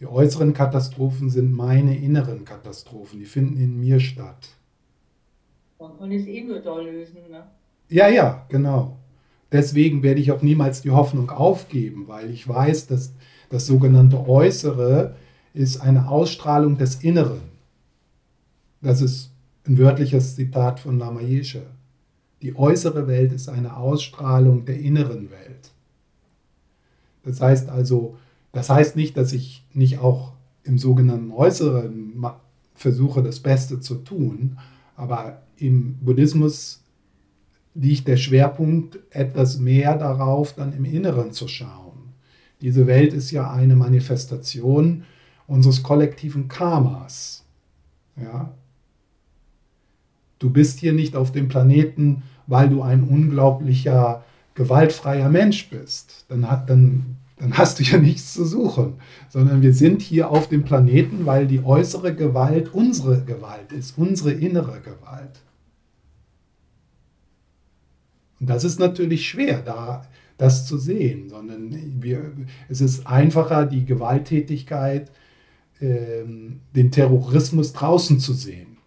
Die 0.00 0.06
äußeren 0.06 0.52
Katastrophen 0.52 1.30
sind 1.30 1.52
meine 1.52 1.96
inneren 1.96 2.44
Katastrophen, 2.44 3.20
die 3.20 3.26
finden 3.26 3.60
in 3.60 3.78
mir 3.78 4.00
statt. 4.00 4.48
Man 5.78 5.96
kann 5.96 6.10
es 6.10 6.26
eh 6.26 6.42
nur 6.42 6.60
da 6.60 6.78
lösen, 6.80 7.18
ne? 7.30 7.44
Ja, 7.88 8.08
ja, 8.08 8.46
genau. 8.48 8.98
Deswegen 9.52 10.02
werde 10.02 10.20
ich 10.20 10.32
auch 10.32 10.42
niemals 10.42 10.82
die 10.82 10.90
Hoffnung 10.90 11.30
aufgeben, 11.30 12.08
weil 12.08 12.30
ich 12.30 12.48
weiß, 12.48 12.88
dass 12.88 13.12
das 13.50 13.66
sogenannte 13.66 14.26
Äußere 14.26 15.14
ist 15.54 15.80
eine 15.80 16.08
Ausstrahlung 16.08 16.76
des 16.76 16.96
Inneren. 16.96 17.40
Das 18.82 19.00
ist 19.00 19.30
ein 19.66 19.78
wörtliches 19.78 20.34
Zitat 20.36 20.80
von 20.80 20.98
Lama 20.98 21.20
Yeshe. 21.20 21.62
Die 22.42 22.56
äußere 22.56 23.06
Welt 23.06 23.32
ist 23.32 23.48
eine 23.48 23.76
Ausstrahlung 23.76 24.66
der 24.66 24.78
inneren 24.78 25.30
Welt. 25.30 25.70
Das 27.22 27.40
heißt 27.40 27.70
also, 27.70 28.18
das 28.52 28.68
heißt 28.68 28.96
nicht, 28.96 29.16
dass 29.16 29.32
ich 29.32 29.64
nicht 29.72 29.98
auch 29.98 30.32
im 30.64 30.76
sogenannten 30.76 31.30
Äußeren 31.30 32.22
versuche, 32.74 33.22
das 33.22 33.40
Beste 33.40 33.80
zu 33.80 33.96
tun, 33.96 34.58
aber 34.96 35.42
im 35.56 35.94
Buddhismus 35.98 36.82
liegt 37.74 38.06
der 38.08 38.16
Schwerpunkt 38.16 38.98
etwas 39.10 39.58
mehr 39.58 39.96
darauf, 39.96 40.52
dann 40.52 40.72
im 40.72 40.84
Inneren 40.84 41.32
zu 41.32 41.48
schauen. 41.48 42.12
Diese 42.60 42.86
Welt 42.86 43.12
ist 43.12 43.30
ja 43.30 43.50
eine 43.50 43.76
Manifestation 43.76 45.04
unseres 45.46 45.82
kollektiven 45.82 46.48
Karmas. 46.48 47.44
Ja? 48.16 48.52
Du 50.38 50.50
bist 50.50 50.80
hier 50.80 50.92
nicht 50.92 51.16
auf 51.16 51.32
dem 51.32 51.48
Planeten, 51.48 52.22
weil 52.46 52.68
du 52.68 52.82
ein 52.82 53.04
unglaublicher, 53.04 54.24
gewaltfreier 54.54 55.28
Mensch 55.28 55.70
bist. 55.70 56.26
Dann, 56.28 56.42
dann, 56.66 57.16
dann 57.38 57.56
hast 57.56 57.78
du 57.78 57.82
ja 57.82 57.98
nichts 57.98 58.34
zu 58.34 58.44
suchen, 58.44 58.94
sondern 59.28 59.62
wir 59.62 59.72
sind 59.72 60.02
hier 60.02 60.30
auf 60.30 60.48
dem 60.48 60.64
Planeten, 60.64 61.26
weil 61.26 61.46
die 61.46 61.64
äußere 61.64 62.14
Gewalt 62.14 62.74
unsere 62.74 63.22
Gewalt 63.22 63.72
ist, 63.72 63.98
unsere 63.98 64.32
innere 64.32 64.80
Gewalt. 64.80 65.40
Und 68.40 68.50
das 68.50 68.64
ist 68.64 68.78
natürlich 68.78 69.28
schwer, 69.28 69.62
da 69.62 70.02
das 70.36 70.66
zu 70.66 70.78
sehen, 70.78 71.28
sondern 71.28 72.02
wir, 72.02 72.32
es 72.68 72.80
ist 72.80 73.06
einfacher, 73.06 73.66
die 73.66 73.84
Gewalttätigkeit, 73.84 75.08
äh, 75.08 75.12
den 75.80 76.90
Terrorismus 76.90 77.72
draußen 77.72 78.18
zu 78.20 78.32
sehen 78.32 78.78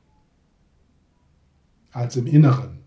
als 1.92 2.16
im 2.16 2.28
Inneren. 2.28 2.80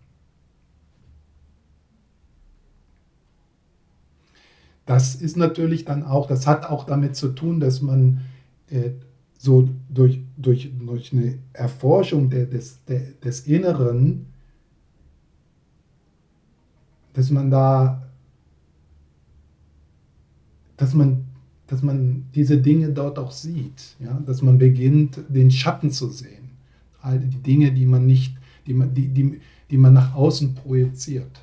Das 4.85 5.15
ist 5.15 5.37
natürlich 5.37 5.85
dann 5.85 6.03
auch, 6.03 6.27
das 6.27 6.47
hat 6.47 6.65
auch 6.65 6.85
damit 6.85 7.15
zu 7.15 7.29
tun, 7.29 7.59
dass 7.59 7.81
man 7.81 8.21
äh, 8.69 8.91
so 9.37 9.69
durch, 9.89 10.19
durch, 10.37 10.71
durch 10.77 11.13
eine 11.13 11.39
Erforschung 11.53 12.29
der, 12.29 12.45
des, 12.45 12.83
der, 12.85 12.99
des 13.23 13.47
Inneren, 13.47 14.27
dass 17.13 17.31
man 17.31 17.49
da, 17.49 18.07
dass 20.77 20.93
man, 20.93 21.25
dass 21.71 21.81
man 21.81 22.25
diese 22.35 22.57
Dinge 22.57 22.89
dort 22.89 23.17
auch 23.17 23.31
sieht, 23.31 23.95
ja? 23.99 24.21
dass 24.25 24.43
man 24.43 24.59
beginnt, 24.59 25.19
den 25.29 25.49
Schatten 25.49 25.89
zu 25.89 26.09
sehen, 26.09 26.51
all 27.01 27.17
die 27.17 27.37
Dinge, 27.37 27.71
die 27.71 27.87
man 27.87 28.05
nicht 28.05 28.35
die 28.67 28.73
man, 28.73 28.93
die, 28.93 29.07
die, 29.07 29.39
die 29.69 29.77
man 29.77 29.93
nach 29.93 30.15
außen 30.15 30.55
projiziert. 30.55 31.41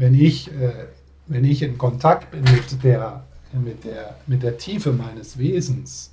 Wenn 0.00 0.14
ich, 0.14 0.50
äh, 0.50 0.86
wenn 1.26 1.44
ich 1.44 1.60
in 1.60 1.76
Kontakt 1.76 2.30
bin 2.30 2.42
mit 2.42 2.82
der, 2.82 3.22
mit, 3.52 3.84
der, 3.84 4.16
mit 4.26 4.42
der 4.42 4.56
Tiefe 4.56 4.92
meines 4.92 5.36
Wesens, 5.36 6.10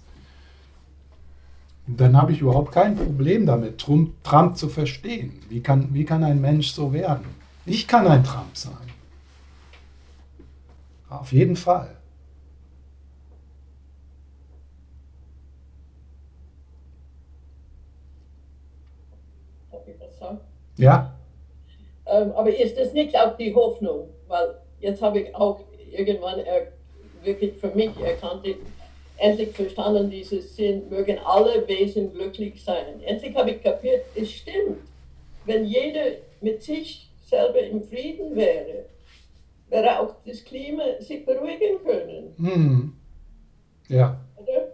dann 1.88 2.18
habe 2.18 2.34
ich 2.34 2.42
überhaupt 2.42 2.74
kein 2.74 2.98
Problem 2.98 3.46
damit, 3.46 3.78
Trump, 3.78 4.22
Trump 4.26 4.58
zu 4.58 4.68
verstehen. 4.68 5.40
Wie 5.48 5.62
kann, 5.62 5.94
wie 5.94 6.04
kann 6.04 6.22
ein 6.26 6.42
Mensch 6.42 6.72
so 6.72 6.92
werden? 6.92 7.28
Ich 7.66 7.88
kann 7.88 8.06
ein 8.08 8.26
Trump 8.26 8.58
sein. 8.58 8.74
Auf 11.10 11.32
jeden 11.32 11.56
Fall. 11.56 11.96
Ja. 20.76 21.17
Ähm, 22.10 22.32
aber 22.32 22.56
ist 22.56 22.78
das 22.78 22.94
nicht 22.94 23.18
auch 23.18 23.36
die 23.38 23.54
Hoffnung? 23.54 24.10
Weil 24.28 24.56
jetzt 24.80 25.02
habe 25.02 25.20
ich 25.20 25.36
auch 25.36 25.60
irgendwann 25.92 26.42
wirklich 27.24 27.54
für 27.58 27.70
mich 27.70 27.92
erkannt, 28.00 28.46
endlich 29.18 29.50
verstanden, 29.50 30.10
dieses 30.10 30.56
Sinn, 30.56 30.90
mögen 30.90 31.18
alle 31.20 31.68
Wesen 31.68 32.14
glücklich 32.14 32.64
sein. 32.64 33.02
Endlich 33.04 33.36
habe 33.36 33.52
ich 33.52 33.64
kapiert, 33.64 34.04
es 34.16 34.32
stimmt. 34.32 34.80
Wenn 35.46 35.66
jeder 35.66 36.18
mit 36.42 36.62
sich 36.62 37.10
selber 37.24 37.60
im 37.60 37.82
Frieden 37.82 38.36
wäre, 38.36 38.86
wäre 39.70 40.00
auch 40.00 40.16
das 40.26 40.44
Klima 40.44 40.84
sich 41.00 41.26
beruhigen 41.26 41.84
können. 41.84 42.34
Hm. 42.38 42.94
Ja. 43.90 44.20
Oder? 44.38 44.74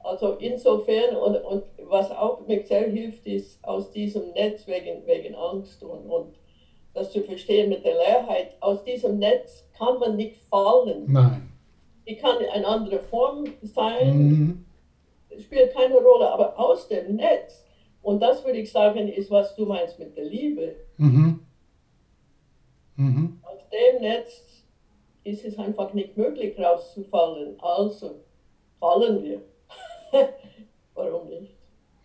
Also 0.00 0.34
insofern, 0.34 1.16
und, 1.16 1.36
und 1.36 1.64
was 1.84 2.10
auch 2.10 2.46
mir 2.46 2.64
sehr 2.66 2.88
hilft, 2.88 3.26
ist 3.26 3.62
aus 3.62 3.90
diesem 3.90 4.30
Netz 4.32 4.66
wegen, 4.66 5.06
wegen 5.06 5.34
Angst 5.34 5.82
und, 5.82 6.06
und 6.10 6.34
das 6.98 7.12
zu 7.12 7.22
verstehen 7.22 7.68
mit 7.68 7.84
der 7.84 7.94
Leerheit, 7.94 8.56
aus 8.60 8.82
diesem 8.84 9.18
Netz 9.18 9.64
kann 9.76 9.98
man 9.98 10.16
nicht 10.16 10.36
fallen. 10.50 11.04
Nein. 11.06 11.48
Die 12.06 12.16
kann 12.16 12.36
eine 12.38 12.66
andere 12.66 12.98
Form 13.00 13.44
sein, 13.62 14.28
Mhm. 14.28 14.64
spielt 15.38 15.72
keine 15.74 15.96
Rolle, 15.98 16.30
aber 16.30 16.58
aus 16.58 16.88
dem 16.88 17.16
Netz, 17.16 17.64
und 18.02 18.20
das 18.20 18.44
würde 18.44 18.58
ich 18.58 18.72
sagen, 18.72 19.08
ist, 19.08 19.30
was 19.30 19.54
du 19.56 19.66
meinst 19.66 19.98
mit 19.98 20.16
der 20.16 20.24
Liebe, 20.24 20.74
Mhm. 20.96 21.40
Mhm. 22.96 23.38
aus 23.42 23.60
dem 23.70 24.00
Netz 24.02 24.42
ist 25.24 25.44
es 25.44 25.58
einfach 25.58 25.92
nicht 25.92 26.16
möglich 26.16 26.58
rauszufallen. 26.58 27.60
Also 27.60 28.20
fallen 28.80 29.22
wir. 29.22 29.42
Warum 30.94 31.28
nicht? 31.28 31.52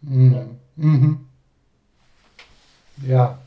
Mhm. 0.01 0.59
Mhm. 0.75 1.25
Ja. 3.07 3.39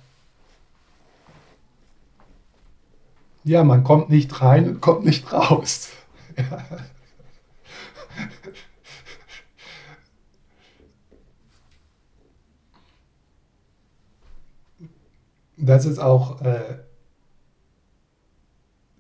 Ja, 3.47 3.62
man 3.62 3.84
kommt 3.84 4.11
nicht 4.11 4.42
rein 4.42 4.68
und 4.68 4.80
kommt 4.80 5.05
nicht 5.05 5.32
raus. 5.32 5.90
Das 15.57 15.86
ist 15.86 15.99
auch, 15.99 16.42
äh, 16.42 16.78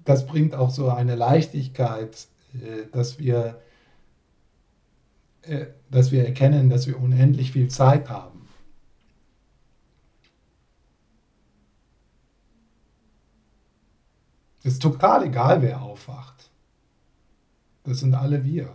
das 0.04 0.26
bringt 0.26 0.54
auch 0.54 0.70
so 0.70 0.90
eine 0.90 1.16
Leichtigkeit, 1.16 2.28
äh, 2.54 2.86
dass 2.92 3.18
wir 3.18 3.60
äh, 5.42 5.66
dass 5.90 6.12
wir 6.12 6.24
erkennen, 6.24 6.70
dass 6.70 6.86
wir 6.86 7.00
unendlich 7.00 7.50
viel 7.52 7.68
Zeit 7.68 8.08
haben. 8.08 8.36
Es 14.55 14.55
ist 14.66 14.82
total 14.82 15.24
egal, 15.24 15.62
wer 15.62 15.82
aufwacht. 15.82 16.50
Das 17.84 18.00
sind 18.00 18.14
alle 18.14 18.44
wir. 18.44 18.74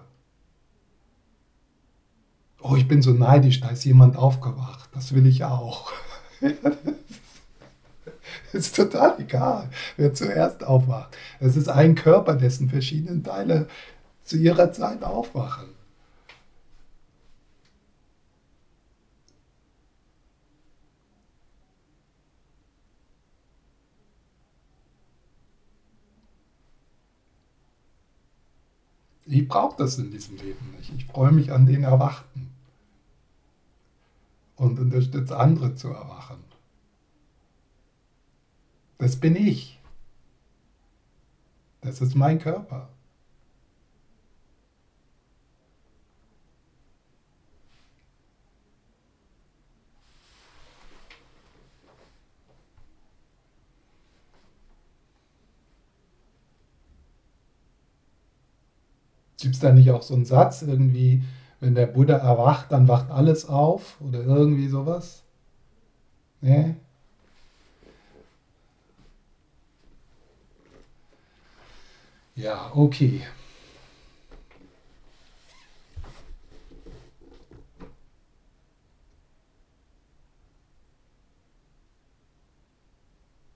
Oh, 2.61 2.75
ich 2.75 2.87
bin 2.87 3.01
so 3.01 3.11
neidisch, 3.11 3.59
da 3.59 3.69
ist 3.69 3.83
jemand 3.83 4.15
aufgewacht. 4.15 4.89
Das 4.93 5.13
will 5.13 5.25
ich 5.25 5.43
auch. 5.43 5.91
Es 8.53 8.67
ist 8.67 8.75
total 8.75 9.15
egal, 9.19 9.69
wer 9.95 10.13
zuerst 10.13 10.65
aufwacht. 10.65 11.15
Es 11.39 11.55
ist 11.55 11.69
ein 11.69 11.95
Körper, 11.95 12.35
dessen 12.35 12.69
verschiedene 12.69 13.23
Teile 13.23 13.67
zu 14.25 14.37
ihrer 14.37 14.73
Zeit 14.73 15.03
aufwachen. 15.03 15.69
Ich 29.31 29.47
brauche 29.47 29.77
das 29.77 29.97
in 29.97 30.11
diesem 30.11 30.35
Leben 30.35 30.75
nicht. 30.77 30.91
Ich 30.93 31.05
freue 31.05 31.31
mich 31.31 31.53
an 31.53 31.65
den 31.65 31.83
Erwachten 31.83 32.49
und 34.57 34.77
unterstütze 34.77 35.37
andere 35.37 35.73
zu 35.73 35.87
erwachen. 35.87 36.43
Das 38.97 39.15
bin 39.15 39.37
ich. 39.37 39.79
Das 41.79 42.01
ist 42.01 42.13
mein 42.13 42.39
Körper. 42.39 42.89
Gibt 59.41 59.55
es 59.55 59.59
da 59.59 59.71
nicht 59.73 59.89
auch 59.89 60.03
so 60.03 60.13
einen 60.13 60.25
Satz 60.25 60.61
irgendwie, 60.61 61.23
wenn 61.59 61.73
der 61.73 61.87
Buddha 61.87 62.17
erwacht, 62.17 62.71
dann 62.71 62.87
wacht 62.87 63.09
alles 63.09 63.49
auf 63.49 63.99
oder 63.99 64.21
irgendwie 64.23 64.67
sowas? 64.67 65.23
Nee? 66.41 66.75
Ja, 72.35 72.71
okay. 72.75 73.21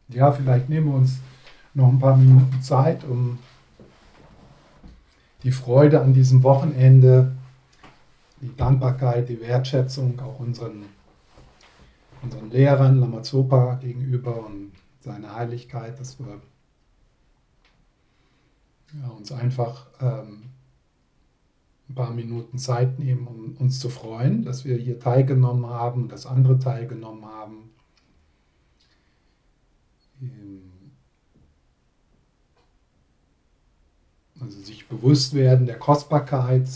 Ja, 0.08 0.32
vielleicht 0.32 0.70
nehmen 0.70 0.88
wir 0.88 0.96
uns 0.96 1.20
noch 1.76 1.90
ein 1.90 2.00
paar 2.00 2.18
Minuten 2.18 2.62
Zeit, 2.64 3.04
um 3.04 3.38
die 5.46 5.52
Freude 5.52 6.02
an 6.02 6.14
diesem 6.14 6.42
Wochenende, 6.42 7.32
die 8.42 8.54
Dankbarkeit, 8.58 9.30
die 9.30 9.40
Wertschätzung 9.40 10.20
auch 10.20 10.40
unseren, 10.40 10.86
unseren 12.24 12.50
Lehrern, 12.50 13.00
Lama 13.00 13.22
Zopa 13.22 13.76
gegenüber 13.76 14.44
und 14.44 14.72
seine 15.02 15.36
Heiligkeit, 15.36 16.00
dass 16.00 16.18
wir 16.20 16.42
ja, 19.00 19.08
uns 19.10 19.32
einfach 19.32 19.86
ähm, 20.02 20.50
ein 21.90 21.96
paar 21.96 22.12
Minuten 22.12 22.58
Zeit 22.58 22.98
nehmen, 22.98 23.28
um 23.28 23.56
uns 23.58 23.80
zu 23.80 23.90
freuen, 23.90 24.46
dass 24.46 24.66
wir 24.66 24.78
hier 24.78 25.00
teilgenommen 25.00 25.68
haben, 25.68 26.10
dass 26.10 26.26
andere 26.26 26.58
teilgenommen 26.58 27.24
haben. 27.24 27.70
Ähm, 30.24 30.72
Also 34.40 34.60
sich 34.62 34.88
bewusst 34.88 35.34
werden 35.34 35.66
der 35.66 35.80
Kostbarkeit. 35.80 36.68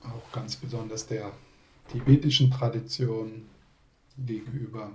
Auch 0.00 0.32
ganz 0.32 0.56
besonders 0.56 1.06
der 1.06 1.32
tibetischen 1.88 2.50
Tradition 2.50 3.48
gegenüber. 4.16 4.90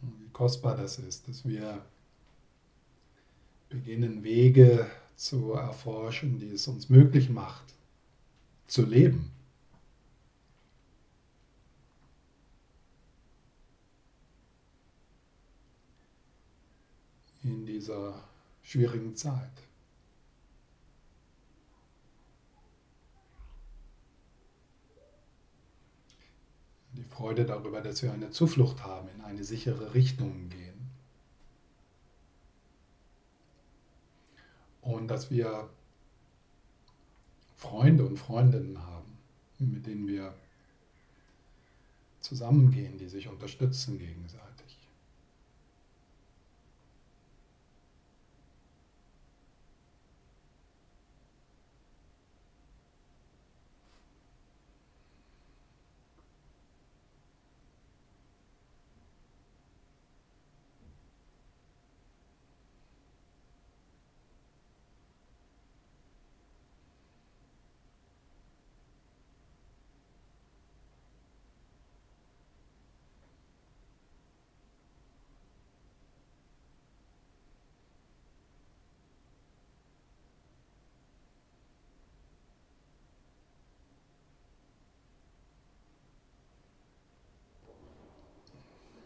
Wie 0.00 0.28
kostbar 0.32 0.76
das 0.76 0.98
ist, 0.98 1.28
dass 1.28 1.46
wir 1.46 1.84
beginnen 3.68 4.22
Wege 4.22 4.86
zu 5.16 5.52
erforschen, 5.52 6.38
die 6.38 6.52
es 6.52 6.68
uns 6.68 6.88
möglich 6.88 7.28
macht, 7.28 7.74
zu 8.66 8.84
leben. 8.84 9.30
In 17.42 17.66
dieser 17.66 18.22
schwierigen 18.62 19.14
Zeit. 19.16 19.50
Die 26.92 27.04
Freude 27.04 27.44
darüber, 27.44 27.80
dass 27.80 28.02
wir 28.02 28.12
eine 28.12 28.30
Zuflucht 28.30 28.84
haben, 28.84 29.08
in 29.16 29.20
eine 29.22 29.44
sichere 29.44 29.94
Richtung 29.94 30.48
gehen. 30.48 30.67
Und 34.88 35.08
dass 35.08 35.30
wir 35.30 35.68
Freunde 37.58 38.06
und 38.06 38.16
Freundinnen 38.16 38.82
haben, 38.86 39.18
mit 39.58 39.86
denen 39.86 40.08
wir 40.08 40.32
zusammengehen, 42.20 42.96
die 42.96 43.08
sich 43.08 43.28
unterstützen 43.28 43.98
gegenseitig. 43.98 44.48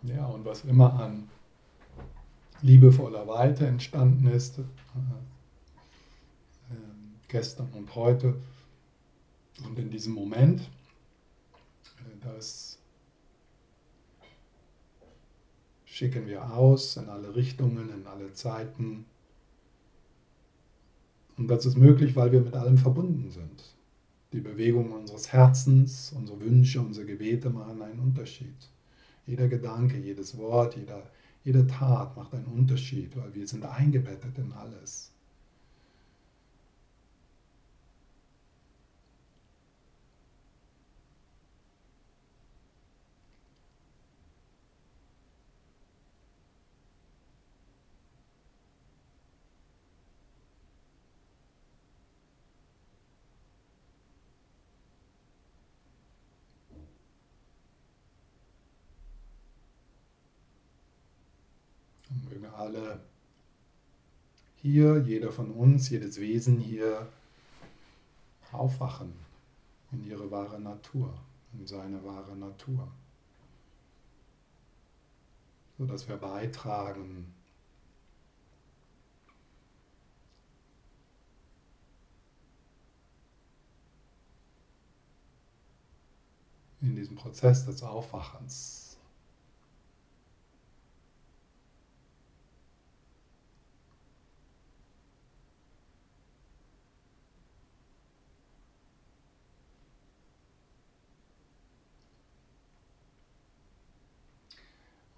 Ja, 0.04 0.26
und 0.42 0.48
was 0.48 0.64
immer 0.64 0.98
an 0.98 1.28
liebevoller 2.62 3.28
Weite 3.28 3.64
entstanden 3.66 4.26
ist, 4.26 4.58
äh, 4.58 4.62
äh, 4.62 4.64
gestern 7.28 7.68
und 7.72 7.94
heute 7.94 8.34
und 9.64 9.78
in 9.78 9.90
diesem 9.90 10.14
Moment, 10.14 10.60
äh, 10.60 10.64
das 12.20 12.80
schicken 15.84 16.26
wir 16.26 16.52
aus 16.52 16.96
in 16.96 17.08
alle 17.08 17.36
Richtungen, 17.36 17.90
in 17.90 18.06
alle 18.08 18.32
Zeiten. 18.32 19.04
Und 21.36 21.46
das 21.48 21.66
ist 21.66 21.76
möglich, 21.76 22.16
weil 22.16 22.32
wir 22.32 22.40
mit 22.40 22.54
allem 22.54 22.78
verbunden 22.78 23.30
sind. 23.30 23.76
Die 24.32 24.40
Bewegung 24.40 24.90
unseres 24.92 25.32
Herzens, 25.32 26.12
unsere 26.16 26.40
Wünsche, 26.40 26.80
unsere 26.80 27.06
Gebete 27.06 27.50
machen 27.50 27.80
einen 27.80 28.00
Unterschied. 28.00 28.56
Jeder 29.26 29.48
Gedanke, 29.48 29.98
jedes 29.98 30.36
Wort, 30.36 30.76
jeder, 30.76 31.02
jede 31.44 31.66
Tat 31.66 32.16
macht 32.16 32.34
einen 32.34 32.46
Unterschied, 32.46 33.16
weil 33.16 33.34
wir 33.34 33.46
sind 33.46 33.64
eingebettet 33.64 34.38
in 34.38 34.52
alles. 34.52 35.12
alle 62.62 63.00
hier, 64.72 65.02
jeder 65.02 65.30
von 65.30 65.50
uns, 65.50 65.90
jedes 65.90 66.18
Wesen 66.18 66.58
hier 66.58 67.06
aufwachen 68.52 69.12
in 69.92 70.02
ihre 70.08 70.30
wahre 70.30 70.58
Natur, 70.58 71.12
in 71.52 71.66
seine 71.66 72.02
wahre 72.02 72.34
Natur. 72.34 72.88
So 75.76 75.84
dass 75.84 76.08
wir 76.08 76.16
beitragen 76.16 77.26
in 86.80 86.96
diesem 86.96 87.16
Prozess 87.16 87.66
des 87.66 87.82
Aufwachens. 87.82 88.82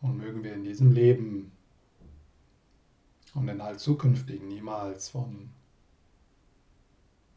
Und 0.04 0.18
mögen 0.18 0.33
wir 0.44 0.54
in 0.54 0.62
diesem 0.62 0.92
Leben 0.92 1.50
und 3.34 3.48
in 3.48 3.60
all 3.60 3.78
zukünftigen 3.78 4.46
niemals 4.46 5.08
von 5.08 5.50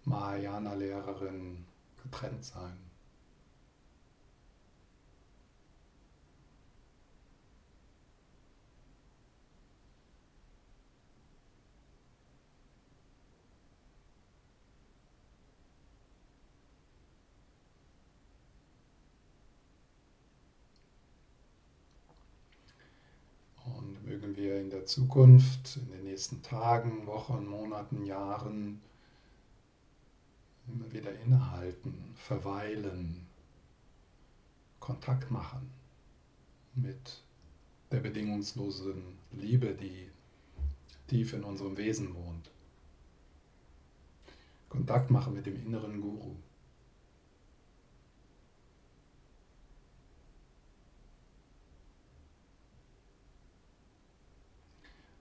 Mahayana-Lehrerin 0.03 1.65
getrennt 2.03 2.45
sein. 2.45 2.77
wir 24.37 24.59
in 24.59 24.69
der 24.69 24.76
Zukunft, 24.87 25.77
in 25.77 25.91
den 25.91 26.03
nächsten 26.05 26.41
Tagen, 26.41 27.05
Wochen, 27.05 27.45
Monaten, 27.45 28.05
Jahren 28.05 28.81
immer 30.67 30.91
wieder 30.91 31.13
innehalten, 31.19 31.93
verweilen, 32.15 33.25
Kontakt 34.79 35.31
machen 35.31 35.69
mit 36.75 37.21
der 37.91 37.99
bedingungslosen 37.99 39.03
Liebe, 39.31 39.73
die 39.73 40.09
tief 41.07 41.33
in 41.33 41.43
unserem 41.43 41.77
Wesen 41.77 42.13
wohnt. 42.15 42.51
Kontakt 44.69 45.09
machen 45.09 45.33
mit 45.33 45.45
dem 45.45 45.55
inneren 45.55 46.01
Guru. 46.01 46.35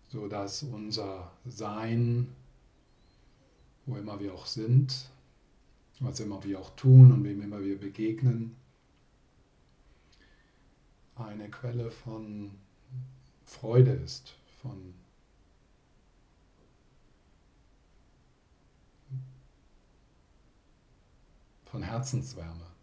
So 0.09 0.29
dass 0.29 0.63
unser 0.63 1.33
Sein, 1.45 2.29
wo 3.87 3.97
immer 3.97 4.19
wir 4.21 4.35
auch 4.35 4.47
sind, 4.47 5.11
was 6.01 6.21
immer 6.21 6.43
wir 6.45 6.61
auch 6.61 6.71
tun 6.77 7.13
und 7.13 7.25
wem 7.25 7.43
immer 7.43 7.63
wir 7.63 7.79
begegnen, 7.79 8.57
eine 11.17 11.49
Quelle 11.51 11.91
von 11.91 12.51
Freude 13.45 13.93
ist, 13.93 14.35
von 14.61 14.95
von 21.77 21.83
Herzenswärme. 21.83 22.76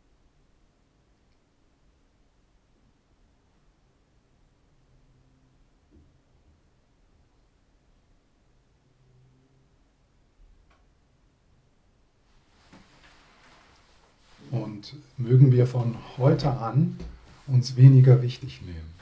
Und 14.54 14.94
mögen 15.18 15.52
wir 15.52 15.66
von 15.66 15.96
heute 16.20 16.52
an 16.52 17.00
uns 17.48 17.76
weniger 17.76 18.22
wichtig 18.22 18.62
nehmen. 18.62 18.94